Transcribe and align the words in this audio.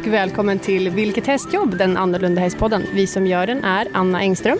och 0.00 0.06
välkommen 0.06 0.58
till 0.58 0.90
Vilket 0.90 1.26
hästjobb? 1.26 1.76
Den 1.76 1.96
annorlunda 1.96 2.40
hästpodden. 2.40 2.86
Vi 2.92 3.06
som 3.06 3.26
gör 3.26 3.46
den 3.46 3.64
är 3.64 3.88
Anna 3.94 4.20
Engström. 4.20 4.58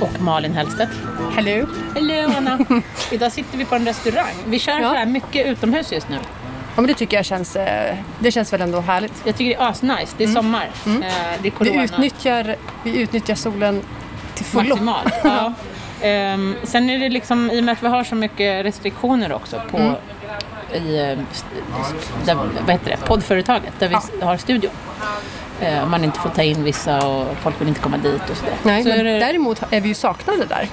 Och 0.00 0.20
Malin 0.22 0.52
Hellstedt. 0.52 0.90
Hello! 1.36 1.66
Hello 1.94 2.32
Anna! 2.36 2.58
Idag 3.12 3.32
sitter 3.32 3.58
vi 3.58 3.64
på 3.64 3.74
en 3.74 3.84
restaurang. 3.86 4.34
Vi 4.46 4.58
kör 4.58 4.72
Ja. 4.80 4.88
så 4.90 4.94
här 4.94 5.06
mycket 5.06 5.46
utomhus 5.46 5.92
just 5.92 6.08
nu. 6.08 6.16
Ja, 6.74 6.80
men 6.80 6.86
det 6.86 6.94
tycker 6.94 7.16
jag 7.16 7.24
känns, 7.24 7.56
eh, 7.56 7.96
det 8.18 8.30
känns 8.30 8.52
väl 8.52 8.60
ändå 8.60 8.80
härligt. 8.80 9.12
Jag 9.24 9.36
tycker 9.36 9.58
det 9.58 9.64
är 9.64 9.68
asnice. 9.68 10.14
Det 10.16 10.24
är 10.24 10.28
sommar. 10.28 10.68
Eh, 10.86 10.92
Det 11.00 11.06
är 11.06 11.38
Vi 11.42 11.50
corona. 11.50 11.84
utnyttjar, 11.84 12.56
vi 12.84 13.00
utnyttjar 13.00 13.34
solen 13.34 13.80
till 14.34 14.44
fullo. 14.44 14.68
Maximalt. 14.76 15.14
Ja. 15.24 15.52
Ehm, 16.00 16.54
sen 16.62 16.90
är 16.90 16.98
det 16.98 17.08
liksom, 17.08 17.50
i 17.50 17.60
och 17.60 17.64
med 17.64 17.72
att 17.72 17.82
vi 17.82 17.88
har 17.88 18.04
så 18.04 18.14
mycket 18.14 18.64
restriktioner 18.64 19.32
också 19.32 19.60
på 19.70 19.94
i, 20.72 20.98
eh, 20.98 21.18
där, 22.24 22.34
vad 22.34 22.70
heter 22.70 22.90
det, 22.90 22.96
poddföretaget 23.06 23.72
där 23.78 23.88
vi 23.88 24.24
har 24.24 24.36
studion. 24.36 24.70
Eh, 25.60 25.86
man 25.86 26.04
inte 26.04 26.18
får 26.18 26.30
ta 26.30 26.42
in 26.42 26.64
vissa 26.64 27.06
och 27.06 27.26
folk 27.36 27.60
vill 27.60 27.68
inte 27.68 27.80
komma 27.80 27.96
dit 27.96 28.30
och 28.30 28.36
sådär. 28.36 28.54
Nej, 28.62 28.82
så 28.82 28.88
men 28.88 29.00
är 29.00 29.04
det, 29.04 29.18
däremot 29.18 29.62
är 29.70 29.80
vi 29.80 29.88
ju 29.88 29.94
saknade 29.94 30.44
där. 30.44 30.68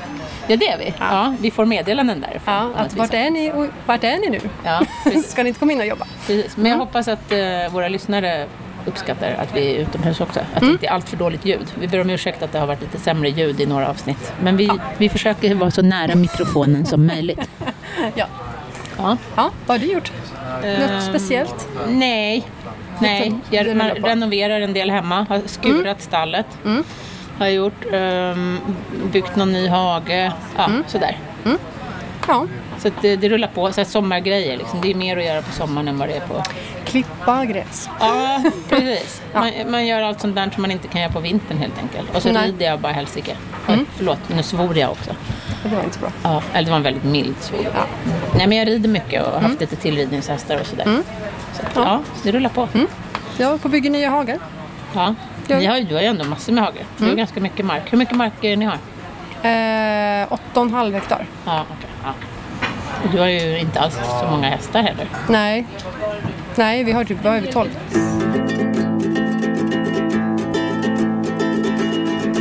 ja, 0.48 0.55
det 0.55 0.68
är 0.68 0.77
vi. 0.77 0.94
Ja. 0.99 1.35
vi 1.40 1.52
får 1.52 1.66
meddelanden 1.66 2.22
därifrån. 2.22 2.54
Ja, 2.54 2.70
att 2.76 2.94
vart 2.94 3.13
är 3.13 3.30
ni 3.30 3.52
och 3.52 3.68
vart 3.85 4.04
är 4.04 4.18
ni 4.18 4.30
nu? 4.30 4.40
Ja. 4.63 4.82
Ska 5.27 5.44
ni 5.44 5.48
inte 5.48 5.59
komma 5.59 5.72
in 5.72 5.80
och 5.80 5.85
jobba? 5.85 6.08
Precis. 6.27 6.58
Men 6.58 6.71
jag 6.71 6.77
hoppas 6.77 7.08
att 7.08 7.32
eh, 7.32 7.38
våra 7.71 7.88
lyssnare 7.88 8.48
uppskattar 8.85 9.32
att 9.32 9.55
vi 9.55 9.76
är 9.76 9.80
utomhus 9.80 10.21
också. 10.21 10.40
Att 10.54 10.60
det 10.62 10.66
inte 10.66 10.88
är 10.88 10.91
allt 10.91 11.10
för 11.10 11.18
dåligt 11.18 11.46
ljud. 11.46 11.68
Vi 11.80 11.88
ber 11.88 12.02
om 12.02 12.10
ursäkt 12.10 12.44
att 12.44 12.52
det 12.52 12.60
har 12.60 12.68
varit 12.68 12.82
lite 12.82 12.98
sämre 12.98 13.30
ljud 13.30 13.62
i 13.62 13.66
några 13.66 13.90
avsnitt. 13.90 14.34
Men 14.41 14.58
vi, 14.58 14.71
vi 14.98 15.10
försöker 15.10 15.55
vara 15.55 15.71
så 15.71 15.82
nära 15.82 16.16
mikrofonen 16.16 16.85
som 16.85 17.05
möjligt. 17.08 17.49
Ja. 18.16 18.26
Ja. 19.02 19.18
Ja, 19.35 19.49
vad 19.66 19.80
har 19.80 19.88
du 19.88 19.94
gjort? 19.94 20.12
Något 20.62 20.66
Ehm, 20.91 21.02
speciellt? 21.02 21.68
Nej. 21.88 22.48
Nej, 22.99 23.34
jag 23.49 23.76
man 23.77 23.90
renoverar 23.90 24.62
en 24.62 24.74
del 24.74 24.91
hemma. 24.91 25.26
Har 25.30 25.41
skurat 25.46 26.02
stallet. 26.02 26.46
Har 27.40 27.46
jag 27.46 27.54
gjort. 27.55 27.85
ehm, 27.93 28.60
byggt 29.12 29.35
någon 29.35 29.54
ny 29.54 29.68
hage. 29.68 30.32
Ja, 30.58 30.70
sådär. 30.88 31.18
Ja, 32.27 32.48
Så 32.82 32.87
att 32.87 32.93
det, 33.01 33.15
det 33.15 33.29
rullar 33.29 33.48
på. 33.48 33.71
Så 33.71 33.85
sommargrejer 33.85 34.57
liksom. 34.57 34.82
Det 34.82 34.91
är 34.91 34.96
mer 34.96 35.18
att 35.18 35.24
göra 35.26 35.41
på 35.41 35.51
sommaren 35.51 35.87
än 35.87 35.98
vad 35.98 36.10
det 36.10 36.13
är 36.15 36.20
på 36.27 36.43
klippa 36.85 37.46
gräs. 37.46 37.90
Ja, 37.99 38.43
precis. 38.70 39.21
Man, 39.34 39.51
man 39.70 39.87
gör 39.87 40.01
allt 40.01 40.21
sånt 40.21 40.35
där 40.35 40.49
som 40.54 40.62
man 40.62 40.71
inte 40.71 40.87
kan 40.87 41.02
göra 41.02 41.12
på 41.12 41.20
vintern 41.20 41.57
helt 41.57 41.77
enkelt. 41.77 42.15
Och 42.15 42.21
så 42.21 42.32
Nej. 42.32 42.46
rider 42.46 42.65
jag 42.65 42.79
bara 42.79 42.91
helsike. 42.93 43.37
Mm. 43.68 43.85
Förlåt, 43.96 44.20
nu 44.35 44.43
svor 44.43 44.77
jag 44.77 44.91
också. 44.91 45.15
Det 45.63 45.76
var 45.76 45.84
inte 45.84 45.93
så 45.96 45.99
bra. 46.02 46.12
Ja, 46.24 46.43
eller 46.54 46.65
det 46.65 46.70
var 46.71 46.77
en 46.77 46.84
väldigt 46.84 47.04
mild 47.04 47.35
svor. 47.40 47.59
Nej, 48.37 48.48
men 48.48 48.57
jag 48.57 48.68
rider 48.68 48.90
mycket 48.90 49.24
och 49.27 49.32
har 49.34 49.40
haft 49.41 49.59
lite 49.62 49.76
tillridningshästar 49.76 50.59
och 50.59 50.65
sådär. 50.65 50.85
Så 51.54 51.62
att, 51.65 51.76
ja. 51.76 52.02
det 52.24 52.32
rullar 52.32 52.49
på. 52.49 52.68
Jag 53.37 53.49
var 53.49 53.57
på 53.57 53.68
bygga 53.70 53.90
nya 53.90 54.09
hagar. 54.09 54.37
Ja. 54.93 55.15
Ja. 55.48 55.57
Ni 55.57 55.65
har, 55.65 55.77
ju- 55.77 55.84
du 55.84 55.96
har 55.96 56.02
ju 56.02 56.07
ändå 56.07 56.24
massor 56.26 56.54
med 56.54 56.63
hagor. 56.63 56.84
Du 56.98 57.05
har 57.05 57.15
ganska 57.15 57.40
mycket 57.40 57.65
mark. 57.65 57.84
Hur 57.93 57.98
mycket 57.98 58.15
mark 58.18 58.34
är 58.41 58.57
ni 58.57 58.65
har? 58.65 58.77
Eh, 59.43 60.27
8,5 60.54 60.93
hektar. 60.93 61.26
Ja, 61.46 61.65
okej. 61.70 61.90
Ja. 62.04 62.13
Du 63.12 63.20
har 63.20 63.27
ju 63.27 63.60
inte 63.60 63.80
alls 63.80 63.96
så 64.22 64.28
många 64.31 64.50
hästar 64.50 64.81
heller. 64.84 65.07
Nej. 65.30 65.68
Nej, 66.56 66.84
vi 66.84 66.91
har 66.91 67.03
typ 67.03 67.25
är 67.25 67.41
vi, 67.41 67.47
12. 67.52 67.69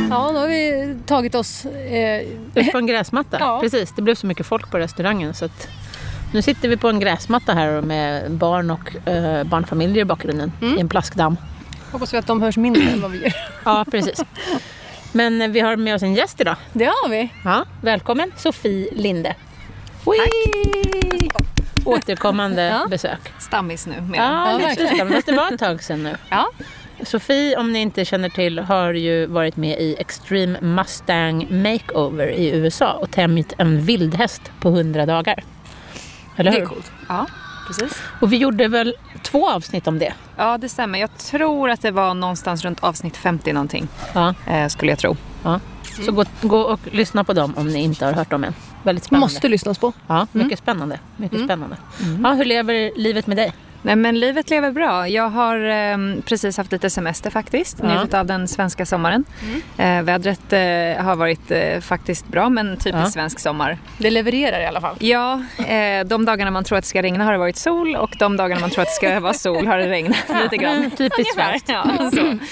Ja, 0.09 0.31
då 0.33 0.39
har 0.39 0.47
vi 0.47 0.95
tagit 1.05 1.35
oss... 1.35 1.65
Eh, 1.65 2.21
Upp 2.55 2.71
på 2.71 2.77
en 2.77 2.87
gräsmatta. 2.87 3.37
Ja. 3.39 3.59
Precis, 3.61 3.93
det 3.95 4.01
blev 4.01 4.15
så 4.15 4.27
mycket 4.27 4.45
folk 4.45 4.71
på 4.71 4.77
restaurangen. 4.77 5.33
Så 5.33 5.45
att 5.45 5.67
nu 6.33 6.41
sitter 6.41 6.69
vi 6.69 6.77
på 6.77 6.89
en 6.89 6.99
gräsmatta 6.99 7.53
här 7.53 7.81
med 7.81 8.31
barn 8.31 8.71
och 8.71 9.07
eh, 9.09 9.43
barnfamiljer 9.43 10.01
i 10.01 10.05
bakgrunden 10.05 10.51
i 10.77 10.79
en 10.79 10.89
plaskdamm. 10.89 11.37
hoppas 11.91 12.13
vi 12.13 12.17
att 12.17 12.27
de 12.27 12.41
hörs 12.41 12.57
mindre 12.57 12.83
än 12.83 13.01
vad 13.01 13.11
vi 13.11 13.21
gör. 13.21 13.33
Ja, 13.65 13.85
precis. 13.91 14.23
Men 15.11 15.41
eh, 15.41 15.47
vi 15.47 15.59
har 15.59 15.75
med 15.75 15.95
oss 15.95 16.03
en 16.03 16.13
gäst 16.13 16.41
idag. 16.41 16.55
Det 16.73 16.85
har 16.85 17.09
vi. 17.09 17.29
Ja, 17.45 17.65
välkommen 17.81 18.31
Sofie 18.37 18.89
Linde. 18.91 19.35
Tack! 20.05 21.43
Återkommande 21.85 22.61
Ja. 22.65 22.87
besök. 22.89 23.19
Stammis 23.39 23.87
nu. 23.87 24.01
Med. 24.01 24.19
Ja, 24.19 24.51
Ja, 24.61 24.67
lite 25.03 25.31
det 25.31 25.37
var 25.37 25.51
ett 25.53 25.59
tag 25.59 25.83
sedan 25.83 26.03
nu. 26.03 26.15
Ja. 26.29 26.47
Sofie, 27.03 27.57
om 27.57 27.73
ni 27.73 27.79
inte 27.79 28.05
känner 28.05 28.29
till, 28.29 28.59
har 28.59 28.93
ju 28.93 29.25
varit 29.25 29.57
med 29.57 29.79
i 29.79 29.95
Extreme 29.99 30.61
Mustang 30.61 31.47
Makeover 31.63 32.27
i 32.27 32.49
USA 32.51 32.91
och 32.93 33.11
tämjt 33.11 33.53
en 33.57 33.81
vildhäst 33.81 34.41
på 34.59 34.69
100 34.69 35.05
dagar. 35.05 35.43
Eller 36.35 36.51
Det 36.51 36.57
hur? 36.57 36.63
är 36.63 36.67
coolt. 36.69 36.91
Ja, 37.09 37.25
precis. 37.67 38.01
Och 38.21 38.33
vi 38.33 38.37
gjorde 38.37 38.67
väl 38.67 38.95
två 39.23 39.49
avsnitt 39.49 39.87
om 39.87 39.99
det? 39.99 40.13
Ja, 40.37 40.57
det 40.57 40.69
stämmer. 40.69 40.99
Jag 40.99 41.17
tror 41.17 41.69
att 41.69 41.81
det 41.81 41.91
var 41.91 42.13
någonstans 42.13 42.63
runt 42.63 42.79
avsnitt 42.83 43.17
50 43.17 43.53
någonting, 43.53 43.87
Ja. 44.13 44.33
eh, 44.47 44.67
skulle 44.67 44.91
jag 44.91 44.99
tro. 44.99 45.15
ja. 45.43 45.59
Så 46.05 46.11
gå, 46.11 46.25
gå 46.41 46.59
och 46.61 46.79
lyssna 46.91 47.23
på 47.23 47.33
dem 47.33 47.53
om 47.57 47.67
ni 47.67 47.79
inte 47.83 48.05
har 48.05 48.13
hört 48.13 48.29
dem 48.29 48.43
än. 48.43 48.53
Väldigt 48.83 49.03
spännande. 49.03 49.25
Måste 49.25 49.47
lyssnas 49.47 49.77
på. 49.77 49.93
Ja, 50.07 50.27
mycket 50.31 50.59
spännande. 50.59 50.99
Mycket 51.17 51.43
spännande. 51.43 51.77
Ja, 52.23 52.33
hur 52.33 52.45
lever 52.45 52.91
livet 52.95 53.27
med 53.27 53.37
dig? 53.37 53.53
Nej, 53.83 53.95
men 53.95 54.19
livet 54.19 54.49
lever 54.49 54.71
bra. 54.71 55.07
Jag 55.07 55.29
har 55.29 55.57
ehm, 55.59 56.21
precis 56.25 56.57
haft 56.57 56.71
lite 56.71 56.89
semester 56.89 57.29
faktiskt. 57.29 57.77
Ja. 57.83 57.93
Njutit 57.93 58.13
av 58.13 58.25
den 58.25 58.47
svenska 58.47 58.85
sommaren. 58.85 59.23
Eh, 59.77 60.01
vädret 60.01 60.53
eh, 60.53 61.03
har 61.05 61.15
varit 61.15 61.51
eh, 61.51 61.79
faktiskt 61.79 62.27
bra, 62.27 62.49
men 62.49 62.77
typiskt 62.77 62.97
Ja. 63.05 63.11
svensk 63.11 63.39
sommar. 63.39 63.77
Det 63.97 64.09
levererar 64.09 64.59
i 64.61 64.65
alla 64.65 64.81
fall. 64.81 64.95
Ja, 64.99 65.41
eh, 65.67 66.05
de 66.05 66.25
dagarna 66.25 66.51
man 66.51 66.63
tror 66.63 66.77
att 66.77 66.83
det 66.83 66.87
ska 66.87 67.01
regna 67.01 67.23
har 67.23 67.31
det 67.31 67.37
varit 67.37 67.57
sol 67.57 67.95
och 67.95 68.09
de 68.19 68.37
dagarna 68.37 68.61
man 68.61 68.69
tror 68.69 68.81
att 68.81 68.87
det 68.89 69.07
ska 69.07 69.19
vara 69.19 69.33
sol 69.33 69.67
har 69.67 69.77
det 69.77 69.89
regnat 69.89 70.17
lite 70.43 70.57
grann. 70.57 70.91
Typiskt 70.91 71.33
svenskt. 71.35 71.69
Ja, 71.69 71.85
så. 72.13 72.37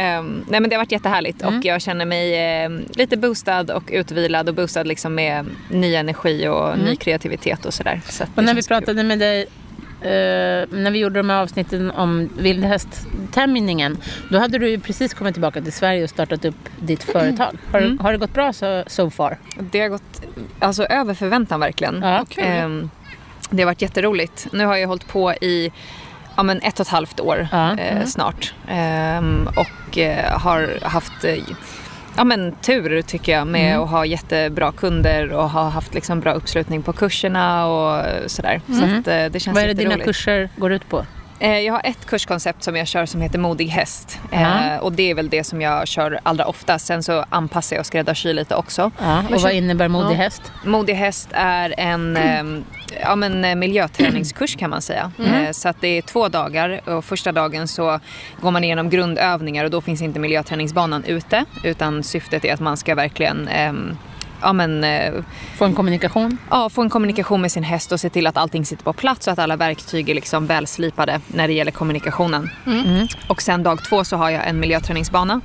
Ehm, 0.00 0.44
nej 0.48 0.60
men 0.60 0.70
det 0.70 0.76
har 0.76 0.80
varit 0.82 0.92
jättehärligt 0.92 1.42
och 1.44 1.52
jag 1.62 1.80
känner 1.82 2.04
mig 2.04 2.34
ehm, 2.38 2.84
lite 2.94 3.16
boostad 3.16 3.70
och 3.74 3.82
utvilad 3.92 4.48
och 4.48 4.54
boostad 4.54 4.82
liksom 4.84 5.14
med 5.14 5.46
ny 5.70 5.94
energi 5.94 6.48
och 6.48 6.78
ny 6.78 6.96
kreativitet 6.96 7.64
och 7.66 7.74
sådär. 7.74 8.00
Så 8.08 8.24
Och 8.34 8.44
när 8.44 8.54
vi 8.54 8.62
känns 8.62 8.68
kul. 8.68 8.76
pratade 8.78 9.02
med 9.02 9.18
dig 9.18 9.40
eh, 10.00 10.68
när 10.70 10.90
vi 10.90 10.98
gjorde 10.98 11.18
de 11.20 11.30
här 11.30 11.42
avsnitten 11.42 11.90
om 11.90 12.28
vildhästtämningen 12.38 13.96
då 14.30 14.38
hade 14.38 14.58
du 14.58 14.68
ju 14.70 14.80
precis 14.80 15.14
kommit 15.14 15.34
tillbaka 15.34 15.60
till 15.62 15.72
Sverige 15.72 16.04
och 16.04 16.10
startat 16.10 16.44
upp 16.44 16.68
ditt 16.80 17.02
företag. 17.02 17.58
Har, 17.72 17.80
Mm. 17.80 17.98
har 17.98 18.12
det 18.12 18.18
gått 18.18 18.34
bra 18.34 18.52
så 18.52 18.84
so 18.86 19.10
far? 19.10 19.38
Det 19.70 19.80
har 19.80 19.88
gått 19.88 20.22
alltså, 20.58 20.84
över 20.84 21.14
förväntan 21.14 21.60
verkligen. 21.60 22.02
Ja, 22.02 22.24
kul. 22.30 22.44
Ehm, 22.46 22.90
det 23.50 23.62
har 23.62 23.66
varit 23.66 23.82
jätteroligt. 23.82 24.46
Nu 24.52 24.64
har 24.64 24.76
jag 24.76 24.88
hållit 24.88 25.08
på 25.08 25.32
i 25.32 25.72
ja, 26.38 26.42
men 26.42 26.60
ett 26.62 26.80
och 26.80 26.86
ett 26.86 26.92
halvt 26.92 27.20
år 27.20 27.48
Ja. 27.52 27.76
eh, 27.78 28.04
snart. 28.04 28.54
Ehm, 28.68 29.48
och 29.56 29.98
eh, 29.98 30.38
har 30.40 30.78
haft 30.82 31.24
eh, 31.24 31.34
ja, 32.16 32.24
men, 32.24 32.52
tur 32.52 33.02
tycker 33.02 33.32
jag 33.32 33.46
med 33.46 33.70
Mm. 33.72 33.82
att 33.84 33.90
ha 33.90 34.04
jättebra 34.04 34.72
kunder 34.72 35.32
och 35.32 35.50
ha 35.50 35.68
haft 35.68 35.94
liksom, 35.94 36.20
bra 36.20 36.32
uppslutning 36.32 36.82
på 36.82 36.92
kurserna 36.92 37.66
och 37.66 38.04
sådär. 38.30 38.60
Så 38.66 38.84
Mm. 38.84 38.98
att, 39.00 39.08
eh, 39.08 39.24
det 39.24 39.40
känns 39.40 39.54
Vad 39.54 39.64
är 39.64 39.68
det 39.68 39.74
dina 39.74 39.96
kurser 39.98 40.48
går 40.56 40.72
ut 40.72 40.88
på? 40.88 41.04
Eh, 41.40 41.58
Jag 41.58 41.72
har 41.74 41.80
ett 41.84 42.06
kurskoncept 42.06 42.62
som 42.62 42.76
jag 42.76 42.86
kör 42.86 43.06
som 43.06 43.20
heter 43.20 43.38
Modig 43.38 43.66
häst. 43.68 44.18
Eh, 44.32 44.76
och 44.76 44.92
det 44.92 45.10
är 45.10 45.14
väl 45.14 45.28
det 45.28 45.44
som 45.44 45.60
jag 45.60 45.88
kör 45.88 46.20
allra 46.22 46.44
oftast. 46.46 46.86
Sen 46.86 47.02
så 47.02 47.24
anpassar 47.30 47.76
jag 47.76 47.80
och 47.80 47.86
skräddarsyr 47.86 48.34
lite 48.34 48.54
också. 48.54 48.90
Ja, 48.98 49.22
och 49.34 49.40
vad 49.42 49.52
innebär 49.52 49.88
modig 49.88 50.14
Ja. 50.14 50.16
häst? 50.16 50.52
Modig 50.64 50.94
häst 50.94 51.28
är 51.32 51.74
en 51.78 52.16
eh, 52.16 52.42
ja, 53.00 53.16
men, 53.16 53.44
eh, 53.44 53.54
miljöträningskurs 53.54 54.56
kan 54.56 54.70
man 54.70 54.82
säga. 54.82 55.12
Eh, 55.18 55.50
Så 55.52 55.68
att 55.68 55.80
det 55.80 55.88
är 55.88 56.02
två 56.02 56.28
dagar 56.28 56.80
och 56.88 57.04
första 57.04 57.32
dagen 57.32 57.68
så 57.68 58.00
går 58.40 58.50
man 58.50 58.64
igenom 58.64 58.90
grundövningar 58.90 59.64
och 59.64 59.70
då 59.70 59.80
finns 59.80 60.02
inte 60.02 60.18
miljöträningsbanan 60.20 61.04
ute 61.04 61.44
utan 61.64 62.02
syftet 62.02 62.44
är 62.44 62.54
att 62.54 62.60
man 62.60 62.76
ska 62.76 62.94
verkligen 62.94 63.48
ehm, 63.48 63.96
ja, 64.42 64.52
men, 64.52 64.84
eh, 64.84 65.12
Få 65.56 65.64
en 65.64 65.74
kommunikation? 65.74 66.38
ja, 66.50 66.68
få 66.68 66.82
en 66.82 66.90
kommunikation 66.90 67.40
med 67.40 67.52
sin 67.52 67.62
häst 67.62 67.92
och 67.92 68.00
se 68.00 68.10
till 68.10 68.26
att 68.26 68.36
allting 68.36 68.66
sitter 68.66 68.84
på 68.84 68.92
plats 68.92 69.26
och 69.26 69.32
att 69.32 69.38
alla 69.38 69.56
verktyg 69.56 70.08
är 70.08 70.14
liksom 70.14 70.46
välslipade 70.46 71.20
när 71.28 71.48
det 71.48 71.54
gäller 71.54 71.72
kommunikationen. 71.72 72.50
Mm. 72.66 73.06
Och 73.28 73.42
sen 73.42 73.62
dag 73.62 73.84
två 73.84 74.04
så 74.04 74.16
har 74.16 74.30
jag 74.30 74.48
en 74.48 74.60
miljöträningsbana. 74.60 75.40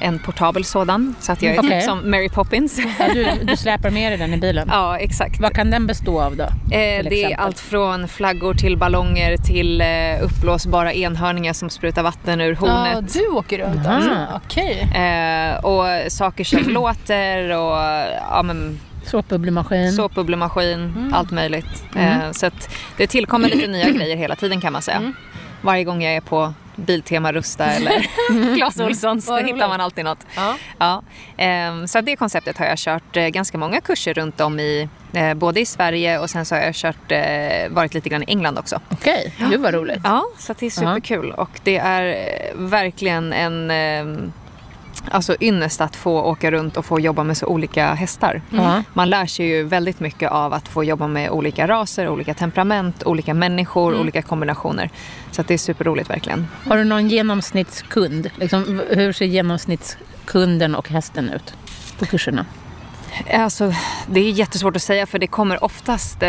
En 0.00 0.18
portabel 0.18 0.64
sådan. 0.64 1.14
Så 1.20 1.32
att 1.32 1.42
jag 1.42 1.54
är 1.54 1.58
Okej. 1.60 1.70
typ 1.70 1.82
som 1.82 2.10
Mary 2.10 2.28
Poppins. 2.28 2.80
Ja, 2.98 3.08
du, 3.14 3.26
du 3.42 3.56
släpar 3.56 3.90
med 3.90 4.12
dig 4.12 4.18
den 4.18 4.34
i 4.34 4.36
bilen? 4.36 4.68
ja, 4.72 4.98
exakt. 4.98 5.40
Vad 5.40 5.52
kan 5.54 5.70
den 5.70 5.86
bestå 5.86 6.20
av 6.20 6.36
då? 6.36 6.42
Eh, 6.44 6.48
det 6.70 6.76
är 6.78 7.04
exempel? 7.12 7.34
allt 7.38 7.58
från 7.60 8.08
flaggor 8.08 8.54
till 8.54 8.76
ballonger 8.76 9.36
till 9.36 9.80
eh, 9.80 9.86
uppblåsbara 10.22 10.92
enhörningar 10.92 11.52
som 11.52 11.70
sprutar 11.70 12.02
vatten 12.02 12.40
ur 12.40 12.58
Ja, 12.60 12.66
hornet. 12.68 13.12
du 13.12 13.26
åker 13.28 13.58
runt 13.58 13.86
Aha. 13.86 13.94
alltså? 13.96 14.10
Okej. 14.44 14.80
Eh, 14.94 15.64
och 15.64 16.12
saker 16.12 16.44
som 16.44 16.58
låter 16.68 17.50
och 17.56 17.78
ja, 18.30 18.42
men, 18.44 18.80
Såpbubblemaskin? 19.04 19.92
såpbubblemaskin, 19.92 20.78
Mm. 20.96 21.14
allt 21.14 21.30
möjligt. 21.30 21.84
Eh, 21.96 22.30
så 22.32 22.46
att 22.46 22.70
det 22.96 23.06
tillkommer 23.06 23.48
lite 23.48 23.66
nya 23.70 23.90
grejer 23.98 24.16
hela 24.16 24.36
tiden 24.36 24.60
kan 24.60 24.72
man 24.72 24.82
säga. 24.82 25.12
Varje 25.60 25.84
gång 25.84 26.02
jag 26.02 26.14
är 26.14 26.20
på 26.20 26.54
Biltema 26.76 27.32
Rusta 27.32 27.64
eller 27.64 28.06
Clas 28.56 28.80
Ohlson 28.80 29.22
så 29.22 29.36
hittar 29.36 29.68
man 29.68 29.80
alltid 29.80 30.04
något. 30.04 30.26
Ja. 30.36 30.56
Ja, 30.78 31.02
ehm, 31.36 31.88
så 31.88 32.00
det 32.00 32.16
konceptet 32.16 32.58
har 32.58 32.66
jag 32.66 32.78
kört 32.78 33.16
eh, 33.16 33.28
ganska 33.28 33.58
många 33.58 33.80
kurser 33.80 34.14
runt 34.14 34.40
om 34.40 34.60
i, 34.60 34.88
eh, 35.12 35.34
både 35.34 35.60
i 35.60 35.66
Sverige 35.66 36.18
och 36.18 36.30
sen 36.30 36.44
så 36.44 36.54
har 36.54 36.62
jag 36.62 36.74
kört, 36.74 37.12
eh, 37.12 37.68
varit 37.70 37.94
lite 37.94 38.08
grann 38.08 38.22
i 38.22 38.26
England 38.28 38.58
också. 38.58 38.80
Okej, 38.88 39.34
gud 39.50 39.60
vad 39.60 39.74
roligt. 39.74 40.00
Ja, 40.04 40.24
så 40.38 40.54
det 40.58 40.66
är 40.66 40.70
superkul 40.70 41.30
och 41.30 41.50
det 41.62 41.76
är 41.76 42.16
verkligen 42.54 43.32
en 43.32 43.70
ehm, 43.70 44.32
alltså 45.10 45.36
ynnest 45.40 45.80
att 45.80 45.96
få 45.96 46.22
åka 46.22 46.50
runt 46.50 46.76
och 46.76 46.84
få 46.84 47.00
jobba 47.00 47.24
med 47.24 47.36
så 47.36 47.46
olika 47.46 47.94
hästar. 47.94 48.42
Ja. 48.50 48.82
Man 48.92 49.10
lär 49.10 49.26
sig 49.26 49.46
ju 49.46 49.62
väldigt 49.62 50.00
mycket 50.00 50.30
av 50.30 50.52
att 50.52 50.68
få 50.68 50.84
jobba 50.84 51.08
med 51.08 51.30
olika 51.30 51.68
raser, 51.68 52.08
olika 52.08 52.34
temperament, 52.34 53.02
olika 53.02 53.34
människor, 53.34 54.00
olika 54.00 54.22
kombinationer. 54.22 54.90
Så 55.30 55.40
att 55.40 55.48
det 55.48 55.54
är 55.54 55.58
superroligt 55.58 56.10
verkligen. 56.10 56.46
Har 56.68 56.76
du 56.76 56.84
någon 56.84 57.08
genomsnittskund? 57.08 58.30
Liksom, 58.36 58.82
hur 58.90 59.12
ser 59.12 59.26
genomsnittskunden 59.26 60.74
och 60.74 60.88
hästen 60.88 61.30
ut 61.30 61.54
på 61.98 62.06
kurserna? 62.06 62.46
Alltså, 63.32 63.72
det 64.06 64.20
är 64.20 64.30
jättesvårt 64.30 64.76
att 64.76 64.82
säga 64.82 65.06
för 65.06 65.18
det 65.18 65.26
kommer 65.26 65.64
oftast 65.64 66.22
eh, 66.22 66.28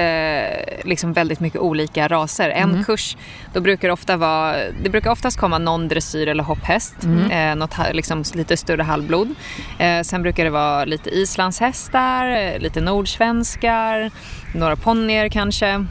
liksom 0.84 1.14
väldigt 1.14 1.40
mycket 1.40 1.62
olika 1.62 2.08
raser. 2.08 2.50
En 2.50 2.84
kurs, 2.84 3.18
då 3.54 3.62
brukar 3.62 3.88
det 3.88 3.94
ofta 3.94 4.18
vara, 4.18 4.56
det 4.84 4.90
brukar 4.90 5.12
oftast 5.12 5.38
komma 5.40 5.58
någon 5.58 5.88
dressyr 5.88 6.28
eller 6.28 6.44
hopphäst, 6.44 6.96
eh, 7.32 7.56
något 7.56 7.76
liksom 7.92 8.24
lite 8.34 8.58
större 8.58 8.84
halvblod. 8.84 9.36
Eh, 9.78 10.02
sen 10.02 10.22
brukar 10.24 10.44
det 10.44 10.50
vara 10.50 10.86
lite 10.86 11.10
islandshästar, 11.10 12.28
eh, 12.28 12.60
lite 12.60 12.82
nordsvenskar, 12.82 14.12
några 14.56 14.76
ponnyer 14.76 15.30
kanske. 15.30 15.86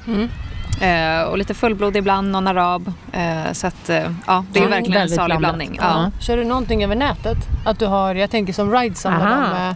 Eh, 0.80 1.22
och 1.22 1.38
lite 1.38 1.54
fullblod 1.54 1.96
ibland, 1.96 2.30
någon 2.30 2.46
arab. 2.46 2.92
Eh, 3.12 3.52
så 3.52 3.66
att, 3.66 3.90
eh, 3.90 3.96
ja, 4.26 4.44
det 4.52 4.58
är 4.58 4.62
Ja, 4.62 4.68
verkligen 4.68 4.92
en 4.92 4.92
väldigt 4.92 5.16
salig 5.16 5.38
blandning. 5.38 5.78
Ja. 5.80 6.10
Kör 6.20 6.36
du 6.36 6.44
någonting 6.44 6.84
över 6.84 6.94
nätet? 6.94 7.38
Att 7.64 7.78
du 7.78 7.86
har, 7.86 8.14
jag 8.14 8.30
tänker 8.30 8.52
som 8.52 8.72
Ridesam, 8.72 9.12
Aha. 9.14 9.74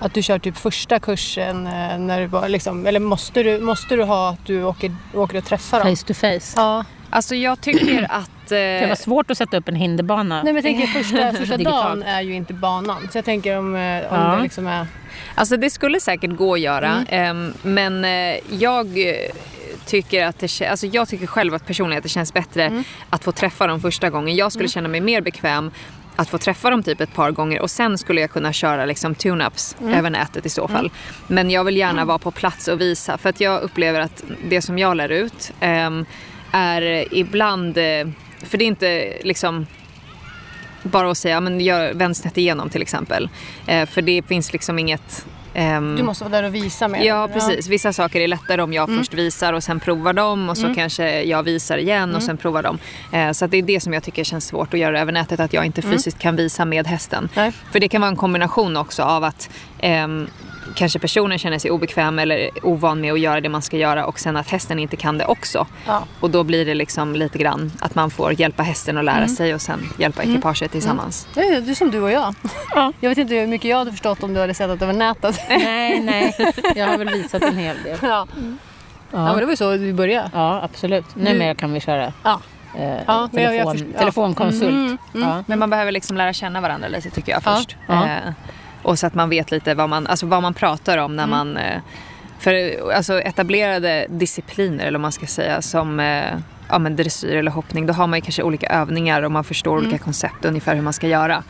Eh, 0.00 0.04
att 0.06 0.14
du 0.14 0.22
kör 0.22 0.38
typ 0.38 0.56
första 0.56 0.98
kursen 0.98 1.66
eh, 1.66 1.98
när 1.98 2.20
du 2.20 2.26
bara 2.28 2.48
liksom, 2.48 2.86
eller 2.86 3.00
måste 3.00 3.42
du, 3.42 3.58
måste 3.60 3.96
du 3.96 4.02
ha 4.02 4.30
att 4.30 4.46
du 4.46 4.62
åker, 4.62 4.96
åker 5.14 5.38
och 5.38 5.44
träffar 5.44 5.84
dem? 5.84 5.96
Face 5.96 6.06
to 6.06 6.14
face. 6.14 6.52
Ja. 6.56 6.84
Alltså 7.10 7.34
jag 7.34 7.60
tycker 7.60 8.06
att... 8.10 8.30
Det 8.48 8.80
Eh, 8.82 8.88
var 8.88 8.96
svårt 8.96 9.30
att 9.30 9.38
sätta 9.38 9.56
upp 9.56 9.68
en 9.68 9.74
hinderbana. 9.74 10.42
Nej 10.42 10.52
men 10.52 10.54
jag 10.54 10.64
tänker 10.64 10.86
första, 10.86 11.32
första 11.38 11.56
dagen 11.56 12.02
är 12.02 12.20
ju 12.22 12.34
inte 12.34 12.52
banan. 12.54 13.08
Så 13.12 13.18
jag 13.18 13.24
tänker 13.24 13.58
om, 13.58 13.74
eh, 13.76 13.80
om 14.12 14.18
Ja. 14.20 14.34
det 14.36 14.42
liksom 14.42 14.66
är... 14.66 14.86
Alltså 15.34 15.56
det 15.56 15.70
skulle 15.70 16.00
säkert 16.00 16.30
gå 16.36 16.54
att 16.54 16.60
göra. 16.60 17.04
Mm. 17.08 17.36
ehm, 17.48 17.54
men 17.62 18.04
eh, 18.04 18.40
jag 18.50 18.86
eh, 19.08 19.14
tycker 19.86 20.24
att 20.26 20.38
det 20.38 20.62
alltså 20.70 20.86
jag 20.86 21.08
tycker 21.08 21.26
själv 21.26 21.54
att 21.54 21.66
personligen 21.66 21.98
att 21.98 22.02
det 22.02 22.08
känns 22.08 22.34
bättre 22.34 22.64
Mm. 22.64 22.84
att 23.10 23.24
få 23.24 23.32
träffa 23.32 23.66
dem 23.66 23.80
första 23.80 24.10
gången. 24.10 24.36
Jag 24.36 24.52
skulle 24.52 24.68
känna 24.68 24.88
mig 24.88 25.00
mer 25.00 25.20
bekväm 25.20 25.70
att 26.18 26.28
få 26.28 26.38
träffa 26.38 26.70
dem 26.70 26.82
typ 26.82 27.00
ett 27.00 27.14
par 27.14 27.30
gånger 27.30 27.60
och 27.62 27.70
sen 27.70 27.98
skulle 27.98 28.20
jag 28.20 28.30
kunna 28.30 28.52
köra 28.52 28.84
liksom 28.84 29.14
tune-ups 29.14 29.76
Mm. 29.80 29.94
över 29.94 30.10
nätet 30.10 30.46
i 30.46 30.48
så 30.48 30.68
fall. 30.68 30.90
Men 31.26 31.50
jag 31.50 31.64
vill 31.64 31.76
gärna 31.76 32.04
vara 32.04 32.18
på 32.18 32.30
plats 32.30 32.68
och 32.68 32.80
visa 32.80 33.18
för 33.18 33.28
att 33.28 33.40
jag 33.40 33.62
upplever 33.62 34.00
att 34.00 34.22
det 34.48 34.62
som 34.62 34.78
jag 34.78 34.96
lär 34.96 35.08
ut 35.08 35.52
ehm, 35.60 36.04
är 36.52 37.14
ibland, 37.14 37.78
eh, 37.78 38.06
för 38.42 38.58
det 38.58 38.64
är 38.64 38.66
inte 38.66 39.18
liksom 39.24 39.66
bara 40.82 41.10
att 41.10 41.18
säga, 41.18 41.40
men 41.40 41.60
gör 41.60 41.94
vänd 41.94 42.16
snett 42.16 42.38
igenom 42.38 42.70
till 42.70 42.82
exempel. 42.82 43.28
Eh, 43.66 43.86
för 43.86 44.02
det 44.02 44.22
finns 44.28 44.52
liksom 44.52 44.78
inget... 44.78 45.26
ehm, 45.58 45.96
Du 45.96 46.02
måste 46.02 46.24
vara 46.24 46.40
där 46.40 46.48
och 46.48 46.54
visa 46.54 46.88
mer. 46.88 47.02
Ja, 47.04 47.28
precis. 47.32 47.68
Vissa 47.68 47.92
saker 47.92 48.20
är 48.20 48.28
lättare 48.28 48.62
om 48.62 48.72
jag 48.72 48.88
först 48.98 49.14
visar 49.14 49.52
och 49.52 49.62
sen 49.62 49.80
provar 49.80 50.12
dem 50.12 50.48
och 50.48 50.58
så 50.58 50.74
kanske 50.74 51.22
jag 51.22 51.42
visar 51.42 51.78
igen 51.78 52.14
och 52.14 52.22
sen 52.22 52.36
provar 52.36 52.62
dem. 52.62 52.78
Eh, 53.12 53.32
så 53.32 53.44
att 53.44 53.50
det 53.50 53.56
är 53.56 53.62
det 53.62 53.80
som 53.80 53.92
jag 53.92 54.02
tycker 54.02 54.24
känns 54.24 54.46
svårt 54.46 54.74
att 54.74 54.80
göra 54.80 55.00
över 55.00 55.12
nätet, 55.12 55.40
att 55.40 55.52
jag 55.52 55.66
inte 55.66 55.82
fysiskt 55.82 56.18
kan 56.18 56.36
visa 56.36 56.64
med 56.64 56.86
hästen. 56.86 57.28
Nej. 57.36 57.52
För 57.72 57.80
det 57.80 57.88
kan 57.88 58.00
vara 58.00 58.08
en 58.10 58.16
kombination 58.16 58.76
också 58.76 59.02
av 59.02 59.24
att 59.24 59.50
ehm, 59.78 60.28
kanske 60.74 60.98
personen 60.98 61.38
känner 61.38 61.58
sig 61.58 61.70
obekväm 61.70 62.18
eller 62.18 62.50
ovan 62.62 63.00
med 63.00 63.12
att 63.12 63.20
göra 63.20 63.40
det 63.40 63.48
man 63.48 63.62
ska 63.62 63.76
göra 63.76 64.06
och 64.06 64.18
sen 64.20 64.36
att 64.36 64.48
hästen 64.48 64.78
inte 64.78 64.96
kan 64.96 65.18
det 65.18 65.24
också. 65.24 65.66
Ja. 65.86 66.02
Och 66.20 66.30
då 66.30 66.44
blir 66.44 66.66
det 66.66 66.74
liksom 66.74 67.14
lite 67.14 67.38
grann 67.38 67.72
att 67.80 67.94
man 67.94 68.10
får 68.10 68.40
hjälpa 68.40 68.62
hästen 68.62 68.98
att 68.98 69.04
lära 69.04 69.28
sig 69.28 69.54
och 69.54 69.60
sen 69.60 69.88
hjälpa 69.98 70.22
ekipaget 70.22 70.72
tillsammans. 70.72 71.26
Det 71.34 71.40
är, 71.40 71.60
det 71.60 71.70
är 71.70 71.74
som 71.74 71.90
du 71.90 72.00
och 72.00 72.10
jag. 72.10 72.34
Ja. 72.74 72.92
Jag 73.00 73.08
vet 73.08 73.18
inte 73.18 73.34
hur 73.34 73.46
mycket 73.46 73.70
jag 73.70 73.76
hade 73.78 73.90
förstått 73.90 74.22
om 74.22 74.34
du 74.34 74.40
hade 74.40 74.54
sett 74.54 74.78
det 74.78 74.84
över 74.84 74.94
nätet. 74.94 75.40
Nej, 75.48 76.00
nej. 76.00 76.52
Jag 76.76 76.86
har 76.86 76.98
väl 76.98 77.08
visat 77.08 77.42
en 77.42 77.56
hel 77.56 77.76
del. 77.84 77.98
ja. 78.02 78.26
ja, 79.10 79.24
men 79.24 79.36
det 79.38 79.44
var 79.44 79.50
ju 79.52 79.56
så 79.56 79.70
vi 79.70 79.92
började. 79.92 80.30
Ja, 80.34 80.62
absolut. 80.62 81.04
Numera 81.16 81.54
kan 81.54 81.72
vi 81.72 81.80
köra 81.80 82.12
Ja. 82.24 82.40
eh, 82.78 82.96
Ja, 83.06 83.28
men 83.32 83.42
jag- 83.42 83.54
jag 83.56 83.64
telefon, 83.66 83.72
först- 83.72 83.84
ja. 83.92 83.98
telefonkonsult. 83.98 84.70
Mm, 84.70 84.98
Ja. 85.12 85.44
Men 85.46 85.58
man 85.58 85.70
behöver 85.70 85.92
liksom 85.92 86.16
lära 86.16 86.32
känna 86.32 86.60
varandra 86.60 86.88
lite 86.88 87.10
tycker 87.10 87.32
jag 87.32 87.42
Ja. 87.44 87.56
först. 87.56 87.76
Ja. 87.86 88.04
Eh, 88.06 88.32
och 88.88 88.98
så 88.98 89.06
att 89.06 89.14
man 89.14 89.28
vet 89.30 89.50
lite 89.50 89.74
vad 89.74 89.88
man, 89.88 90.06
alltså 90.06 90.26
vad 90.26 90.42
man 90.42 90.54
pratar 90.54 90.98
om 90.98 91.16
när 91.16 91.26
man... 91.26 91.56
Eh, 91.56 91.80
för 92.38 92.80
alltså 92.92 93.20
etablerade 93.20 94.06
discipliner 94.10 94.84
eller 94.86 94.98
vad 94.98 95.02
man 95.02 95.12
ska 95.12 95.26
säga 95.26 95.62
som 95.62 96.00
eh, 96.00 96.24
ja, 96.68 96.78
men 96.78 96.96
dressyr 96.96 97.36
eller 97.36 97.50
hoppning. 97.50 97.86
Då 97.86 97.92
har 97.92 98.06
man 98.06 98.18
ju 98.18 98.22
kanske 98.22 98.42
olika 98.42 98.66
övningar 98.68 99.22
och 99.22 99.32
man 99.32 99.44
förstår 99.44 99.78
olika 99.78 99.98
koncept 99.98 100.44
ungefär 100.44 100.74
hur 100.74 100.82
man 100.82 100.92
ska 100.92 101.08
göra. 101.08 101.42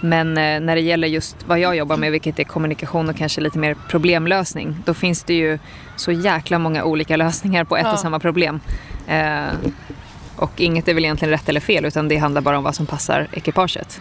Men 0.00 0.28
eh, 0.38 0.60
när 0.60 0.74
det 0.74 0.80
gäller 0.80 1.08
just 1.08 1.36
vad 1.46 1.58
jag 1.58 1.76
jobbar 1.76 1.96
med 1.96 2.12
vilket 2.12 2.38
är 2.38 2.44
kommunikation 2.44 3.08
och 3.08 3.16
kanske 3.16 3.40
lite 3.40 3.58
mer 3.58 3.76
problemlösning. 3.88 4.76
Då 4.84 4.94
finns 4.94 5.22
det 5.24 5.34
ju 5.34 5.58
så 5.96 6.12
jäkla 6.12 6.58
många 6.58 6.84
olika 6.84 7.16
lösningar 7.16 7.64
på 7.64 7.76
ett 7.76 7.84
Ja. 7.86 7.92
och 7.92 7.98
samma 7.98 8.18
problem. 8.18 8.60
Eh, 9.06 9.44
och 10.36 10.60
inget 10.60 10.88
är 10.88 10.94
väl 10.94 11.04
egentligen 11.04 11.30
rätt 11.32 11.48
eller 11.48 11.60
fel 11.60 11.84
utan 11.84 12.08
det 12.08 12.16
handlar 12.16 12.40
bara 12.40 12.58
om 12.58 12.64
vad 12.64 12.74
som 12.74 12.86
passar 12.86 13.26
ekipaget. 13.32 14.00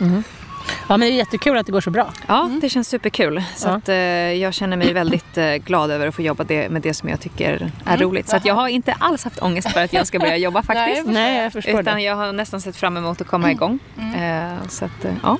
Ja, 0.67 0.97
men 0.97 0.99
det 0.99 1.07
är 1.07 1.11
jättekul 1.11 1.57
att 1.57 1.65
det 1.65 1.71
går 1.71 1.81
så 1.81 1.91
bra. 1.91 2.13
Ja, 2.27 2.49
det 2.61 2.69
känns 2.69 2.87
superkul. 2.89 3.43
Så 3.55 3.67
Ja. 3.67 3.73
att, 3.75 3.89
eh, 3.89 3.95
jag 4.33 4.53
känner 4.53 4.77
mig 4.77 4.93
väldigt 4.93 5.37
eh, 5.37 5.53
glad 5.55 5.91
över 5.91 6.07
att 6.07 6.15
få 6.15 6.21
jobba 6.21 6.43
det, 6.43 6.69
med 6.69 6.81
det 6.81 6.93
som 6.93 7.09
jag 7.09 7.19
tycker 7.19 7.71
är 7.85 7.97
roligt. 7.97 8.29
Så 8.29 8.37
jag 8.43 8.55
har 8.55 8.67
inte 8.67 8.93
alls 8.99 9.23
haft 9.23 9.41
ångest 9.41 9.71
för 9.71 9.83
att 9.83 9.93
jag 9.93 10.07
ska 10.07 10.19
börja 10.19 10.37
jobba 10.37 10.63
faktiskt. 10.63 11.07
Nej, 11.07 11.43
jag 11.43 11.53
förstår 11.53 11.79
Utan 11.81 11.95
det. 11.95 12.01
jag 12.01 12.15
har 12.15 12.33
nästan 12.33 12.61
sett 12.61 12.75
fram 12.75 12.97
emot 12.97 13.21
att 13.21 13.27
komma 13.27 13.51
igång. 13.51 13.79
Eh, 14.15 14.67
så 14.69 14.85
att, 14.85 15.05
eh, 15.05 15.13
ja, 15.23 15.37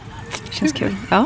det 0.48 0.54
känns 0.54 0.74
kul. 0.74 0.96
Ja. 1.10 1.26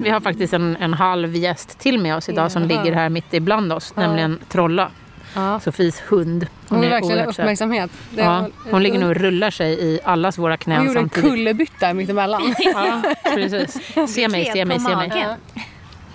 Vi 0.00 0.10
har 0.10 0.20
faktiskt 0.20 0.52
en, 0.54 0.76
en 0.76 0.94
halv 0.94 1.36
gäst 1.36 1.78
till 1.78 1.98
med 1.98 2.16
oss 2.16 2.28
idag 2.28 2.52
som 2.52 2.62
ligger 2.62 2.92
här 2.92 3.08
mitt 3.08 3.34
ibland 3.34 3.72
oss, 3.72 3.96
nämligen 3.96 4.38
Trolla. 4.48 4.90
Ja. 5.38 5.60
Sofies 5.60 6.00
hund. 6.00 6.46
Hon 6.68 6.80
vill 6.80 6.92
är 6.92 6.94
verkligen 6.94 7.28
uppmärksamhet. 7.28 7.90
Det 8.10 8.22
Ja, 8.22 8.48
hon 8.70 8.82
ligger 8.82 8.98
nu 8.98 9.06
och 9.08 9.16
rullar 9.16 9.50
sig 9.50 9.84
i 9.84 10.00
allas 10.04 10.38
våra 10.38 10.52
Hon 10.52 10.58
knän 10.58 10.86
gjorde 10.86 11.00
en 11.00 11.04
samtidigt. 11.04 11.30
kullerbytta 11.30 11.94
mittemellan. 11.94 12.54
Ja, 12.64 13.02
precis. 13.34 13.78
Se 14.14 14.28
mig, 14.28 14.44
se 14.44 14.64
mig, 14.64 14.80
se 14.80 14.96
mig. 14.96 15.10
Ja. 15.14 15.36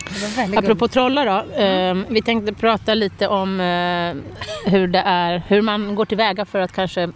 Det 0.10 0.22
var 0.22 0.36
väldigt 0.36 0.60
Apropå 0.60 0.88
trollar 0.88 1.26
då. 1.26 1.62
Eh, 1.64 1.96
vi 2.10 2.22
tänkte 2.22 2.54
prata 2.54 2.94
lite 2.94 3.28
om 3.28 3.60
eh, 3.60 4.72
hur 4.72 4.88
det 4.88 5.00
är, 5.06 5.44
hur 5.48 5.62
man 5.62 5.96
går 5.96 6.06
tillväga 6.06 6.46
för 6.46 6.60
att 6.60 6.72
kanske 6.72 7.10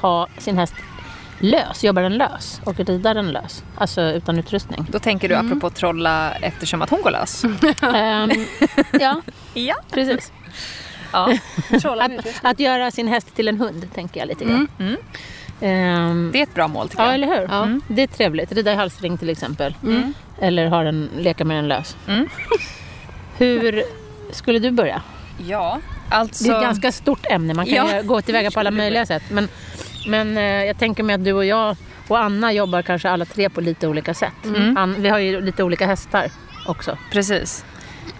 ha 0.00 0.28
sin 0.38 0.58
häst 0.58 0.74
lös, 1.38 1.84
jobba 1.84 2.00
den 2.00 2.16
lös 2.16 2.60
och 2.64 2.80
rida 2.80 3.14
den 3.14 3.28
lös. 3.32 3.64
Alltså 3.78 4.00
utan 4.02 4.38
utrustning. 4.38 4.86
Då 4.88 4.98
tänker 4.98 5.28
du 5.28 5.34
apropå 5.34 5.70
trolla 5.70 6.32
eftersom 6.34 6.82
att 6.82 6.90
hon 6.90 7.02
går 7.02 7.10
lös. 7.10 7.44
Ehm, 7.94 8.30
ja, 9.00 9.20
ja. 9.54 9.74
precis. 9.90 10.32
Ja. 11.14 11.38
Att, 12.00 12.12
att 12.42 12.60
göra 12.60 12.90
sin 12.90 13.08
häst 13.08 13.34
till 13.34 13.48
en 13.48 13.58
hund 13.58 13.86
tänker 13.94 14.20
jag 14.20 14.26
lite 14.28 14.44
grann. 14.44 14.68
Mm. 14.78 14.96
Ehm, 15.60 16.30
Det 16.32 16.38
är 16.38 16.42
ett 16.42 16.54
bra 16.54 16.68
mål 16.68 16.88
tycker 16.88 17.02
ja, 17.02 17.06
jag. 17.08 17.14
eller 17.14 17.26
hur? 17.26 17.48
Ja. 17.50 17.62
Mm. 17.62 17.80
Det 17.88 18.02
är 18.02 18.06
trevligt. 18.06 18.52
Rida 18.52 18.72
i 18.72 18.74
halsring 18.74 19.18
till 19.18 19.30
exempel. 19.30 19.74
Eller 20.40 20.66
ha 20.66 20.82
den, 20.82 21.10
leka 21.18 21.44
med 21.44 21.56
den 21.56 21.68
lös. 21.68 21.96
Mm. 22.08 22.28
Hur 23.38 23.82
skulle 24.30 24.58
du 24.58 24.70
börja? 24.70 25.02
Ja, 25.46 25.80
alltså... 26.10 26.44
Det 26.44 26.50
är 26.50 26.56
ett 26.56 26.62
ganska 26.62 26.92
stort 26.92 27.26
ämne. 27.30 27.54
Man 27.54 27.66
kan 27.66 27.74
Ja. 27.74 28.02
gå 28.02 28.20
tillväga 28.22 28.50
på 28.50 28.60
alla 28.60 28.70
möjliga 28.70 29.06
sätt. 29.12 29.22
Men, 29.30 29.48
men 30.06 30.36
eh, 30.36 30.42
jag 30.64 30.78
tänker 30.78 31.02
mig 31.02 31.14
att 31.14 31.24
du 31.24 31.32
och 31.32 31.44
jag 31.44 31.76
och 32.08 32.18
Anna 32.18 32.52
jobbar 32.52 32.82
kanske 32.82 33.10
alla 33.10 33.24
tre 33.24 33.50
på 33.50 33.60
lite 33.60 33.88
olika 33.88 34.14
sätt. 34.14 34.44
Mm. 34.44 35.02
Vi 35.02 35.08
har 35.08 35.18
ju 35.18 35.40
lite 35.40 35.62
olika 35.62 35.86
hästar 35.86 36.30
också. 36.66 36.98
Precis. 37.10 37.64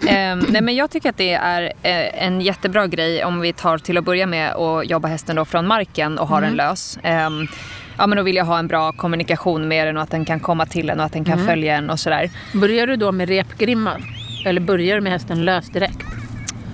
Ehm, 0.07 0.39
nej 0.49 0.61
men 0.61 0.75
jag 0.75 0.89
tycker 0.91 1.09
att 1.09 1.17
det 1.17 1.33
är 1.33 1.63
eh, 1.63 2.23
en 2.25 2.41
jättebra 2.41 2.87
grej 2.87 3.25
om 3.25 3.39
vi 3.39 3.53
tar 3.53 3.77
till 3.77 3.97
att 3.97 4.03
börja 4.03 4.25
med 4.27 4.53
att 4.53 4.89
jobba 4.89 5.07
hästen 5.07 5.35
då 5.35 5.45
från 5.45 5.67
marken 5.67 6.17
och 6.19 6.27
ha 6.27 6.41
den 6.41 6.53
lös. 6.53 6.99
Ehm, 7.03 7.47
ja 7.97 8.07
men 8.07 8.17
då 8.17 8.23
vill 8.23 8.35
jag 8.35 8.45
ha 8.45 8.59
en 8.59 8.67
bra 8.67 8.91
kommunikation 8.91 9.67
med 9.67 9.87
den 9.87 9.97
och 9.97 10.03
att 10.03 10.11
den 10.11 10.25
kan 10.25 10.39
komma 10.39 10.65
till 10.65 10.89
en 10.89 10.99
och 10.99 11.05
att 11.05 11.13
den 11.13 11.25
kan 11.25 11.45
följa 11.45 11.75
en 11.75 11.89
och 11.89 11.99
sådär. 11.99 12.29
Börjar 12.53 12.87
du 12.87 12.95
då 12.95 13.11
med 13.11 13.29
repgrimma? 13.29 13.91
Eller 14.45 14.61
börjar 14.61 14.95
du 14.95 15.01
med 15.01 15.11
hästen 15.11 15.45
lös 15.45 15.69
direkt? 15.69 16.05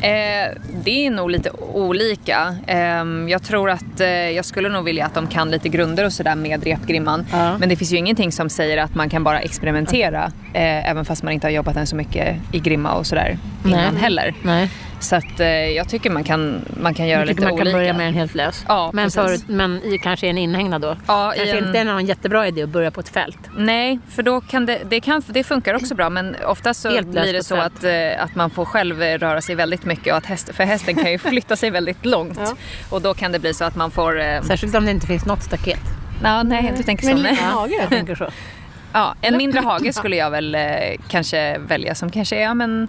Eh, 0.01 0.57
det 0.83 1.05
är 1.05 1.11
nog 1.11 1.31
lite 1.31 1.49
olika. 1.73 2.55
Ehm, 2.67 3.29
jag 3.29 3.43
tror 3.43 3.69
att 3.69 3.99
eh, 3.99 4.07
jag 4.09 4.45
skulle 4.45 4.69
nog 4.69 4.85
vilja 4.85 5.05
att 5.05 5.13
de 5.13 5.27
kan 5.27 5.51
lite 5.51 5.69
grunder 5.69 6.05
och 6.05 6.13
sådär 6.13 6.35
med 6.35 6.63
repgrimman. 6.63 7.25
Ja. 7.31 7.57
Men 7.57 7.69
det 7.69 7.75
finns 7.75 7.93
ju 7.93 7.97
ingenting 7.97 8.31
som 8.31 8.49
säger 8.49 8.77
att 8.77 8.95
man 8.95 9.09
kan 9.09 9.23
bara 9.23 9.39
experimentera 9.39 10.31
eh, 10.53 10.89
även 10.89 11.05
fast 11.05 11.23
man 11.23 11.33
inte 11.33 11.47
har 11.47 11.51
jobbat 11.51 11.75
än 11.75 11.87
så 11.87 11.95
mycket 11.95 12.37
i 12.51 12.59
grimma 12.59 12.93
och 12.93 13.07
sådär. 13.07 13.37
Innan 13.65 13.93
Nej. 13.93 14.01
heller. 14.03 14.33
Nej, 14.41 14.69
Så 14.99 15.15
att 15.15 15.39
eh, 15.39 15.47
jag 15.47 15.89
tycker 15.89 16.09
man 16.09 16.23
kan, 16.23 16.61
man 16.81 16.93
kan 16.93 17.07
göra 17.07 17.19
jag 17.19 17.27
tycker 17.27 17.41
lite 17.41 17.47
man 17.49 17.57
kan 17.57 17.67
olika. 17.67 17.77
börja 17.77 17.93
med 17.93 18.05
den 18.05 18.13
helt 18.13 18.35
lös. 18.35 18.65
Ja, 18.67 18.89
men, 18.93 19.11
förut, 19.11 19.43
men 19.47 19.83
i 19.83 19.97
kanske 19.97 20.27
en 20.27 20.37
inhägnad 20.37 20.81
då. 20.81 20.95
Ja, 21.07 21.33
i 21.33 21.37
kanske 21.37 21.57
en- 21.57 21.65
inte 21.67 21.79
är 21.79 21.85
någon 21.85 22.05
jättebra 22.05 22.47
idé 22.47 22.63
att 22.63 22.69
börja 22.69 22.91
på 22.91 22.99
ett 22.99 23.09
fält. 23.09 23.37
Nej, 23.57 23.99
för 24.09 24.23
då 24.23 24.41
kan 24.41 24.65
det, 24.65 24.79
det, 24.89 24.99
kan, 25.01 25.21
det 25.27 25.43
funkar 25.43 25.73
också 25.73 25.95
bra 25.95 26.09
men 26.09 26.35
oftast 26.45 26.81
så 26.81 26.89
blir 27.03 27.33
det 27.33 27.43
så 27.43 27.55
fält. 27.55 27.73
att, 27.77 27.83
eh, 27.83 28.23
att 28.23 28.35
man 28.35 28.49
får 28.49 28.65
själv 28.65 28.99
röra 29.01 29.41
sig 29.41 29.55
väldigt 29.55 29.85
mycket 29.85 30.07
och 30.11 30.17
att 30.17 30.25
häst, 30.25 30.49
för 30.53 30.63
hästen 30.63 30.95
kan 30.95 31.11
ju 31.11 31.17
flytta 31.29 31.55
sig 31.55 31.69
väldigt 31.69 32.05
långt. 32.05 32.39
Ja. 32.45 32.55
Och 32.89 33.01
då 33.01 33.13
kan 33.13 33.31
det 33.31 33.39
bli 33.39 33.53
så 33.53 33.63
att 33.65 33.75
man 33.75 33.91
får... 33.91 34.19
Eh, 34.21 34.41
Särskilt 34.41 34.75
om 34.75 34.85
det 34.85 34.91
inte 34.91 35.07
finns 35.07 35.25
något 35.25 35.43
staket. 35.43 35.79
ja, 36.23 36.43
nej, 36.43 36.73
du 36.77 36.83
tänker 36.83 37.03
så. 37.07 37.13
Men 37.13 37.21
Nej. 37.23 37.31
liten 37.31 37.45
hage 37.47 37.73
Jag 37.79 37.89
tänker 37.89 38.15
så. 38.15 38.29
Ja, 38.93 39.15
en 39.21 39.37
mindre 39.37 39.59
hage 39.59 39.93
skulle 39.93 40.15
jag 40.15 40.31
väl 40.31 40.55
eh, 40.55 40.61
kanske 41.07 41.57
välja 41.57 41.95
som 41.95 42.11
kanske 42.11 42.35
är 42.35 42.41
ja, 42.41 42.53
men 42.53 42.87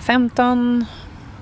15 0.00 0.84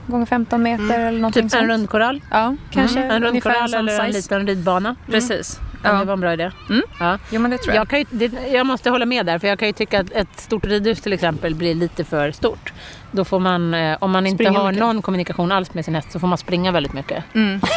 gånger 0.07 0.27
15 0.27 0.63
meter 0.63 1.01
eller 1.01 1.19
någonting 1.21 1.43
Typ 1.43 1.51
sånt. 1.51 1.63
en 1.63 1.69
rundkorall. 1.69 2.23
Ja, 2.31 2.55
kanske 2.71 2.99
Mm, 2.99 3.11
en 3.11 3.23
rundkorall 3.23 3.75
eller 3.75 4.01
en 4.01 4.07
size. 4.13 4.19
liten 4.19 4.47
ridbana. 4.47 4.97
Precis. 5.11 5.61
Ja. 5.83 5.93
Ja. 5.93 5.99
Det 5.99 6.05
var 6.05 6.13
en 6.13 6.21
bra 6.21 6.33
idé. 6.33 6.51
Mm. 6.71 6.83
Ja. 7.01 7.19
Jo 7.31 7.41
men 7.41 7.51
det 7.51 7.59
tror 7.59 7.75
jag. 7.75 7.81
Jag, 7.81 7.89
kan 7.89 7.99
ju, 7.99 8.05
det, 8.11 8.33
jag 8.53 8.67
måste 8.67 8.91
hålla 8.91 9.07
med 9.07 9.27
där, 9.27 9.39
för 9.39 9.49
jag 9.49 9.59
kan 9.59 9.69
ju 9.69 9.73
tycka 9.73 10.01
att 10.01 10.11
ett 10.13 10.41
stort 10.41 10.65
ridhus 10.67 11.01
till 11.01 11.13
exempel 11.13 11.55
blir 11.55 11.75
lite 11.75 12.05
för 12.05 12.33
stort. 12.33 12.73
Då 13.11 13.25
får 13.25 13.39
man, 13.41 13.75
eh, 13.75 13.97
om 14.01 14.11
man 14.11 14.27
inte 14.27 14.45
Springa 14.45 14.59
har 14.59 14.69
mycket. 14.69 14.81
någon 14.81 15.03
kommunikation 15.03 15.53
alls 15.53 15.75
med 15.75 15.85
sin 15.85 15.95
häst 15.95 16.13
så 16.13 16.19
får 16.21 16.27
man 16.27 16.39
springa 16.39 16.73
väldigt 16.73 16.93
mycket. 16.93 17.25
Mm. 17.35 17.61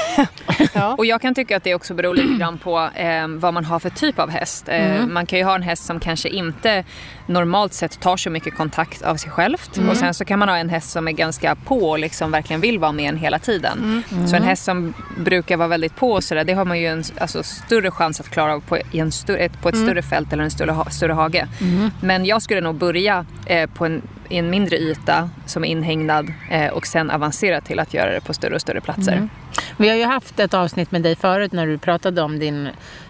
Ja. 0.74 0.96
Och 0.98 1.06
jag 1.06 1.22
kan 1.22 1.36
tycka 1.36 1.58
att 1.58 1.64
det 1.64 1.76
också 1.76 1.94
beror 1.94 2.14
lite 2.16 2.34
grann 2.34 2.58
på 2.58 2.90
eh, 2.96 3.28
vad 3.28 3.54
man 3.54 3.66
har 3.66 3.80
för 3.80 3.90
typ 3.90 4.20
av 4.20 4.30
häst. 4.30 4.70
Eh, 4.70 4.80
Mm. 4.90 5.14
Man 5.14 5.26
kan 5.26 5.40
ju 5.40 5.46
ha 5.46 5.56
en 5.56 5.62
häst 5.64 5.86
som 5.86 6.00
kanske 6.00 6.30
inte 6.30 6.84
normalt 7.26 7.74
sett 7.74 8.00
tar 8.00 8.18
så 8.18 8.30
mycket 8.30 8.58
kontakt 8.58 9.02
av 9.02 9.16
sig 9.16 9.32
självt. 9.32 9.78
Mm. 9.78 9.90
Och 9.90 9.98
sen 9.98 10.14
så 10.14 10.26
kan 10.26 10.40
man 10.40 10.50
ha 10.50 10.58
en 10.58 10.70
häst 10.70 10.90
som 10.92 11.08
är 11.08 11.12
ganska 11.12 11.56
på 11.56 11.90
och 11.90 12.00
liksom 12.00 12.32
verkligen 12.32 12.62
vill 12.62 12.80
vara 12.80 12.92
med 12.92 13.10
en 13.10 13.18
hela 13.18 13.40
tiden. 13.40 14.04
Mm. 14.12 14.28
Så 14.28 14.36
en 14.36 14.44
häst 14.44 14.64
som 14.64 14.94
brukar 15.18 15.58
vara 15.58 15.68
väldigt 15.68 15.96
på 15.96 16.12
och 16.12 16.24
sådär, 16.24 16.44
det 16.44 16.54
har 16.54 16.66
man 16.66 16.80
ju 16.80 16.88
en 16.88 17.04
alltså, 17.20 17.44
större 17.44 17.92
chans 17.92 18.20
att 18.20 18.30
klara 18.30 18.54
av 18.54 18.60
på, 18.60 18.78
i 18.92 19.00
en 19.00 19.12
större, 19.12 19.38
ett, 19.38 19.62
på 19.62 19.70
ett 19.70 19.78
större 19.78 20.02
fält 20.02 20.34
eller 20.34 20.44
en 20.44 20.52
större, 20.52 20.72
ha, 20.72 20.86
större 20.90 21.14
hage. 21.14 21.48
Men 22.02 22.26
jag 22.26 22.42
skulle 22.42 22.62
nog 22.62 22.76
börja 22.76 23.26
eh, 23.46 23.70
på 23.70 23.86
en, 23.86 24.02
i 24.30 24.38
en 24.38 24.50
mindre 24.50 24.78
yta 24.78 25.30
som 25.46 25.64
är 25.64 25.68
inhägnad 25.68 26.34
eh, 26.52 26.68
och 26.68 26.88
sen 26.88 27.12
avancera 27.12 27.62
till 27.62 27.80
att 27.80 27.94
göra 27.94 28.12
det 28.12 28.22
på 28.22 28.34
större 28.34 28.56
och 28.56 28.62
större 28.62 28.82
platser. 28.82 29.30
Vi 29.78 29.90
har 29.90 29.96
ju 29.96 30.04
haft 30.04 30.40
ett 30.40 30.54
avsnitt 30.54 30.92
med 30.92 31.02
dig 31.02 31.16
förut 31.16 31.52
när 31.52 31.68
du 31.68 31.78
pratade 31.78 32.22
om 32.22 32.40
din 32.40 32.70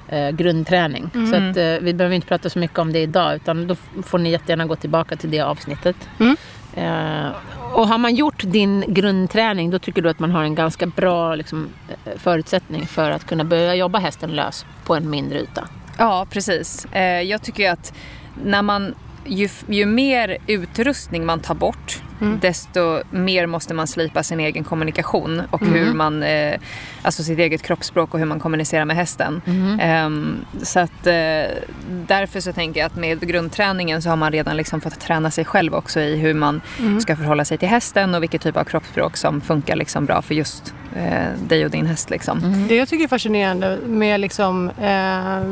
eh, 0.09 0.29
grundträning. 0.29 1.09
Så 1.13 1.35
att, 1.35 1.57
eh, 1.57 1.85
vi 1.85 1.93
behöver 1.93 2.15
inte 2.15 2.27
prata 2.27 2.49
så 2.49 2.59
mycket 2.59 2.79
om 2.79 2.93
det 2.93 2.99
idag 2.99 3.35
utan 3.35 3.67
då 3.67 3.75
får 4.03 4.17
ni 4.17 4.31
jättegärna 4.31 4.65
gå 4.65 4.75
tillbaka 4.75 5.15
till 5.15 5.31
det 5.31 5.41
avsnittet. 5.41 5.95
Mm. 6.19 6.35
Eh, 6.73 7.31
och 7.73 7.87
har 7.87 7.97
man 7.97 8.15
gjort 8.15 8.43
din 8.45 8.83
grundträning 8.87 9.69
då 9.69 9.79
tycker 9.79 10.01
du 10.01 10.09
att 10.09 10.19
man 10.19 10.31
har 10.31 10.43
en 10.43 10.55
ganska 10.55 10.85
bra 10.85 11.35
liksom, 11.35 11.69
eh, 11.87 12.17
förutsättning 12.17 12.87
för 12.87 13.11
att 13.11 13.27
kunna 13.27 13.43
börja 13.43 13.75
jobba 13.75 13.99
hästen 13.99 14.35
lös 14.35 14.65
på 14.85 14.95
en 14.95 15.09
mindre 15.09 15.39
yta. 15.41 15.67
Ja, 15.97 16.27
precis. 16.29 16.85
Eh, 16.85 17.21
jag 17.21 17.41
tycker 17.41 17.63
ju 17.63 17.69
att 17.69 17.93
när 18.43 18.61
man, 18.61 18.95
ju, 19.29 19.49
ju 19.67 19.85
mer 19.85 20.37
utrustning 20.47 21.25
man 21.25 21.39
tar 21.39 21.55
bort 21.55 22.01
desto 22.41 23.01
mer 23.11 23.45
måste 23.45 23.73
man 23.73 23.87
slipa 23.87 24.23
sin 24.23 24.39
egen 24.39 24.63
kommunikation 24.63 25.41
och 25.51 25.65
hur 25.65 25.93
man, 25.93 26.23
eh, 26.23 26.59
alltså 27.01 27.23
sitt 27.23 27.39
eget 27.39 27.61
kroppsspråk 27.61 28.13
och 28.13 28.19
hur 28.19 28.25
man 28.25 28.39
kommunicerar 28.39 28.85
med 28.85 28.95
hästen. 28.95 29.41
Ehm, 29.81 30.45
så 30.63 30.79
att 30.79 31.07
eh, 31.07 31.13
därför 32.07 32.39
så 32.39 32.53
tänker 32.53 32.79
jag 32.79 32.87
att 32.87 32.95
med 32.95 33.27
grundträningen 33.27 34.01
så 34.01 34.09
har 34.09 34.15
man 34.15 34.31
redan 34.31 34.57
liksom 34.57 34.81
fått 34.81 34.99
träna 34.99 35.31
sig 35.31 35.45
själv 35.45 35.75
också 35.75 35.99
i 35.99 36.15
hur 36.15 36.33
man 36.33 36.61
ska 37.01 37.15
förhålla 37.15 37.45
sig 37.45 37.57
till 37.57 37.67
hästen 37.69 38.15
och 38.15 38.23
vilket 38.23 38.41
typ 38.41 38.57
av 38.57 38.63
kroppsspråk 38.63 39.17
som 39.17 39.41
funkar 39.41 39.75
liksom 39.75 40.05
bra 40.05 40.21
för 40.21 40.35
just 40.35 40.73
eh, 40.95 41.47
dig 41.47 41.65
och 41.65 41.71
din 41.71 41.85
häst. 41.85 42.09
Liksom. 42.09 42.65
Det 42.69 42.75
jag 42.75 42.87
tycker 42.87 43.03
är 43.03 43.07
fascinerande 43.07 43.77
med 43.85 44.19
liksom, 44.19 44.69
eh, 44.69 45.43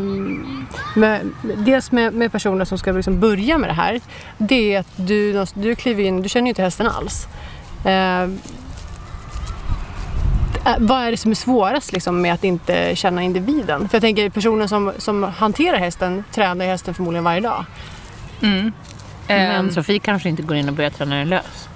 med, 0.95 1.21
dels 1.57 1.91
med, 1.91 2.13
med 2.13 2.31
personer 2.31 2.65
som 2.65 2.77
ska 2.77 2.91
liksom 2.91 3.19
börja 3.19 3.57
med 3.57 3.69
det 3.69 3.73
här, 3.73 4.01
det 4.37 4.73
är 4.73 4.79
att 4.79 4.91
du, 4.95 5.45
du 5.53 5.75
kliver 5.75 6.03
in, 6.03 6.21
du 6.21 6.29
känner 6.29 6.47
ju 6.47 6.53
inte 6.57 6.63
hästen 6.63 6.87
alls. 6.87 7.27
Eh, 7.85 8.23
äh, 8.23 8.29
vad 10.79 11.03
är 11.03 11.11
det 11.11 11.17
som 11.17 11.31
är 11.31 11.35
svårast 11.35 11.93
liksom, 11.93 12.21
med 12.21 12.33
att 12.33 12.43
inte 12.43 12.95
känna 12.95 13.23
individen? 13.23 13.89
För 13.89 13.95
jag 13.95 14.01
tänker 14.01 14.29
personen 14.29 14.69
som, 14.69 14.93
som 14.97 15.23
hanterar 15.23 15.77
hästen 15.77 16.23
tränar 16.31 16.65
hästen 16.65 16.93
förmodligen 16.93 17.23
varje 17.23 17.41
dag. 17.41 17.65
Mm. 18.41 18.71
Men 19.27 19.51
Ehm, 19.51 19.71
Sofie 19.71 19.99
kanske 19.99 20.29
inte 20.29 20.41
går 20.41 20.57
in 20.57 20.69
och 20.69 20.75
börjar 20.75 20.89
träna 20.89 21.15
den 21.15 21.29
lös. 21.29 21.69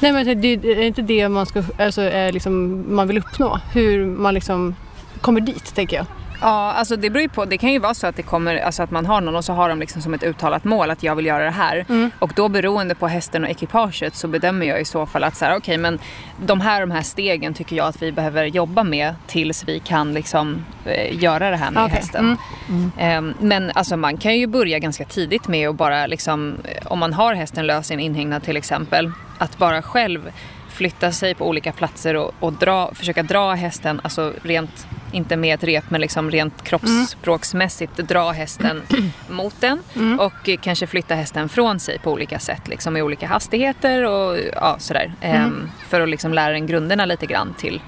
Nej 0.00 0.12
men 0.12 0.40
det 0.40 0.48
är 0.48 0.80
inte 0.80 1.02
det 1.02 1.28
man, 1.28 1.46
ska, 1.46 1.62
alltså, 1.78 2.02
är 2.02 2.32
liksom, 2.32 2.84
man 2.94 3.08
vill 3.08 3.18
uppnå. 3.18 3.60
Hur 3.72 4.06
man 4.06 4.34
liksom 4.34 4.74
kommer 5.20 5.40
dit, 5.40 5.74
tänker 5.74 5.96
jag. 5.96 6.06
Ja, 6.40 6.72
alltså 6.72 6.96
det 6.96 7.10
beror 7.10 7.22
ju 7.22 7.28
på. 7.28 7.44
Det 7.44 7.58
kan 7.58 7.72
ju 7.72 7.78
vara 7.78 7.94
så 7.94 8.06
att 8.06 8.16
det 8.16 8.22
kommer, 8.22 8.56
alltså 8.56 8.82
att 8.82 8.90
man 8.90 9.06
har 9.06 9.20
någon 9.20 9.36
och 9.36 9.44
så 9.44 9.52
har 9.52 9.68
de 9.68 9.80
liksom 9.80 10.02
som 10.02 10.14
ett 10.14 10.22
uttalat 10.22 10.64
mål 10.64 10.90
att 10.90 11.02
jag 11.02 11.16
vill 11.16 11.26
göra 11.26 11.44
det 11.44 11.50
här. 11.50 11.84
Och 12.18 12.32
då 12.36 12.48
beroende 12.48 12.94
på 12.94 13.08
hästen 13.08 13.44
och 13.44 13.50
ekipaget 13.50 14.14
så 14.16 14.28
bedömer 14.28 14.66
jag 14.66 14.80
i 14.80 14.84
så 14.84 15.06
fall 15.06 15.24
att 15.24 15.36
så 15.36 15.44
här, 15.44 15.56
okej 15.56 15.78
men 15.78 15.98
de 16.46 16.60
här 16.60 16.80
de 16.80 16.90
här 16.90 17.02
stegen 17.02 17.54
tycker 17.54 17.76
jag 17.76 17.86
att 17.86 18.02
vi 18.02 18.12
behöver 18.12 18.44
jobba 18.44 18.84
med 18.84 19.14
tills 19.26 19.68
vi 19.68 19.78
kan 19.78 20.14
liksom 20.14 20.64
eh, 20.84 21.22
göra 21.22 21.50
det 21.50 21.56
här 21.56 21.70
med 21.70 21.84
Okej, 21.84 21.96
hästen. 21.96 22.36
Ehm, 22.98 23.34
men 23.40 23.70
alltså 23.74 23.96
man 23.96 24.16
kan 24.16 24.38
ju 24.38 24.46
börja 24.46 24.78
ganska 24.78 25.04
tidigt 25.04 25.48
med 25.48 25.68
att 25.68 25.76
bara 25.76 26.06
liksom, 26.06 26.56
eh, 26.64 26.86
om 26.86 26.98
man 26.98 27.12
har 27.12 27.34
hästen 27.34 27.66
lös 27.66 27.90
i 27.90 27.94
en 27.94 28.00
inhägnad 28.00 28.42
till 28.42 28.56
exempel, 28.56 29.12
att 29.38 29.58
bara 29.58 29.82
själv 29.82 30.32
flytta 30.68 31.12
sig 31.12 31.34
på 31.34 31.48
olika 31.48 31.72
platser 31.72 32.16
och, 32.16 32.34
och 32.40 32.52
dra, 32.52 32.94
försöka 32.94 33.22
dra 33.22 33.52
hästen, 33.52 34.00
alltså 34.04 34.32
rent, 34.42 34.86
inte 35.14 35.36
med 35.36 35.54
ett 35.54 35.64
rep 35.64 35.84
men 35.88 36.00
liksom 36.00 36.30
rent 36.30 36.64
kroppsspråksmässigt 36.64 37.96
dra 37.96 38.30
hästen 38.30 38.82
mot 39.28 39.60
den 39.60 39.78
och 40.18 40.50
kanske 40.60 40.86
flytta 40.86 41.14
hästen 41.14 41.48
från 41.48 41.80
sig 41.80 41.98
på 41.98 42.12
olika 42.12 42.38
sätt, 42.38 42.68
liksom 42.68 42.96
i 42.96 43.02
olika 43.02 43.26
hastigheter 43.26 44.04
och 44.04 44.38
ja, 44.54 44.76
sådär. 44.78 45.14
Ehm, 45.20 45.70
för 45.88 46.00
att 46.00 46.08
liksom 46.08 46.34
lära 46.34 46.52
den 46.52 46.66
grunderna 46.66 47.04
lite 47.04 47.26
grann 47.26 47.54
till. 47.58 47.80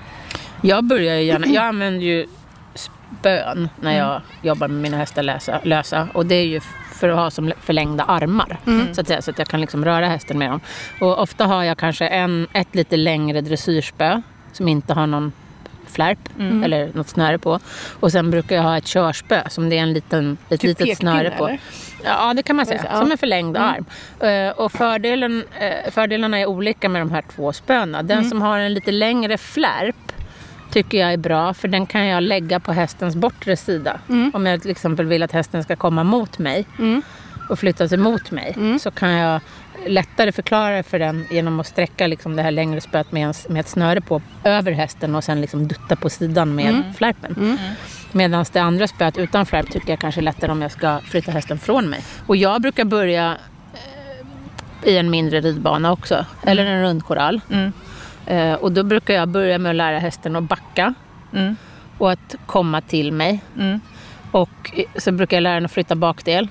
Jag 0.62 0.84
börjar 0.84 1.14
ju 1.14 1.22
gärna, 1.22 1.46
jag 1.54 1.64
använder 1.64 2.06
ju 2.06 2.26
spön 2.74 3.68
när 3.80 3.98
jag 3.98 4.20
jobbar 4.42 4.68
med 4.68 4.82
mina 4.82 4.96
hästar 4.96 5.22
lösa, 5.22 5.60
lösa 5.62 6.08
och 6.12 6.26
det 6.26 6.34
är 6.34 6.46
ju 6.46 6.60
för 6.92 7.08
att 7.08 7.16
ha 7.16 7.30
som 7.30 7.52
förlängda 7.60 8.04
armar 8.04 8.58
så 8.92 9.00
att 9.00 9.08
säga 9.08 9.22
så 9.22 9.30
att 9.30 9.38
jag 9.38 9.48
kan 9.48 9.60
liksom 9.60 9.84
röra 9.84 10.08
hästen 10.08 10.38
med 10.38 10.50
dem. 10.50 10.60
Och 11.00 11.18
ofta 11.22 11.46
har 11.46 11.64
jag 11.64 11.78
kanske 11.78 12.08
en, 12.08 12.46
ett 12.52 12.74
lite 12.74 12.96
längre 12.96 13.40
dressyrspö 13.40 14.22
som 14.52 14.68
inte 14.68 14.94
har 14.94 15.06
någon 15.06 15.32
flärp 15.90 16.18
eller 16.64 16.90
något 16.94 17.08
snöre 17.08 17.38
på. 17.38 17.58
Och 18.00 18.12
sen 18.12 18.30
brukar 18.30 18.56
jag 18.56 18.62
ha 18.62 18.76
ett 18.78 18.86
körspö 18.86 19.42
som 19.48 19.68
det 19.68 19.78
är 19.78 19.82
en 19.82 19.92
liten, 19.92 20.36
ett 20.48 20.60
Typ 20.60 20.78
litet 20.80 20.98
snöre 20.98 21.30
på. 21.30 21.46
eller? 21.46 21.60
Ja, 22.04 22.34
det 22.34 22.42
kan 22.42 22.56
man 22.56 22.66
säga. 22.66 22.80
Ja. 22.84 22.88
Mm. 22.90 23.00
Som 23.02 23.12
en 23.12 23.18
förlängd 23.18 23.56
arm. 23.56 23.84
Eh, 24.20 24.50
Och 24.58 24.72
fördelen, 24.72 25.44
eh, 25.60 25.90
fördelarna 25.90 26.38
är 26.38 26.46
olika 26.46 26.88
med 26.88 27.02
de 27.02 27.10
här 27.10 27.24
två 27.36 27.52
spöna. 27.52 28.02
Den 28.02 28.18
Mm. 28.18 28.30
som 28.30 28.42
har 28.42 28.58
en 28.58 28.74
lite 28.74 28.92
längre 28.92 29.38
flärp 29.38 29.96
tycker 30.72 30.98
jag 30.98 31.12
är 31.12 31.16
bra 31.16 31.54
för 31.54 31.68
den 31.68 31.86
kan 31.86 32.06
jag 32.06 32.22
lägga 32.22 32.60
på 32.60 32.72
hästens 32.72 33.16
bortre 33.16 33.56
sida. 33.56 34.00
Mm. 34.08 34.30
Om 34.34 34.46
jag 34.46 34.62
till 34.62 34.70
exempel 34.70 35.06
vill 35.06 35.22
att 35.22 35.32
hästen 35.32 35.62
ska 35.64 35.76
komma 35.76 36.04
mot 36.04 36.38
mig 36.38 36.64
och 37.48 37.58
flytta 37.58 37.88
sig 37.88 37.98
mot 37.98 38.30
mig 38.30 38.52
Mm. 38.56 38.78
så 38.78 38.90
kan 38.90 39.10
jag 39.10 39.40
lättare 39.88 40.32
förklara 40.32 40.82
för 40.82 40.98
den 40.98 41.26
genom 41.30 41.60
att 41.60 41.66
sträcka 41.66 42.06
liksom 42.06 42.36
det 42.36 42.42
här 42.42 42.50
längre 42.50 42.80
spöet 42.80 43.12
med, 43.12 43.26
en, 43.28 43.34
med 43.48 43.60
ett 43.60 43.68
snöre 43.68 44.00
på 44.00 44.22
över 44.44 44.72
hästen 44.72 45.14
och 45.14 45.24
sen 45.24 45.40
liksom 45.40 45.68
dutta 45.68 45.96
på 45.96 46.10
sidan 46.10 46.54
med 46.54 46.66
Mm. 46.70 46.94
flärpen. 46.94 47.58
Medan 48.12 48.44
det 48.52 48.58
andra 48.60 48.86
spöet 48.88 49.18
utan 49.18 49.46
flärp 49.46 49.70
tycker 49.70 49.90
jag 49.90 49.98
kanske 49.98 50.20
är 50.20 50.22
lättare 50.22 50.52
om 50.52 50.62
jag 50.62 50.70
ska 50.72 50.98
flytta 51.04 51.30
hästen 51.32 51.58
från 51.58 51.88
mig. 51.90 52.00
Och 52.26 52.36
jag 52.36 52.62
brukar 52.62 52.84
börja 52.84 53.36
eh, 53.74 54.88
i 54.92 54.96
en 54.98 55.10
mindre 55.10 55.40
ridbana 55.40 55.92
också, 55.92 56.26
eller 56.42 56.66
en 56.66 56.82
rundkorall. 56.82 57.40
Mm. 57.52 57.72
Eh, 58.26 58.54
och 58.54 58.72
då 58.72 58.82
brukar 58.82 59.14
jag 59.14 59.28
börja 59.28 59.58
med 59.58 59.70
att 59.70 59.76
lära 59.76 59.98
hästen 59.98 60.36
att 60.36 60.42
backa 60.44 60.94
Mm. 61.32 61.56
och 61.98 62.10
att 62.12 62.34
komma 62.46 62.80
till 62.80 63.12
mig. 63.12 63.40
Mm. 63.58 63.80
Och 64.30 64.72
så 64.96 65.12
brukar 65.12 65.36
jag 65.36 65.42
lära 65.42 65.54
den 65.54 65.64
att 65.64 65.72
flytta 65.72 65.94
bakdel. 65.94 66.48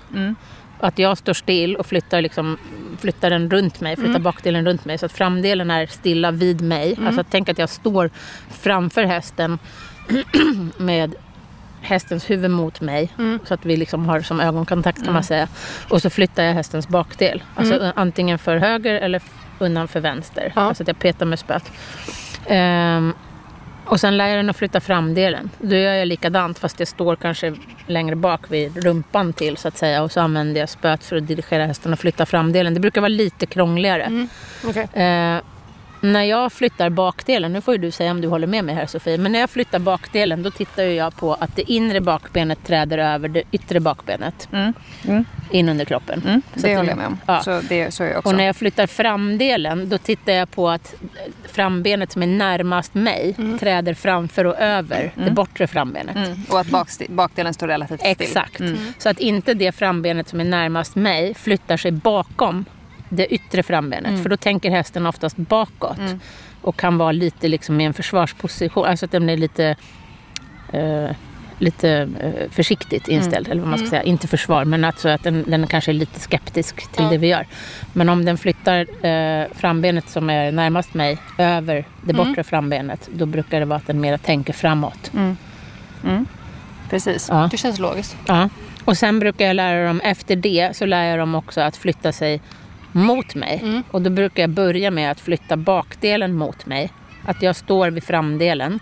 Mm. 0.80 0.88
Att 0.88 1.00
jag 1.00 1.18
står 1.18 1.34
still 1.34 1.76
och 1.76 1.86
flyttar, 1.86 2.22
liksom, 2.22 2.58
flyttar 3.00 3.30
den 3.30 3.50
runt 3.50 3.82
mig, 3.82 3.96
flyttar 3.96 4.20
bakdelen 4.20 4.66
runt 4.66 4.86
mig 4.86 4.98
så 4.98 5.06
att 5.06 5.12
framdelen 5.12 5.72
är 5.72 5.86
stilla 5.86 6.32
vid 6.32 6.62
mig. 6.62 6.96
Alltså 7.08 7.24
tänk 7.30 7.50
att 7.50 7.58
jag 7.58 7.70
står 7.70 8.10
framför 8.50 9.04
hästen 9.04 9.60
med 10.78 11.16
hästens 11.82 12.30
huvud 12.30 12.52
mot 12.52 12.82
mig. 12.82 13.12
Så 13.46 13.54
att 13.54 13.66
vi 13.66 13.78
liksom 13.78 14.06
har 14.06 14.22
som 14.22 14.40
ögonkontakt 14.40 15.04
kan 15.04 15.14
man 15.14 15.24
säga. 15.24 15.48
Och 15.90 16.02
så 16.02 16.10
flyttar 16.10 16.44
jag 16.44 16.54
hästens 16.54 16.88
bakdel. 16.88 17.44
Alltså 17.56 17.92
antingen 17.96 18.40
för 18.40 18.58
höger 18.58 18.96
eller 18.96 19.22
undan 19.60 19.88
för 19.88 20.00
vänster. 20.00 20.54
Ja. 20.56 20.62
Alltså 20.62 20.84
att 20.84 20.88
jag 20.88 21.00
petar 21.00 21.26
med 21.26 21.40
spöet. 21.40 21.72
Ehm, 22.48 23.14
Och 23.86 24.00
sen 24.00 24.18
lär 24.18 24.28
jag 24.28 24.38
den 24.38 24.50
att 24.50 24.56
flytta 24.56 24.80
framdelen. 24.80 25.50
Då 25.60 25.76
gör 25.76 25.94
jag 25.94 26.08
likadant 26.08 26.60
fast 26.60 26.78
det 26.78 26.86
står 26.86 27.16
kanske 27.16 27.54
längre 27.88 28.16
bak 28.16 28.42
vid 28.52 28.84
rumpan 28.84 29.34
till 29.34 29.58
så 29.58 29.68
att 29.68 29.78
säga. 29.78 30.04
Och 30.04 30.12
så 30.12 30.20
använder 30.22 30.60
jag 30.60 30.70
spöet 30.70 31.04
för 31.04 31.16
att 31.16 31.28
dirigera 31.28 31.66
hästen 31.66 31.94
och 31.94 32.00
flytta 32.00 32.26
framdelen. 32.26 32.74
Det 32.74 32.80
brukar 32.80 33.02
vara 33.02 33.10
lite 33.10 33.46
krångligare. 33.46 34.28
Okej. 34.66 35.04
Eh, 35.04 35.42
när 36.14 36.24
jag 36.24 36.54
flyttar 36.54 36.90
bakdelen, 36.90 37.54
nu 37.54 37.62
får 37.62 37.74
ju 37.74 37.78
du 37.78 37.92
säga 37.92 38.12
om 38.12 38.22
du 38.22 38.28
håller 38.28 38.48
med 38.48 38.64
mig 38.66 38.76
här 38.76 38.86
Sofie, 38.86 39.18
men 39.18 39.32
när 39.32 39.40
jag 39.40 39.50
flyttar 39.50 39.80
bakdelen 39.80 40.44
då 40.44 40.52
tittar 40.52 40.84
jag 40.84 41.16
på 41.16 41.34
att 41.34 41.56
det 41.56 41.72
inre 41.72 42.02
bakbenet 42.02 42.60
träder 42.66 42.98
över 42.98 43.28
det 43.30 43.44
yttre 43.52 43.80
bakbenet. 43.80 44.48
Mm. 44.52 44.74
Mm. 45.08 45.26
In 45.52 45.70
under 45.70 45.86
kroppen. 45.86 46.22
Mm. 46.28 46.42
Så 46.56 46.62
Det 46.62 46.72
att 46.74 46.78
håller 46.78 46.84
det- 46.84 46.90
jag 46.92 46.98
med 46.98 47.08
om. 47.08 47.18
Ja. 47.26 47.42
Så, 47.44 47.62
det, 47.70 47.94
så 47.94 48.04
jag 48.04 48.18
också. 48.18 48.30
Och 48.30 48.36
när 48.36 48.44
jag 48.44 48.56
flyttar 48.56 48.88
framdelen 48.88 49.90
då 49.90 49.98
tittar 49.98 50.34
jag 50.34 50.52
på 50.52 50.70
att 50.70 50.96
frambenet 51.52 52.12
som 52.12 52.24
är 52.24 52.28
närmast 52.28 52.94
mig 52.94 53.36
träder 53.60 53.94
framför 53.94 54.46
och 54.46 54.56
över 54.60 55.12
det 55.16 55.32
bortre 55.32 55.68
frambenet. 55.68 56.16
mm. 56.16 56.44
Och 56.50 56.60
att 56.60 56.68
bakdelen 57.10 57.54
står 57.54 57.68
relativt 57.68 58.00
still. 58.00 58.12
Exakt. 58.12 58.62
Så 58.98 59.10
att 59.10 59.20
inte 59.20 59.54
det 59.54 59.72
frambenet 59.72 60.30
som 60.30 60.40
är 60.40 60.46
närmast 60.46 60.96
mig 60.96 61.34
flyttar 61.34 61.78
sig 61.78 61.92
bakom 61.92 62.66
det 63.10 63.34
yttre 63.34 63.64
frambenet. 63.64 64.24
För 64.24 64.30
då 64.30 64.38
tänker 64.38 64.72
hästen 64.72 65.06
oftast 65.06 65.38
bakåt. 65.38 65.98
Och 66.62 66.78
kan 66.78 66.98
vara 66.98 67.12
lite 67.12 67.48
liksom 67.48 67.82
i 67.82 67.86
en 67.86 67.94
försvarsposition. 67.94 68.86
Alltså 68.86 69.06
att 69.06 69.12
den 69.12 69.30
är 69.30 69.38
lite, 69.38 69.76
eh, 70.74 71.10
lite 71.60 72.10
eh, 72.20 72.52
försiktigt 72.52 73.08
inställd. 73.08 73.48
Eller 73.48 73.62
vad 73.62 73.70
man 73.70 73.80
ska 73.80 73.90
säga. 73.90 74.04
Inte 74.04 74.28
försvar, 74.28 74.66
men 74.66 74.84
alltså 74.84 75.10
att 75.10 75.24
den, 75.24 75.44
den 75.48 75.68
kanske 75.68 75.92
är 75.92 75.94
lite 75.94 76.20
skeptisk 76.20 76.92
till 76.92 77.06
det 77.10 77.18
vi 77.18 77.28
gör. 77.28 77.48
Men 77.94 78.10
om 78.10 78.26
den 78.26 78.38
flyttar 78.38 79.06
eh, 79.06 79.48
frambenet 79.56 80.10
som 80.10 80.30
är 80.30 80.52
närmast 80.52 80.94
mig 80.94 81.18
över 81.38 81.86
det 82.02 82.14
bortre 82.14 82.44
frambenet. 82.44 83.10
Då 83.14 83.26
brukar 83.26 83.60
det 83.60 83.66
vara 83.66 83.78
att 83.78 83.88
den 83.88 84.02
mera 84.02 84.18
tänker 84.18 84.54
framåt. 84.54 85.12
Precis. 86.90 87.28
Ja. 87.32 87.48
Det 87.52 87.58
känns 87.58 87.80
logiskt. 87.80 88.18
Ja. 88.28 88.50
Och 88.86 88.98
sen 88.98 89.20
brukar 89.20 89.46
jag 89.46 89.56
lära 89.56 89.88
dem, 89.88 90.02
efter 90.02 90.36
det 90.36 90.76
så 90.76 90.86
lär 90.86 91.04
jag 91.04 91.20
dem 91.20 91.36
också 91.36 91.62
att 91.62 91.78
flytta 91.78 92.12
sig 92.12 92.42
mot 92.96 93.36
mig. 93.36 93.84
Och 93.92 94.02
då 94.02 94.10
brukar 94.10 94.44
jag 94.44 94.50
börja 94.50 94.92
med 94.92 95.12
att 95.12 95.20
flytta 95.20 95.58
bakdelen 95.58 96.34
mot 96.34 96.66
mig. 96.66 96.92
Att 97.26 97.42
jag 97.42 97.56
står 97.56 97.90
vid 97.90 98.04
framdelen. 98.04 98.80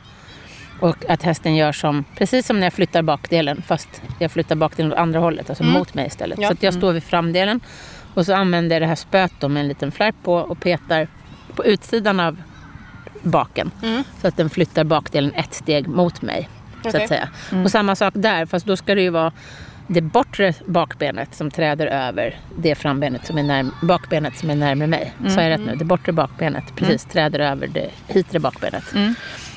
Och 0.80 1.10
att 1.10 1.24
hästen 1.24 1.56
gör 1.56 1.72
som, 1.72 2.04
precis 2.18 2.46
som 2.46 2.60
när 2.60 2.66
jag 2.66 2.74
flyttar 2.74 3.02
bakdelen, 3.02 3.62
fast 3.62 4.02
jag 4.20 4.32
flyttar 4.32 4.56
bakdelen 4.56 4.92
åt 4.92 4.98
andra 4.98 5.20
hållet, 5.20 5.50
alltså 5.50 5.64
mot 5.64 5.94
mig 5.94 6.08
istället. 6.08 6.40
Ja. 6.42 6.48
Så 6.48 6.54
att 6.54 6.64
jag 6.64 6.74
står 6.74 6.94
vid 6.94 7.04
framdelen 7.04 7.60
och 8.14 8.26
så 8.26 8.34
använder 8.34 8.76
jag 8.76 8.82
det 8.82 8.88
här 8.88 8.96
spöet 8.96 9.32
då 9.40 9.48
med 9.50 9.62
en 9.62 9.68
liten 9.68 9.92
flärp 9.92 10.16
på 10.24 10.34
och 10.34 10.60
petar 10.60 11.08
på 11.56 11.66
utsidan 11.66 12.20
av 12.20 12.42
baken. 13.22 13.72
Så 14.22 14.28
att 14.28 14.38
den 14.38 14.50
flyttar 14.50 14.84
bakdelen 14.84 15.34
ett 15.34 15.54
steg 15.54 15.88
mot 15.88 16.22
mig. 16.22 16.50
Så 16.84 16.90
Okej. 16.90 17.04
att 17.04 17.10
säga. 17.10 17.30
Och 17.64 17.72
samma 17.72 17.96
sak 17.96 18.14
där, 18.18 18.46
fast 18.46 18.66
då 18.66 18.78
ska 18.78 18.96
det 18.96 19.02
ju 19.02 19.10
vara 19.10 19.32
det 19.88 20.02
bortre 20.02 20.54
bakbenet 20.66 21.36
som 21.36 21.52
träder 21.52 21.88
över 21.88 22.40
det 22.58 22.76
frambenet 22.76 23.26
som 23.28 23.38
är 23.38 23.44
närm- 23.44 23.72
bakbenet 23.82 24.38
som 24.38 24.50
är 24.50 24.56
närmare 24.56 24.88
mig. 24.88 25.14
Så 25.28 25.40
är 25.40 25.50
jag 25.50 25.60
rätt 25.60 25.66
nu? 25.66 25.76
Det 25.76 25.86
bortre 25.86 26.12
bakbenet 26.12 26.64
precis 26.76 27.06
träder 27.06 27.40
över 27.40 27.68
det 27.68 27.90
hitre 28.08 28.40
bakbenet. 28.40 28.84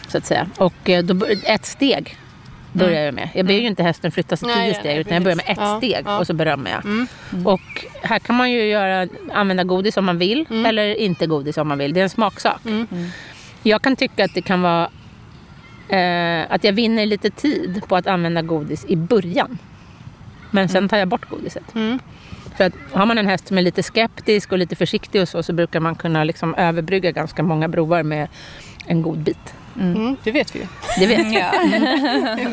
Så 0.09 0.19
att 0.19 0.27
säga. 0.27 0.47
Och 0.59 0.91
eh, 0.91 1.05
då, 1.05 1.27
ett 1.45 1.67
steg 1.67 2.17
börjar 2.73 3.03
jag 3.05 3.15
med. 3.15 3.29
Jag 3.35 3.47
ber 3.47 3.55
ju 3.55 3.67
inte 3.67 3.83
hästen 3.83 4.13
flytta 4.13 4.37
sig 4.37 4.49
tio 4.49 4.75
steg 4.75 4.99
utan 4.99 5.15
jag 5.15 5.23
börjar 5.23 5.37
med 5.37 5.45
ett. 5.49 5.59
Ja, 5.61 5.77
steg 5.79 6.03
ja. 6.07 6.19
och 6.19 6.27
så 6.27 6.35
berömmer 6.35 6.71
jag. 6.71 7.07
Och 7.47 7.85
här 8.03 8.19
kan 8.19 8.37
man 8.37 8.51
ju 8.53 8.63
göra, 8.65 9.09
använda 9.33 9.65
godis 9.65 9.97
om 9.97 10.05
man 10.05 10.19
vill 10.19 10.47
eller 10.67 10.95
inte 10.95 11.27
godis 11.27 11.57
om 11.57 11.69
man 11.69 11.79
vill. 11.79 11.93
Det 11.95 12.01
är 12.01 12.03
en 12.03 12.11
smaksak. 12.11 12.61
Jag 13.63 13.83
kan 13.83 13.97
tycka 13.97 14.25
att 14.25 14.35
det 14.35 14.43
kan 14.43 14.63
vara 14.63 14.91
eh, 15.89 16.53
att 16.53 16.65
jag 16.65 16.73
vinner 16.73 17.07
lite 17.07 17.31
tid 17.31 17.83
på 17.89 17.97
att 17.97 18.07
använda 18.07 18.43
godis 18.43 18.85
i 18.89 18.97
början. 18.97 19.59
Men 20.51 20.69
sen 20.69 20.89
tar 20.89 20.97
jag 20.97 21.09
bort 21.09 21.29
godiset. 21.31 21.65
För 22.57 22.65
att 22.65 22.73
har 22.93 23.07
man 23.07 23.19
en 23.19 23.27
häst 23.27 23.49
som 23.49 23.59
är 23.59 23.63
lite 23.63 23.83
skeptisk 23.83 24.53
och 24.53 24.59
lite 24.59 24.77
försiktig 24.77 25.23
och 25.23 25.29
så, 25.29 25.43
så 25.43 25.53
brukar 25.53 25.81
man 25.81 25.95
kunna 25.95 26.25
liksom 26.25 26.55
överbrygga 26.55 27.11
ganska 27.11 27.43
många 27.43 27.69
broar 27.69 28.03
med 28.03 28.29
en 28.87 29.03
god 29.03 29.19
bit. 29.19 29.55
Mm, 29.81 30.17
det 30.25 30.33
vet 30.33 30.55
vi 30.55 30.59
ju. 30.59 30.67
Det 30.99 31.07
vet 31.07 31.33
jag. 31.33 31.55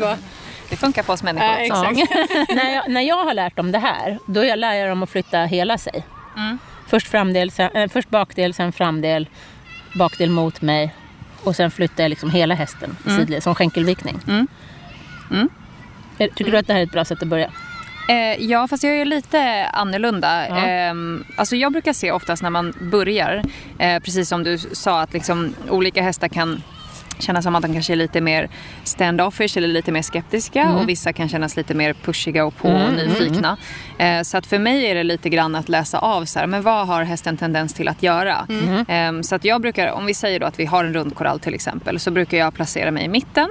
Ja. 0.00 0.16
Det 0.70 0.76
funkar 0.76 1.02
på 1.02 1.12
oss 1.12 1.22
människor. 1.22 1.48
Ja, 1.48 1.56
exakt. 1.56 2.14
när, 2.54 2.74
jag, 2.74 2.90
när 2.90 3.00
jag 3.00 3.24
har 3.24 3.34
lärt 3.34 3.56
dem 3.56 3.72
det 3.72 3.78
här, 3.78 4.18
då 4.26 4.44
jag 4.44 4.58
lär 4.58 4.72
jag 4.74 4.88
dem 4.88 5.02
att 5.02 5.10
flytta 5.10 5.38
hela 5.44 5.78
sig. 5.78 6.04
Först, 6.86 7.06
framdel, 7.08 7.50
sen, 7.50 7.70
äh, 7.76 7.88
först 7.88 8.10
bakdel, 8.10 8.54
sen 8.54 8.72
framdel, 8.72 9.28
bakdel 9.98 10.30
mot 10.30 10.62
mig. 10.62 10.94
Och 11.42 11.56
sen 11.56 11.70
flyttar 11.70 12.04
jag 12.04 12.10
liksom 12.10 12.30
hela 12.30 12.54
hästen 12.54 12.96
i 13.06 13.10
sidled, 13.10 13.42
som 13.42 13.54
skänkelvikning. 13.54 14.18
Eh, 16.18 16.30
Tycker 16.34 16.50
du 16.52 16.58
att 16.58 16.66
det 16.66 16.72
här 16.72 16.80
är 16.80 16.84
ett 16.84 16.92
bra 16.92 17.04
sätt 17.04 17.22
att 17.22 17.28
börja? 17.28 17.50
Eh, 18.08 18.44
ja, 18.44 18.68
fast 18.68 18.84
jag 18.84 18.96
är 18.96 19.04
lite 19.04 19.66
annorlunda. 19.72 20.48
Ja. 20.48 20.68
Eh, 20.68 20.94
alltså 21.36 21.56
jag 21.56 21.72
brukar 21.72 21.92
se 21.92 22.12
oftast 22.12 22.42
när 22.42 22.50
man 22.50 22.74
börjar, 22.80 23.42
eh, 23.78 24.00
precis 24.00 24.28
som 24.28 24.42
du 24.44 24.58
sa, 24.58 25.00
att 25.00 25.12
liksom 25.12 25.54
olika 25.68 26.02
hästar 26.02 26.28
kan 26.28 26.62
känna 27.18 27.42
som 27.42 27.54
att 27.54 27.62
de 27.62 27.72
kanske 27.72 27.92
är 27.92 27.96
lite 27.96 28.20
mer 28.20 28.48
standoffish 28.84 29.56
eller 29.56 29.68
lite 29.68 29.92
mer 29.92 30.02
skeptiska 30.02 30.70
och 30.70 30.88
vissa 30.88 31.12
kan 31.12 31.28
kännas 31.28 31.56
lite 31.56 31.74
mer 31.74 31.92
pushiga 31.92 32.44
och 32.44 32.56
på 32.56 32.68
och 32.68 32.92
nyfikna. 32.92 33.56
Eh, 33.98 34.22
så 34.22 34.36
att 34.36 34.46
för 34.46 34.58
mig 34.58 34.86
är 34.86 34.94
det 34.94 35.02
lite 35.02 35.28
grann 35.28 35.54
att 35.54 35.68
läsa 35.68 35.98
av 35.98 36.24
så 36.24 36.38
här, 36.38 36.46
men 36.46 36.62
vad 36.62 36.86
har 36.86 37.02
hästen 37.02 37.36
tendens 37.36 37.74
till 37.74 37.88
att 37.88 38.02
göra? 38.02 38.46
Eh, 38.88 39.20
så 39.22 39.34
att 39.34 39.44
jag 39.44 39.60
brukar, 39.60 39.92
om 39.92 40.06
vi 40.06 40.14
säger 40.14 40.40
då 40.40 40.46
att 40.46 40.58
vi 40.58 40.64
har 40.66 40.84
en 40.84 40.94
rundkorall 40.94 41.40
till 41.40 41.54
exempel, 41.54 42.00
så 42.00 42.10
brukar 42.10 42.38
jag 42.38 42.54
placera 42.54 42.90
mig 42.90 43.04
i 43.04 43.08
mitten. 43.08 43.48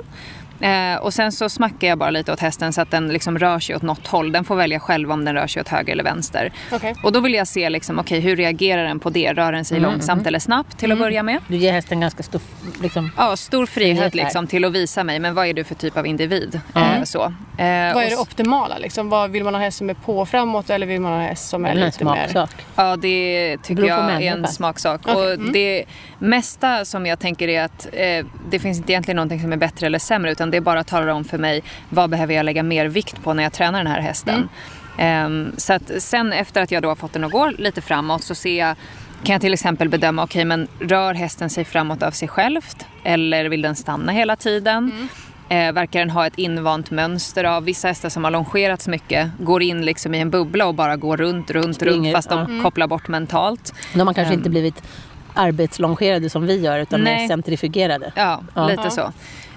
Eh, 0.63 0.95
och 0.95 1.13
sen 1.13 1.31
så 1.31 1.49
smackar 1.49 1.87
jag 1.87 1.97
bara 1.97 2.09
lite 2.09 2.33
åt 2.33 2.39
hästen 2.39 2.73
så 2.73 2.81
att 2.81 2.91
den 2.91 3.07
liksom 3.07 3.39
rör 3.39 3.59
sig 3.59 3.75
åt 3.75 3.81
något 3.81 4.07
håll. 4.07 4.31
Den 4.31 4.43
får 4.43 4.55
välja 4.55 4.79
själv 4.79 5.11
om 5.11 5.25
den 5.25 5.35
rör 5.35 5.47
sig 5.47 5.61
åt 5.61 5.67
höger 5.67 5.93
eller 5.93 6.03
vänster. 6.03 6.51
Okej. 6.71 6.95
Och 7.03 7.11
då 7.11 7.19
vill 7.19 7.33
jag 7.33 7.47
se 7.47 7.69
liksom, 7.69 7.99
okej, 7.99 8.19
hur 8.19 8.35
reagerar 8.35 8.83
den 8.83 8.99
på 8.99 9.09
det? 9.09 9.33
Rör 9.33 9.51
den 9.51 9.65
sig 9.65 9.79
långsamt 9.79 10.27
eller 10.27 10.39
snabbt 10.39 10.77
till 10.77 10.91
att 10.91 10.97
börja 10.97 11.23
med? 11.23 11.37
Du 11.47 11.57
ger 11.57 11.71
hästen 11.71 11.99
ganska 11.99 12.23
stor... 12.23 12.41
Liksom, 12.81 13.11
Ja, 13.17 13.35
stor 13.35 13.65
frihet 13.65 14.15
liksom, 14.15 14.47
till 14.47 14.65
att 14.65 14.71
visa 14.71 15.03
mig, 15.03 15.19
men 15.19 15.33
vad 15.33 15.47
är 15.47 15.53
du 15.53 15.63
för 15.63 15.75
typ 15.75 15.97
av 15.97 16.07
individ? 16.07 16.61
Mm. 16.75 16.93
Eh, 16.93 17.03
så. 17.03 17.23
Eh, 17.23 17.93
Vad 17.93 18.03
är 18.03 18.09
det 18.09 18.17
optimala? 18.17 18.77
Liksom? 18.77 19.09
Vad, 19.09 19.31
vill 19.31 19.43
man 19.43 19.53
ha 19.53 19.61
häst 19.61 19.77
som 19.77 19.89
är 19.89 19.93
på 19.93 20.25
framåt 20.25 20.69
eller 20.69 20.87
vill 20.87 21.01
man 21.01 21.11
ha 21.11 21.19
häst 21.19 21.49
som 21.49 21.65
är 21.65 21.69
eller 21.69 21.81
en 21.81 21.85
lite 21.85 22.05
mer... 22.05 22.47
Ja, 22.75 22.95
det 22.95 23.57
tycker 23.63 23.83
jag 23.83 24.23
är 24.23 24.31
en 24.31 24.47
smaksak. 24.47 25.01
Okej, 25.03 25.15
Och 25.15 25.33
mm. 25.33 25.51
det 25.51 25.85
mesta 26.19 26.85
som 26.85 27.05
jag 27.05 27.19
tänker 27.19 27.47
är 27.47 27.63
att 27.63 27.87
eh, 27.93 28.25
det 28.49 28.59
finns 28.59 28.77
inte 28.77 28.91
egentligen 28.91 29.15
någonting 29.15 29.41
som 29.41 29.53
är 29.53 29.57
bättre 29.57 29.85
eller 29.85 29.99
sämre 29.99 30.31
utan 30.31 30.51
det 30.53 30.61
bara 30.61 30.83
talar 30.83 31.07
om 31.07 31.23
för 31.23 31.37
mig 31.37 31.63
vad 31.89 32.09
behöver 32.09 32.33
jag 32.33 32.45
lägga 32.45 32.63
mer 32.63 32.85
vikt 32.85 33.23
på 33.23 33.33
när 33.33 33.43
jag 33.43 33.53
tränar 33.53 33.83
den 33.83 33.91
här 33.91 34.01
hästen. 34.01 34.49
Ehm, 34.97 35.51
så 35.57 35.73
att 35.73 35.91
sen 35.97 36.33
efter 36.33 36.61
att 36.61 36.71
jag 36.71 36.83
då 36.83 36.89
har 36.89 36.95
fått 36.95 37.13
den 37.13 37.23
att 37.23 37.31
gå 37.31 37.49
lite 37.57 37.81
framåt 37.81 38.23
så 38.23 38.35
ser 38.35 38.59
jag 38.59 38.75
kan 39.23 39.33
jag 39.33 39.41
till 39.41 39.53
exempel 39.53 39.89
bedöma, 39.89 40.23
okej 40.23 40.45
men 40.45 40.67
rör 40.79 41.13
hästen 41.13 41.49
sig 41.49 41.65
framåt 41.65 42.03
av 42.03 42.11
sig 42.11 42.27
självt? 42.27 42.85
Eller 43.03 43.45
vill 43.49 43.61
den 43.61 43.75
stanna 43.75 44.11
hela 44.11 44.35
tiden? 44.35 45.09
Eh, 45.49 45.71
verkar 45.71 45.99
den 45.99 46.09
ha 46.09 46.27
ett 46.27 46.37
invant 46.37 46.91
mönster 46.91 47.43
av 47.43 47.63
vissa 47.63 47.87
hästar 47.87 48.09
som 48.09 48.23
har 48.23 48.31
longerats 48.31 48.87
mycket 48.87 49.29
går 49.39 49.61
in 49.63 49.85
liksom 49.85 50.15
i 50.15 50.19
en 50.19 50.29
bubbla 50.29 50.65
och 50.65 50.75
bara 50.75 50.95
går 50.95 51.17
runt, 51.17 51.51
runt, 51.51 51.65
runt 51.65 51.75
Springer, 51.75 52.13
fast 52.15 52.29
de 52.29 52.55
ja. 52.57 52.63
kopplar 52.63 52.87
bort 52.87 53.07
mentalt. 53.07 53.73
De 53.93 54.07
har 54.07 54.13
kanske 54.13 54.33
Ehm. 54.33 54.39
inte 54.39 54.49
blivit 54.49 54.83
arbetslongerade 55.33 56.29
som 56.29 56.45
vi 56.45 56.59
gör 56.61 56.79
utan 56.79 57.01
Nej. 57.01 57.21
mer 57.21 57.27
centrifugerade. 57.27 58.11
Ja, 58.15 58.41
Ja. 58.53 58.67
lite 58.67 58.89
så. 58.89 59.11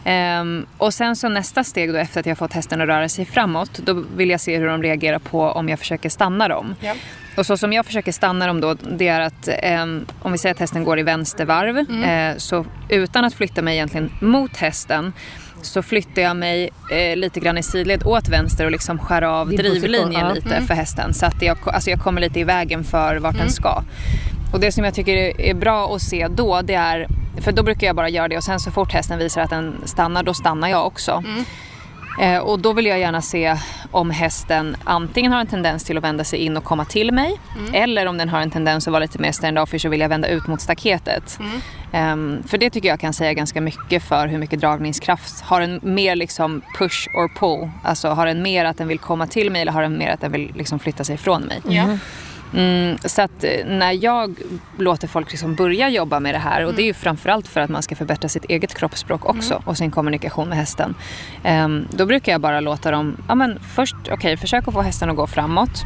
Ehm, 0.09 0.67
och 0.79 0.95
sen 0.95 1.17
så 1.17 1.29
nästa 1.29 1.65
steg 1.65 1.93
då 1.93 1.99
efter 1.99 2.21
att 2.21 2.27
jag 2.27 2.39
fått 2.39 2.53
hästen 2.53 2.81
att 2.81 2.87
röra 2.87 3.09
sig 3.09 3.25
framåt, 3.25 3.81
då 3.85 4.05
vill 4.17 4.31
jag 4.31 4.41
se 4.41 4.59
hur 4.59 4.67
de 4.67 4.83
reagerar 4.83 5.19
på 5.19 5.43
om 5.43 5.69
jag 5.69 5.79
försöker 5.79 6.09
stanna 6.09 6.49
dem. 6.49 6.75
Ja. 6.81 6.95
Och 7.37 7.47
så 7.47 7.57
som 7.57 7.73
jag 7.73 7.87
försöker 7.87 8.13
stanna 8.13 8.47
dem 8.47 8.61
då, 8.61 8.75
det 8.75 9.09
är 9.09 9.21
att 9.21 9.49
ehm, 9.49 10.07
om 10.23 10.33
vi 10.33 10.39
säger 10.39 10.55
att 10.55 10.61
hästen 10.61 10.85
går 10.85 10.99
i 10.99 11.03
vänstervarv, 11.03 11.79
eh, 12.05 12.37
så 12.37 12.67
utan 12.89 13.25
att 13.25 13.35
flytta 13.35 13.63
mig 13.63 13.75
egentligen 13.75 14.13
mot 14.21 14.57
hästen, 14.57 15.13
så 15.63 15.83
flyttar 15.83 16.23
jag 16.23 16.37
mig 16.37 16.71
eh, 16.93 17.17
lite 17.17 17.41
grann 17.41 17.59
i 17.59 17.63
sidled 17.63 18.03
åt 18.07 18.29
vänster 18.29 18.65
och 18.65 18.71
liksom 18.71 18.99
skär 18.99 19.23
av 19.23 19.49
drivlinjen 19.49 20.35
lite 20.35 20.61
för 20.61 20.75
hästen. 20.75 21.15
Så 21.15 21.27
att 21.27 21.43
jag, 21.43 21.59
alltså 21.65 21.91
jag 21.91 22.01
kommer 22.01 22.21
lite 22.21 22.41
i 22.41 22.45
vägen 22.45 22.85
för 22.85 23.17
vart 23.17 23.37
den 23.39 23.51
ska. 23.51 23.83
Och 24.57 24.61
det 24.63 24.73
som 24.73 24.85
jag 24.85 24.95
tycker 24.95 25.41
är- 25.41 25.55
bra 25.55 25.95
att 25.95 26.03
se 26.03 26.29
då, 26.29 26.63
det 26.63 26.75
är, 26.75 27.07
för 27.41 27.53
då 27.53 27.63
brukar 27.63 27.87
jag 27.87 27.97
bara 27.97 28.09
göra 28.09 28.29
det 28.29 28.37
och 28.37 28.45
sen 28.45 28.61
så 28.61 28.71
fort 28.71 28.93
hästen 28.93 29.19
visar 29.19 29.41
att 29.43 29.51
den 29.51 29.75
stannar, 29.85 30.23
då 30.23 30.35
stannar 30.35 30.69
jag 30.69 30.87
också. 30.87 31.25
Eh, 32.21 32.39
och 32.39 32.59
då 32.59 32.73
vill 32.73 32.87
jag 32.87 32.99
gärna 32.99 33.23
se 33.23 33.57
om 33.91 34.11
hästen 34.11 34.77
antingen 34.85 35.33
har 35.33 35.41
en 35.41 35.47
tendens 35.47 35.85
till 35.85 35.97
att 35.97 36.05
vända 36.05 36.25
sig 36.25 36.39
in 36.39 36.57
och 36.57 36.65
komma 36.65 36.85
till 36.85 37.13
mig 37.13 37.41
eller 37.75 38.07
om 38.07 38.19
den 38.19 38.29
har 38.29 38.41
en 38.41 38.51
tendens 38.51 38.87
att 38.89 38.93
vara 38.93 39.03
lite 39.03 39.19
mer 39.19 39.33
stand-offish 39.33 39.87
och 39.87 39.93
vilja 39.93 40.09
vända 40.09 40.29
ut 40.29 40.47
mot 40.47 40.61
staketet. 40.61 41.39
Ehm, 41.93 42.43
för 42.49 42.59
det 42.59 42.71
tycker 42.71 42.89
jag 42.89 43.01
kan 43.01 43.13
säga 43.13 43.33
ganska 43.33 43.61
mycket 43.61 44.03
för 44.03 44.27
hur 44.29 44.39
mycket 44.39 44.61
dragningskraft. 44.61 45.41
Har 45.41 45.61
den 45.61 45.81
mer 45.83 46.17
liksom 46.17 46.63
push 46.79 47.09
or 47.15 47.29
pull? 47.39 47.71
Alltså 47.85 48.09
har 48.09 48.27
den 48.27 48.43
mer 48.43 48.65
att 48.65 48.79
den 48.79 48.89
vill 48.89 48.99
komma 48.99 49.27
till 49.27 49.51
mig 49.51 49.63
eller 49.63 49.73
har 49.73 49.83
den 49.83 49.99
mer 49.99 50.11
att 50.11 50.21
den 50.21 50.33
vill 50.33 50.53
liksom 50.55 50.79
flytta 50.79 51.05
sig 51.05 51.15
ifrån 51.15 51.43
mig? 51.43 51.61
Ja. 51.69 51.99
Mm, 52.57 52.99
så 53.05 53.23
att 53.23 53.45
eh, 53.45 53.67
när 53.67 53.93
jag 53.93 54.39
låter 54.79 55.09
folk 55.09 55.31
liksom 55.31 55.55
börja 55.55 55.89
jobba 55.89 56.21
med 56.21 56.35
det 56.35 56.39
här 56.39 56.65
och 56.65 56.75
det 56.75 56.83
är 56.83 56.87
ju 56.87 56.95
framförallt 56.95 57.49
för 57.49 57.61
att 57.61 57.71
man 57.71 57.83
ska 57.83 57.97
förbättra 57.97 58.29
sitt 58.29 58.45
eget 58.45 58.75
kroppsspråk 58.75 59.25
också 59.25 59.63
och 59.65 59.77
sin 59.77 59.91
kommunikation 59.91 60.49
med 60.49 60.59
hästen. 60.59 60.95
Ehm, 61.45 61.87
då 61.91 62.07
brukar 62.07 62.33
jag 62.33 62.41
bara 62.41 62.61
låta 62.61 62.91
dem, 62.91 63.17
ja 63.29 63.35
men 63.35 63.59
först 63.75 63.97
okej 64.11 64.37
försök 64.37 64.69
att 64.69 64.75
få 64.75 64.83
hästen 64.83 65.11
att 65.11 65.17
gå 65.17 65.27
framåt. 65.27 65.83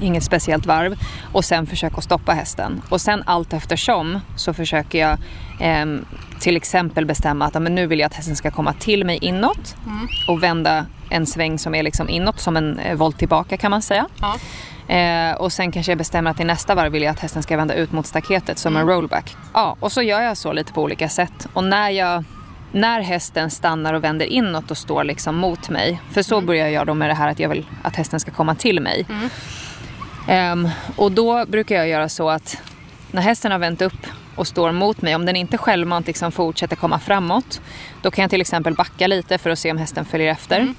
Inget 0.00 0.24
speciellt 0.24 0.66
varv 0.66 0.98
och 1.32 1.44
sen 1.44 1.66
försök 1.66 1.98
att 1.98 2.04
stoppa 2.04 2.32
hästen. 2.32 2.82
Och 2.88 3.00
sen 3.00 3.22
allt 3.26 3.52
eftersom 3.52 4.20
så 4.36 4.54
försöker 4.54 4.98
jag 4.98 5.18
ehm, 5.60 6.04
till 6.40 6.56
exempel 6.56 7.06
bestämma 7.06 7.44
att 7.44 7.62
men 7.62 7.74
nu 7.74 7.86
vill 7.86 7.98
jag 7.98 8.06
att 8.06 8.14
hästen 8.14 8.36
ska 8.36 8.50
komma 8.50 8.72
till 8.72 9.04
mig 9.04 9.18
inåt 9.22 9.76
och 10.28 10.42
vända 10.42 10.86
en 11.10 11.26
sväng 11.26 11.58
som 11.58 11.74
är 11.74 11.82
liksom 11.82 12.08
inåt 12.08 12.40
som 12.40 12.56
en 12.56 12.78
eh, 12.78 12.96
volt 12.96 13.18
tillbaka 13.18 13.56
kan 13.56 13.70
man 13.70 13.82
säga. 13.82 14.06
Ja. 14.20 14.34
Eh, 14.88 15.32
och 15.32 15.52
sen 15.52 15.72
kanske 15.72 15.92
jag 15.92 15.98
bestämmer 15.98 16.30
att 16.30 16.40
i 16.40 16.44
nästa 16.44 16.74
varv 16.74 16.92
vill 16.92 17.02
jag 17.02 17.10
att 17.10 17.20
hästen 17.20 17.42
ska 17.42 17.56
vända 17.56 17.74
ut 17.74 17.92
mot 17.92 18.06
staketet 18.06 18.58
som 18.58 18.76
en 18.76 18.86
rollback. 18.86 19.36
Ja, 19.54 19.76
och 19.80 19.92
så 19.92 20.02
gör 20.02 20.20
jag 20.20 20.36
så 20.36 20.52
lite 20.52 20.72
på 20.72 20.82
olika 20.82 21.08
sätt. 21.08 21.48
Och 21.52 21.64
när 21.64 21.90
jag 21.90 22.24
när 22.72 23.00
hästen 23.00 23.50
stannar 23.50 23.94
och 23.94 24.04
vänder 24.04 24.26
inåt 24.26 24.70
och 24.70 24.78
står 24.78 25.04
liksom 25.04 25.36
mot 25.36 25.68
mig. 25.68 26.00
För 26.10 26.22
så 26.22 26.40
börjar 26.40 26.68
jag 26.68 26.86
då 26.86 26.94
med 26.94 27.10
det 27.10 27.14
här 27.14 27.28
att 27.28 27.38
jag 27.38 27.48
vill 27.48 27.66
att 27.82 27.96
hästen 27.96 28.20
ska 28.20 28.30
komma 28.30 28.54
till 28.54 28.80
mig. 28.80 29.06
Ehm, 30.28 30.68
och 30.96 31.12
då 31.12 31.44
brukar 31.46 31.76
jag 31.76 31.88
göra 31.88 32.08
så 32.08 32.30
att 32.30 32.62
när 33.10 33.22
hästen 33.22 33.52
har 33.52 33.58
vänt 33.58 33.82
upp 33.82 34.06
och 34.34 34.46
står 34.46 34.72
mot 34.72 35.02
mig, 35.02 35.14
om 35.14 35.26
den 35.26 35.36
inte 35.36 35.58
självmant 35.58 36.06
liksom 36.06 36.32
fortsätter 36.32 36.76
komma 36.76 36.98
framåt, 36.98 37.60
då 38.02 38.10
kan 38.10 38.22
jag 38.22 38.30
till 38.30 38.40
exempel 38.40 38.74
backa 38.74 39.06
lite 39.06 39.38
för 39.38 39.50
att 39.50 39.58
se 39.58 39.70
om 39.70 39.78
hästen 39.78 40.04
följer 40.04 40.32
efter. 40.32 40.74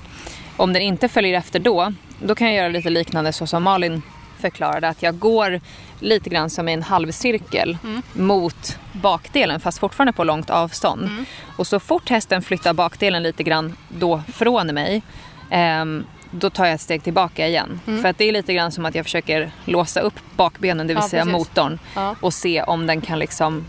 Om 0.58 0.74
den 0.74 0.82
inte 0.82 1.08
följer 1.10 1.38
efter 1.38 1.60
då, 1.60 1.94
då 2.19 2.36
kan 2.36 2.47
jag 2.47 2.56
göra 2.56 2.67
lite 2.67 2.89
liknande 2.89 3.34
så 3.34 3.47
som 3.47 3.63
Malin 3.63 4.02
förklarade, 4.39 4.88
att 4.89 5.04
jag 5.04 5.19
går 5.19 5.62
lite 5.99 6.30
grann 6.30 6.49
som 6.49 6.69
i 6.69 6.73
en 6.73 6.84
halvcirkel 6.84 7.78
mot 8.13 8.78
bakdelen 8.91 9.60
fast 9.60 9.80
fortfarande 9.80 10.13
på 10.13 10.23
långt 10.23 10.49
avstånd. 10.49 11.10
Och 11.58 11.67
så 11.67 11.80
fort 11.80 12.10
hästen 12.10 12.41
flyttar 12.41 12.73
bakdelen 12.73 13.23
lite 13.23 13.43
grann 13.43 13.76
då 13.89 14.21
från 14.34 14.67
mig 14.67 15.02
ehm, 15.49 16.06
då 16.32 16.49
tar 16.49 16.65
jag 16.65 16.73
ett 16.73 16.82
steg 16.82 17.04
tillbaka 17.04 17.47
igen. 17.47 17.80
För 17.86 18.06
att 18.06 18.17
det 18.17 18.26
är 18.30 18.32
lite 18.32 18.54
grann 18.54 18.71
som 18.71 18.86
att 18.86 18.95
jag 18.95 19.06
försöker 19.06 19.52
låsa 19.65 19.99
upp 19.99 20.13
bakbenen, 20.36 20.88
det 20.88 20.93
vill 20.93 21.04
Ja, 21.04 21.10
säga 21.10 21.23
precis. 21.23 21.38
motorn. 21.39 21.80
Ja. 21.95 22.15
Och 22.21 22.34
se 22.34 22.62
om 22.63 22.88
den 22.88 23.02
kan 23.02 23.19
liksom 23.19 23.65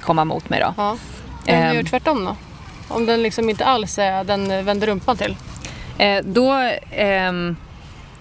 komma 0.00 0.24
mot 0.24 0.50
mig 0.50 0.60
då. 0.60 0.74
Ja. 0.76 0.90
Om 0.90 0.98
du 1.46 1.52
Ehm. 1.52 1.76
gör 1.76 1.82
tvärtom 1.82 2.24
då? 2.24 2.36
Om 2.88 3.06
den 3.06 3.22
liksom 3.22 3.50
inte 3.50 3.64
alls 3.64 3.98
är, 3.98 4.24
den 4.24 4.50
eh, 4.50 4.62
vänder 4.62 4.86
rumpan 4.86 5.16
till? 5.16 5.36
Eh, 5.98 6.24
då, 6.24 6.52
ehm, 6.90 7.56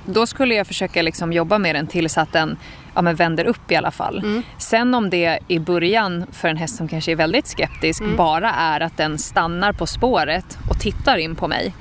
då 0.05 0.25
skulle 0.27 0.55
jag 0.55 0.67
försöka 0.67 1.01
liksom 1.01 1.33
jobba 1.33 1.57
med 1.57 1.75
den 1.75 1.87
tills 1.87 2.17
att 2.17 2.33
den 2.33 2.57
ja, 2.95 3.01
men 3.01 3.15
vänder 3.15 3.45
upp 3.45 3.71
i 3.71 3.75
alla 3.75 3.91
fall. 3.91 4.43
Sen 4.57 4.93
om 4.95 5.09
det 5.09 5.39
i 5.47 5.59
början 5.59 6.25
för 6.31 6.47
en 6.47 6.57
häst 6.57 6.75
som 6.75 6.87
kanske 6.87 7.11
är 7.11 7.15
väldigt 7.15 7.47
skeptisk 7.47 8.03
bara 8.17 8.51
är 8.51 8.79
att 8.79 8.97
den 8.97 9.17
stannar 9.17 9.73
på 9.73 9.87
spåret 9.87 10.57
och 10.69 10.79
tittar 10.79 11.17
in 11.17 11.35
på 11.35 11.47
mig. 11.47 11.73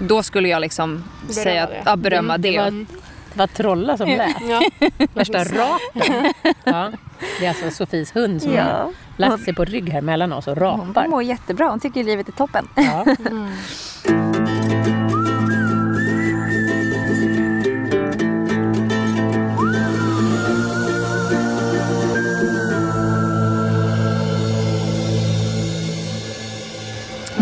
Då 0.00 0.22
skulle 0.22 0.48
jag 0.48 0.60
liksom 0.60 1.04
säga 1.30 1.64
att, 1.64 1.70
det. 1.70 1.82
ja, 1.84 1.96
berömma 1.96 2.38
det. 2.38 2.50
Det 2.50 2.58
var, 2.58 2.70
det 3.32 3.38
var 3.38 3.46
Trolla 3.46 3.96
som 3.96 4.08
lät. 4.08 4.36
Ja. 4.48 4.62
Värsta 5.14 5.44
rapen. 5.44 6.32
Ja, 6.64 6.90
det 7.40 7.44
är 7.46 7.48
alltså 7.48 7.70
Sofies 7.70 8.16
hund 8.16 8.42
som 8.42 8.52
Ja. 8.54 8.62
har 8.62 8.92
lagt 9.16 9.44
sig 9.44 9.54
på 9.54 9.64
rygg 9.64 9.88
här 9.88 10.00
mellan 10.00 10.32
oss 10.32 10.46
och 10.46 10.56
Hon 10.56 10.88
rapar. 10.88 11.08
mår 11.08 11.22
jättebra. 11.22 11.68
Hon 11.70 11.80
tycker 11.80 12.04
livet 12.04 12.28
är 12.28 12.32
toppen. 12.32 12.68
Ja. 12.74 13.04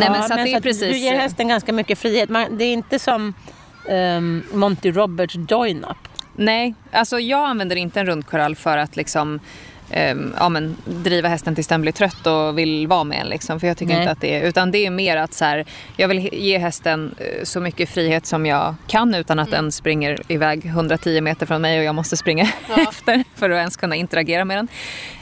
Nej, 0.02 0.10
men 0.10 0.20
Ja, 0.20 0.28
så 0.28 0.34
är 0.34 0.56
att 0.56 0.62
precis... 0.62 0.92
Du 0.92 0.98
ger 0.98 1.14
hästen 1.14 1.48
ganska 1.48 1.72
mycket 1.72 1.98
frihet. 1.98 2.28
Man, 2.28 2.58
det 2.58 2.64
är 2.64 2.72
inte 2.72 2.98
som 2.98 3.34
um, 3.88 4.44
Monty 4.52 4.90
Roberts 4.90 5.36
join-up. 5.48 6.08
Nej, 6.36 6.74
alltså 6.92 7.20
jag 7.20 7.48
använder 7.48 7.76
inte 7.76 8.00
en 8.00 8.06
rundkorall 8.06 8.56
för 8.56 8.78
att 8.78 8.96
liksom 8.96 9.40
ehm, 9.90 10.34
ja, 10.38 10.48
men, 10.48 10.76
driva 10.84 11.28
hästen 11.28 11.54
tills 11.54 11.66
den 11.66 11.80
blir 11.80 11.92
trött 11.92 12.26
och 12.26 12.58
vill 12.58 12.86
vara 12.86 13.04
med 13.04 13.20
en. 13.20 13.26
Liksom, 13.26 13.60
för 13.60 13.66
jag 13.66 13.76
tycker 13.76 13.92
Nej. 13.92 14.02
inte 14.02 14.12
att 14.12 14.20
det 14.20 14.36
är, 14.36 14.48
utan 14.48 14.70
det 14.70 14.86
är 14.86 14.90
mer 14.90 15.16
att 15.16 15.34
så 15.34 15.44
här, 15.44 15.64
jag 15.96 16.08
vill 16.08 16.28
ge 16.32 16.58
hästen 16.58 17.14
eh, 17.18 17.44
så 17.44 17.60
mycket 17.60 17.88
frihet 17.88 18.26
som 18.26 18.46
jag 18.46 18.74
kan 18.86 19.14
utan 19.14 19.38
att 19.38 19.50
den 19.50 19.72
springer 19.72 20.22
iväg 20.28 20.66
110 20.66 21.20
meter 21.20 21.46
från 21.46 21.62
mig 21.62 21.78
och 21.78 21.84
jag 21.84 21.94
måste 21.94 22.16
springa 22.16 22.42
efter 22.88 23.24
för 23.34 23.50
att 23.50 23.58
ens 23.58 23.76
kunna 23.76 23.96
interagera 23.96 24.44
med 24.44 24.58
den. 24.58 24.68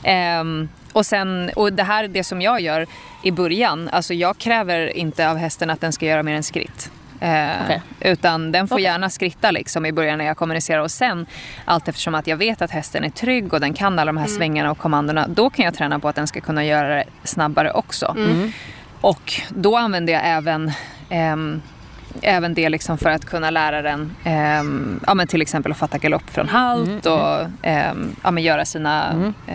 Ehm, 0.03 0.69
och, 0.93 1.07
sen, 1.07 1.51
och 1.57 1.73
det 1.73 1.83
här 1.83 2.05
är 2.05 2.09
det 2.09 2.25
som 2.25 2.43
jag 2.43 2.61
gör 2.61 2.87
i 3.23 3.31
början. 3.31 3.89
Alltså 3.93 4.15
jag 4.15 4.39
kräver 4.39 4.97
inte 4.97 5.31
av 5.31 5.37
hästen 5.37 5.71
att 5.71 5.81
den 5.81 5.93
ska 5.93 6.07
göra 6.07 6.23
mer 6.23 6.35
än 6.35 6.43
skritt. 6.43 6.91
Eh, 7.21 7.49
Okej. 7.65 7.83
Utan 8.01 8.53
den 8.53 8.69
får 8.69 8.77
Okej. 8.77 8.85
gärna 8.85 9.11
skritta 9.11 9.51
liksom 9.51 9.87
i 9.87 9.93
början 9.93 10.19
när 10.19 10.25
jag 10.25 10.37
kommunicerar 10.37 10.81
och 10.81 10.91
sen 10.91 11.27
allt 11.65 11.89
eftersom 11.89 12.15
att 12.15 12.27
jag 12.27 12.37
vet 12.37 12.63
att 12.63 12.71
hästen 12.71 13.05
är 13.05 13.11
trygg 13.11 13.55
och 13.55 13.61
den 13.61 13.75
kan 13.75 13.99
alla 13.99 14.05
de 14.05 14.17
här 14.17 14.27
svängarna 14.27 14.71
och 14.71 14.79
kommandona 14.79 15.27
då 15.29 15.51
kan 15.51 15.65
jag 15.65 15.75
träna 15.75 15.99
på 15.99 16.09
att 16.09 16.17
den 16.17 16.27
ska 16.27 16.41
kunna 16.41 16.65
göra 16.65 16.95
det 16.95 17.05
snabbare 17.25 17.71
också. 17.73 18.17
Och 19.01 19.33
då 19.49 19.77
använder 19.77 20.13
jag 20.13 20.23
även 20.25 20.73
ehm, 21.11 21.63
Även 22.23 22.55
det 22.55 22.69
liksom 22.69 22.99
för 22.99 23.11
att 23.11 23.25
kunna 23.25 23.51
lära 23.51 23.83
den 23.83 24.17
ehm, 24.25 25.01
ja, 25.07 25.15
men 25.15 25.27
till 25.27 25.43
exempel 25.43 25.73
att 25.73 25.79
fatta 25.79 25.99
galopp 25.99 26.31
från 26.31 26.49
halt 26.49 27.07
och 27.07 27.47
ehm, 27.63 28.17
ja, 28.23 28.31
men 28.31 28.43
göra 28.43 28.65
sina, 28.65 29.13
eh, 29.47 29.55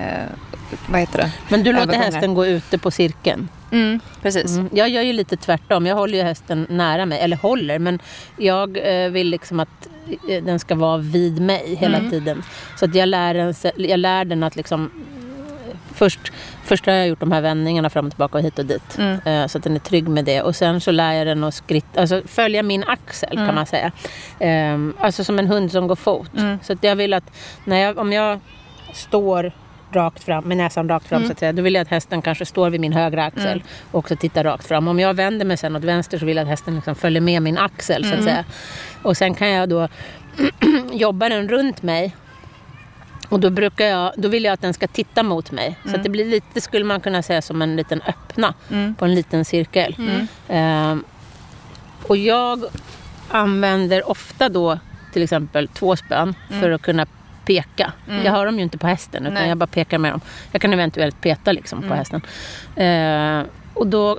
vad 0.87 0.99
heter 0.99 1.17
det? 1.17 1.31
Men 1.49 1.63
du 1.63 1.73
låter 1.73 1.93
hästen 1.93 2.33
gå 2.33 2.45
ute 2.45 2.77
på 2.77 2.91
cirkeln. 2.91 3.49
Mm, 3.71 3.99
precis. 4.21 4.57
Mm. 4.57 4.69
Jag 4.73 4.89
gör 4.89 5.01
ju 5.01 5.13
lite 5.13 5.37
tvärtom. 5.37 5.85
Jag 5.85 5.95
håller 5.95 6.17
ju 6.17 6.23
hästen 6.23 6.67
nära 6.69 7.05
mig. 7.05 7.19
Eller 7.19 7.37
håller, 7.37 7.79
men 7.79 7.99
jag 8.37 8.77
eh, 8.77 9.09
vill 9.09 9.29
liksom 9.29 9.59
att 9.59 9.87
eh, 10.29 10.43
den 10.43 10.59
ska 10.59 10.75
vara 10.75 10.97
vid 10.97 11.41
mig 11.41 11.75
hela 11.75 11.99
tiden. 11.99 12.43
Så 12.75 12.85
att 12.85 12.95
jag 12.95 13.09
lär 13.09 13.33
den, 13.33 13.53
jag 13.77 13.99
lär 13.99 14.25
den 14.25 14.43
att 14.43 14.55
liksom... 14.55 14.91
Först, 15.95 16.31
först 16.63 16.85
har 16.85 16.93
jag 16.93 17.07
gjort 17.07 17.19
de 17.19 17.31
här 17.31 17.41
vändningarna 17.41 17.89
fram 17.89 18.05
och 18.05 18.11
tillbaka 18.11 18.37
och 18.37 18.43
hit 18.43 18.59
och 18.59 18.65
dit. 18.65 18.97
Mm. 18.97 19.19
Eh, 19.25 19.47
så 19.47 19.57
att 19.57 19.63
den 19.63 19.75
är 19.75 19.79
trygg 19.79 20.07
med 20.07 20.25
det. 20.25 20.41
Och 20.41 20.55
sen 20.55 20.81
så 20.81 20.91
lär 20.91 21.13
jag 21.13 21.27
den 21.27 21.43
att 21.43 21.53
skritta, 21.53 22.01
alltså 22.01 22.21
följa 22.25 22.63
min 22.63 22.83
axel 22.83 23.37
kan 23.37 23.55
man 23.55 23.65
säga. 23.65 23.91
Ehm, 24.39 24.93
alltså 24.99 25.23
som 25.23 25.39
en 25.39 25.47
hund 25.47 25.71
som 25.71 25.87
går 25.87 25.95
fot. 25.95 26.37
Mm. 26.37 26.59
Så 26.63 26.73
att 26.73 26.83
jag 26.83 26.95
vill 26.95 27.13
att 27.13 27.31
när 27.65 27.77
jag, 27.79 27.97
om 27.97 28.13
jag 28.13 28.39
står 28.93 29.51
rakt 29.91 30.23
fram, 30.23 30.43
med 30.43 30.57
näsan 30.57 30.89
rakt 30.89 31.07
fram 31.07 31.25
så 31.25 31.31
att 31.31 31.39
säga, 31.39 31.53
då 31.53 31.61
vill 31.61 31.73
jag 31.73 31.81
att 31.81 31.87
hästen 31.87 32.21
kanske 32.21 32.45
står 32.45 32.69
vid 32.69 32.81
min 32.81 32.93
högra 32.93 33.25
axel 33.25 33.63
och 33.91 33.99
också 33.99 34.15
tittar 34.15 34.43
rakt 34.43 34.67
fram. 34.67 34.87
Om 34.87 34.99
jag 34.99 35.13
vänder 35.13 35.45
mig 35.45 35.57
sen 35.57 35.75
åt 35.75 35.83
vänster 35.83 36.17
så 36.17 36.25
vill 36.25 36.37
jag 36.37 36.43
att 36.43 36.49
hästen 36.49 36.75
liksom 36.75 36.95
följer 36.95 37.21
med 37.21 37.41
min 37.41 37.57
axel 37.57 38.05
så 38.05 38.13
att 38.13 38.23
säga. 38.23 38.45
Och 39.01 39.17
sen 39.17 39.33
kan 39.33 39.49
jag 39.49 39.69
då 39.69 39.87
jobba 40.91 41.29
den 41.29 41.49
runt 41.49 41.83
mig 41.83 42.15
och 43.29 43.39
då, 43.39 43.49
brukar 43.49 43.85
jag, 43.85 44.11
då 44.17 44.27
vill 44.27 44.43
jag 44.43 44.53
att 44.53 44.61
den 44.61 44.73
ska 44.73 44.87
titta 44.87 45.23
mot 45.23 45.51
mig. 45.51 45.77
Så 45.85 45.95
att 45.95 46.03
det 46.03 46.09
blir 46.09 46.25
lite, 46.25 46.61
skulle 46.61 46.85
man 46.85 47.01
kunna 47.01 47.21
säga, 47.21 47.41
som 47.41 47.61
en 47.61 47.75
liten 47.75 48.01
öppna 48.07 48.53
på 48.97 49.05
en 49.05 49.15
liten 49.15 49.45
cirkel. 49.45 49.95
Ehm, 50.47 51.03
och 52.07 52.17
jag 52.17 52.65
använder 53.29 54.09
ofta 54.09 54.49
då 54.49 54.79
till 55.13 55.23
exempel 55.23 55.67
två 55.67 55.95
spön 55.95 56.35
för 56.49 56.71
att 56.71 56.81
kunna 56.81 57.05
peka. 57.45 57.93
Jag 58.23 58.31
har 58.31 58.45
dem 58.45 58.57
ju 58.57 58.63
inte 58.63 58.77
på 58.77 58.87
hästen 58.87 59.23
utan 59.23 59.33
Nej. 59.33 59.49
jag 59.49 59.57
bara 59.57 59.67
pekar 59.67 59.97
med 59.97 60.13
dem. 60.13 60.21
Jag 60.51 60.61
kan 60.61 60.73
eventuellt 60.73 61.21
peta 61.21 61.51
liksom 61.51 61.81
på 61.81 61.93
hästen. 61.93 62.21
Ehm, 62.75 63.45
och 63.73 63.87
då 63.87 64.17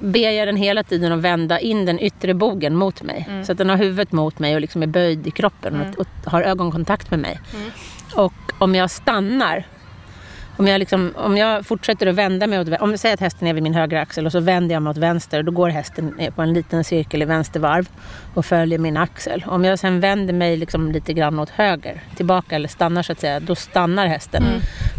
ber 0.00 0.30
jag 0.30 0.48
den 0.48 0.56
hela 0.56 0.82
tiden 0.82 1.12
att 1.12 1.20
vända 1.20 1.60
in 1.60 1.86
den 1.86 2.00
yttre 2.00 2.34
bogen 2.34 2.76
mot 2.76 3.02
mig. 3.02 3.28
Så 3.44 3.52
att 3.52 3.58
den 3.58 3.68
har 3.68 3.76
huvudet 3.76 4.12
mot 4.12 4.38
mig 4.38 4.54
och 4.54 4.60
liksom 4.60 4.82
är 4.82 4.86
böjd 4.86 5.26
i 5.26 5.30
kroppen 5.30 5.80
och, 5.80 6.00
och 6.00 6.30
har 6.30 6.42
ögonkontakt 6.42 7.10
med 7.10 7.20
mig. 7.20 7.40
Och 8.16 8.32
om 8.58 8.74
jag 8.74 8.90
stannar 8.90 9.64
om 10.58 10.66
jag, 10.66 10.78
liksom, 10.78 11.12
om 11.16 11.36
jag 11.36 11.66
fortsätter 11.66 12.06
att 12.06 12.14
vända 12.14 12.46
mig 12.46 12.60
åt 12.60 12.68
vä- 12.68 12.78
Om 12.80 12.90
jag 12.90 13.00
säger 13.00 13.14
att 13.14 13.20
hästen 13.20 13.48
är 13.48 13.54
vid 13.54 13.62
min 13.62 13.74
högra 13.74 14.00
axel 14.00 14.26
och 14.26 14.32
så 14.32 14.40
vänder 14.40 14.74
jag 14.74 14.82
mig 14.82 14.90
åt 14.90 14.96
vänster. 14.96 15.42
Då 15.42 15.52
går 15.52 15.68
hästen 15.68 16.14
på 16.34 16.42
en 16.42 16.52
liten 16.52 16.84
cirkel 16.84 17.22
i 17.22 17.24
vänster 17.24 17.60
varv 17.60 17.88
och 18.34 18.46
följer 18.46 18.78
min 18.78 18.96
axel. 18.96 19.44
Om 19.46 19.64
jag 19.64 19.78
sen 19.78 20.00
vänder 20.00 20.34
mig 20.34 20.56
liksom 20.56 20.92
lite 20.92 21.12
grann 21.12 21.38
åt 21.38 21.50
höger, 21.50 22.00
tillbaka 22.16 22.56
eller 22.56 22.68
stannar 22.68 23.02
så 23.02 23.12
att 23.12 23.20
säga. 23.20 23.40
Då 23.40 23.54
stannar 23.54 24.06
hästen 24.06 24.42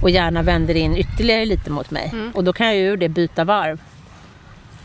och 0.03 0.09
gärna 0.09 0.41
vänder 0.41 0.75
in 0.75 0.97
ytterligare 0.97 1.45
lite 1.45 1.69
mot 1.71 1.91
mig. 1.91 2.13
Och 2.33 2.43
då 2.43 2.53
kan 2.53 2.67
jag 2.67 2.75
ju 2.75 2.81
ur 2.83 2.97
det 2.97 3.09
byta 3.09 3.43
varv. 3.43 3.81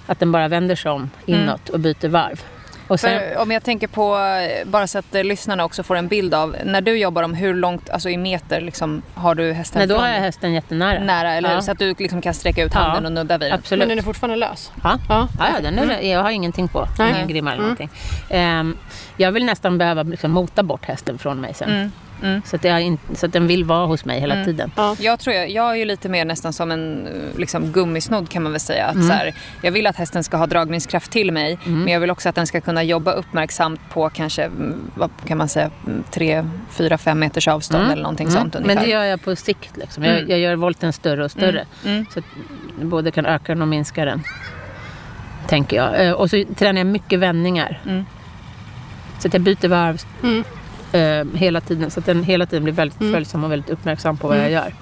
Att 0.06 0.18
den 0.20 0.32
bara 0.32 0.48
vänder 0.48 0.74
sig 0.76 0.90
om 0.90 1.10
inåt 1.26 1.68
och 1.68 1.80
byter 1.80 2.08
varv. 2.08 2.42
Och 2.88 3.00
sen, 3.00 3.36
om 3.36 3.50
jag 3.50 3.64
tänker 3.64 3.86
på, 3.86 4.16
eh, 4.18 4.68
bara 4.68 4.86
så 4.86 4.98
att 4.98 5.14
eh, 5.14 5.24
lyssnarna 5.24 5.64
också 5.64 5.82
får 5.82 5.96
en 5.96 6.08
bild 6.08 6.34
av, 6.34 6.56
när 6.64 6.80
du 6.80 6.98
jobbar 6.98 7.22
om 7.22 7.34
hur 7.34 7.54
långt, 7.54 7.90
alltså 7.90 8.08
i 8.08 8.16
meter 8.16 8.60
liksom, 8.60 9.02
har 9.14 9.34
du 9.34 9.52
hästen 9.52 9.78
nej, 9.78 9.88
då 9.88 9.94
från 9.94 10.04
har 10.04 10.10
jag 10.12 10.20
hästen 10.20 10.52
jättenära. 10.52 10.98
nära? 11.04 11.32
Eller 11.34 11.52
Ja. 11.54 11.62
så 11.62 11.70
att 11.72 11.78
du 11.78 11.94
liksom 11.98 12.20
kan 12.22 12.34
sträcka 12.34 12.64
ut 12.64 12.74
handen 12.74 13.02
Ja. 13.02 13.06
och 13.08 13.12
nudda 13.12 13.38
vid 13.38 13.50
den? 13.50 13.58
Absolut. 13.58 13.78
Men 13.78 13.88
den 13.88 13.98
är 13.98 14.02
fortfarande 14.02 14.36
lös? 14.36 14.72
Ja, 14.82 14.98
Ja. 15.08 15.28
ja. 15.38 15.48
ja 15.54 15.60
den 15.70 15.78
är, 15.78 16.00
jag 16.12 16.22
har 16.22 16.30
ingenting 16.30 16.68
på. 16.68 16.88
Nej. 16.98 17.10
Ingen 17.10 17.28
grimma 17.28 17.52
eller 17.52 17.62
någonting. 17.62 17.90
Ehm, 18.30 18.76
jag 19.16 19.32
vill 19.32 19.44
nästan 19.44 19.78
behöva 19.78 20.02
liksom 20.02 20.30
mota 20.30 20.62
bort 20.62 20.84
hästen 20.84 21.18
från 21.18 21.40
mig 21.40 21.54
sen. 21.54 21.70
Mm. 21.70 21.92
Mm. 22.22 22.42
Så, 22.44 22.56
att 22.56 22.64
jag 22.64 22.82
in, 22.82 22.98
så 23.14 23.26
att 23.26 23.32
den 23.32 23.46
vill 23.46 23.64
vara 23.64 23.86
hos 23.86 24.04
mig 24.04 24.20
hela 24.20 24.34
Mm. 24.34 24.46
tiden. 24.46 24.70
Jag 24.98 25.20
tror 25.20 25.36
jag, 25.36 25.50
jag 25.50 25.70
är 25.70 25.74
ju 25.74 25.84
lite 25.84 26.08
mer 26.08 26.24
nästan 26.24 26.52
som 26.52 26.70
en 26.70 27.06
eh, 27.06 27.38
liksom, 27.38 27.66
gummisnodd 27.72 28.28
kan 28.28 28.42
man 28.42 28.52
väl 28.52 28.60
säga. 28.60 28.86
Att, 28.86 28.94
Mm. 28.94 29.06
så 29.08 29.12
här, 29.14 29.34
jag 29.62 29.72
vill 29.72 29.86
att 29.86 29.96
hästen 29.96 30.24
ska 30.24 30.36
ha 30.36 30.46
dragningskraft 30.46 31.10
till 31.10 31.32
mig 31.32 31.58
men 31.64 31.88
jag 31.88 32.00
vill 32.00 32.10
också 32.10 32.28
att 32.28 32.34
den 32.34 32.46
ska 32.46 32.60
kunna 32.60 32.82
jobba 32.82 33.12
uppmärksamt 33.12 33.80
på 33.90 34.08
kanske, 34.10 34.42
mm, 34.44 34.90
vad 34.94 35.10
kan 35.26 35.38
man 35.38 35.48
säga, 35.48 35.70
mm, 35.86 36.04
tre, 36.10 36.44
fyra, 36.70 36.98
fem 36.98 37.18
meters 37.18 37.48
avstånd 37.48 37.80
Mm. 37.82 37.92
eller 37.92 38.02
någonting 38.02 38.28
Mm. 38.28 38.40
sånt 38.40 38.54
ungefär. 38.54 38.74
Men 38.74 38.84
det 38.84 38.90
gör 38.90 39.04
jag 39.04 39.22
på 39.22 39.36
sikt. 39.36 39.76
Liksom. 39.76 40.04
Jag, 40.04 40.16
Mm. 40.16 40.30
jag 40.30 40.38
gör 40.38 40.56
volten 40.56 40.92
större 40.92 41.24
och 41.24 41.30
större. 41.30 41.64
Mm. 41.84 42.06
Så 42.14 42.18
att 42.18 42.24
både 42.82 43.10
kan 43.10 43.26
öka 43.26 43.52
den 43.52 43.62
och 43.62 43.68
minska 43.68 44.04
den. 44.04 44.22
Tänker 45.48 45.76
jag. 45.76 46.06
Eh, 46.06 46.12
Och 46.12 46.30
så 46.30 46.44
tränar 46.58 46.80
jag 46.80 46.86
mycket 46.86 47.18
vändningar. 47.20 47.80
Mm. 47.88 48.04
Så 49.18 49.28
att 49.28 49.34
jag 49.34 49.42
byter 49.42 49.68
varv 49.68 50.00
Mm. 50.22 50.44
Eh, 50.92 51.24
hela 51.34 51.60
tiden. 51.60 51.90
Så 51.90 52.00
att 52.00 52.06
den 52.06 52.22
hela 52.24 52.46
tiden 52.46 52.64
blir 52.64 52.74
väldigt 52.74 53.00
Mm. 53.00 53.12
följsam 53.12 53.44
och 53.44 53.52
väldigt 53.52 53.70
uppmärksam 53.70 54.16
på 54.16 54.28
vad 54.28 54.38
jag 54.38 54.50
gör. 54.50 54.74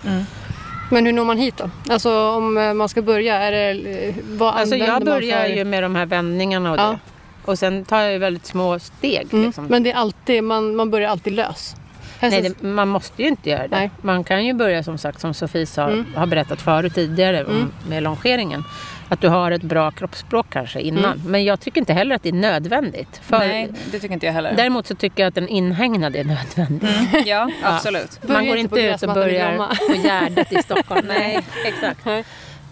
Men 0.90 1.06
hur 1.06 1.12
når 1.12 1.24
man 1.24 1.38
hit 1.38 1.56
då? 1.56 1.70
Alltså 1.92 2.28
om 2.30 2.58
eh, 2.58 2.74
man 2.74 2.88
ska 2.88 3.02
börja, 3.02 3.34
är 3.38 3.52
det, 3.52 3.70
eh, 4.08 4.14
vad 4.28 4.54
Alltså 4.54 4.76
jag 4.76 5.04
börjar 5.04 5.40
för... 5.42 5.48
ju 5.48 5.64
med 5.64 5.82
de 5.82 5.94
här 5.96 6.06
vändningarna 6.06 6.72
och 6.72 6.78
Ja. 6.78 6.90
det. 6.90 6.98
Och 7.44 7.58
sen 7.58 7.84
tar 7.84 8.00
jag 8.00 8.12
ju 8.12 8.18
väldigt 8.18 8.46
små 8.46 8.78
steg. 8.78 9.28
Mm. 9.32 9.44
Liksom. 9.46 9.64
Men 9.66 9.82
det 9.82 9.90
är 9.90 9.96
alltid, 9.96 10.44
man, 10.44 10.76
man 10.76 10.90
börjar 10.90 11.10
alltid 11.10 11.32
lös. 11.32 11.76
Nej, 12.20 12.30
Hästen- 12.30 12.54
det, 12.60 12.66
man 12.66 12.88
måste 12.88 13.22
ju 13.22 13.28
inte 13.28 13.50
göra 13.50 13.62
det. 13.62 13.76
Nej. 13.76 13.90
Man 14.02 14.24
kan 14.24 14.46
ju 14.46 14.52
börja 14.54 14.82
som 14.82 14.98
sagt, 14.98 15.20
som 15.20 15.34
Sofie 15.34 15.66
sa, 15.66 15.82
Mm. 15.88 16.06
har 16.14 16.26
berättat 16.26 16.60
förut 16.62 16.94
tidigare 16.94 17.38
Mm. 17.40 17.72
med 17.88 18.02
longeringen. 18.02 18.64
Att 19.10 19.20
du 19.20 19.28
har 19.28 19.50
ett 19.50 19.62
bra 19.62 19.90
kroppsspråk 19.90 20.46
kanske 20.50 20.80
innan. 20.80 21.04
Mm. 21.04 21.30
Men 21.30 21.44
jag 21.44 21.60
tycker 21.60 21.80
inte 21.80 21.92
heller 21.92 22.14
att 22.14 22.22
det 22.22 22.28
är 22.28 22.32
nödvändigt. 22.32 23.20
Nej, 23.28 23.68
det 23.92 23.98
tycker 24.00 24.14
inte 24.14 24.26
jag 24.26 24.32
heller. 24.32 24.54
Däremot 24.56 24.86
så 24.86 24.94
tycker 24.94 25.22
jag 25.22 25.28
att 25.28 25.36
en 25.36 25.48
inhägnad 25.48 26.16
är 26.16 26.24
nödvändig. 26.24 26.88
Mm. 26.88 27.26
Ja, 27.26 27.50
absolut. 27.62 28.22
Börja 28.22 28.32
Man 28.34 28.46
går 28.46 28.56
inte 28.56 28.80
ut 28.80 29.02
och 29.02 29.14
börjar 29.14 29.56
på 29.88 29.94
Gärdet 29.94 30.52
i 30.52 30.56
Stockholm. 30.62 31.06
Nej, 31.06 31.40
exakt. 31.64 32.06
Eh, 32.06 32.14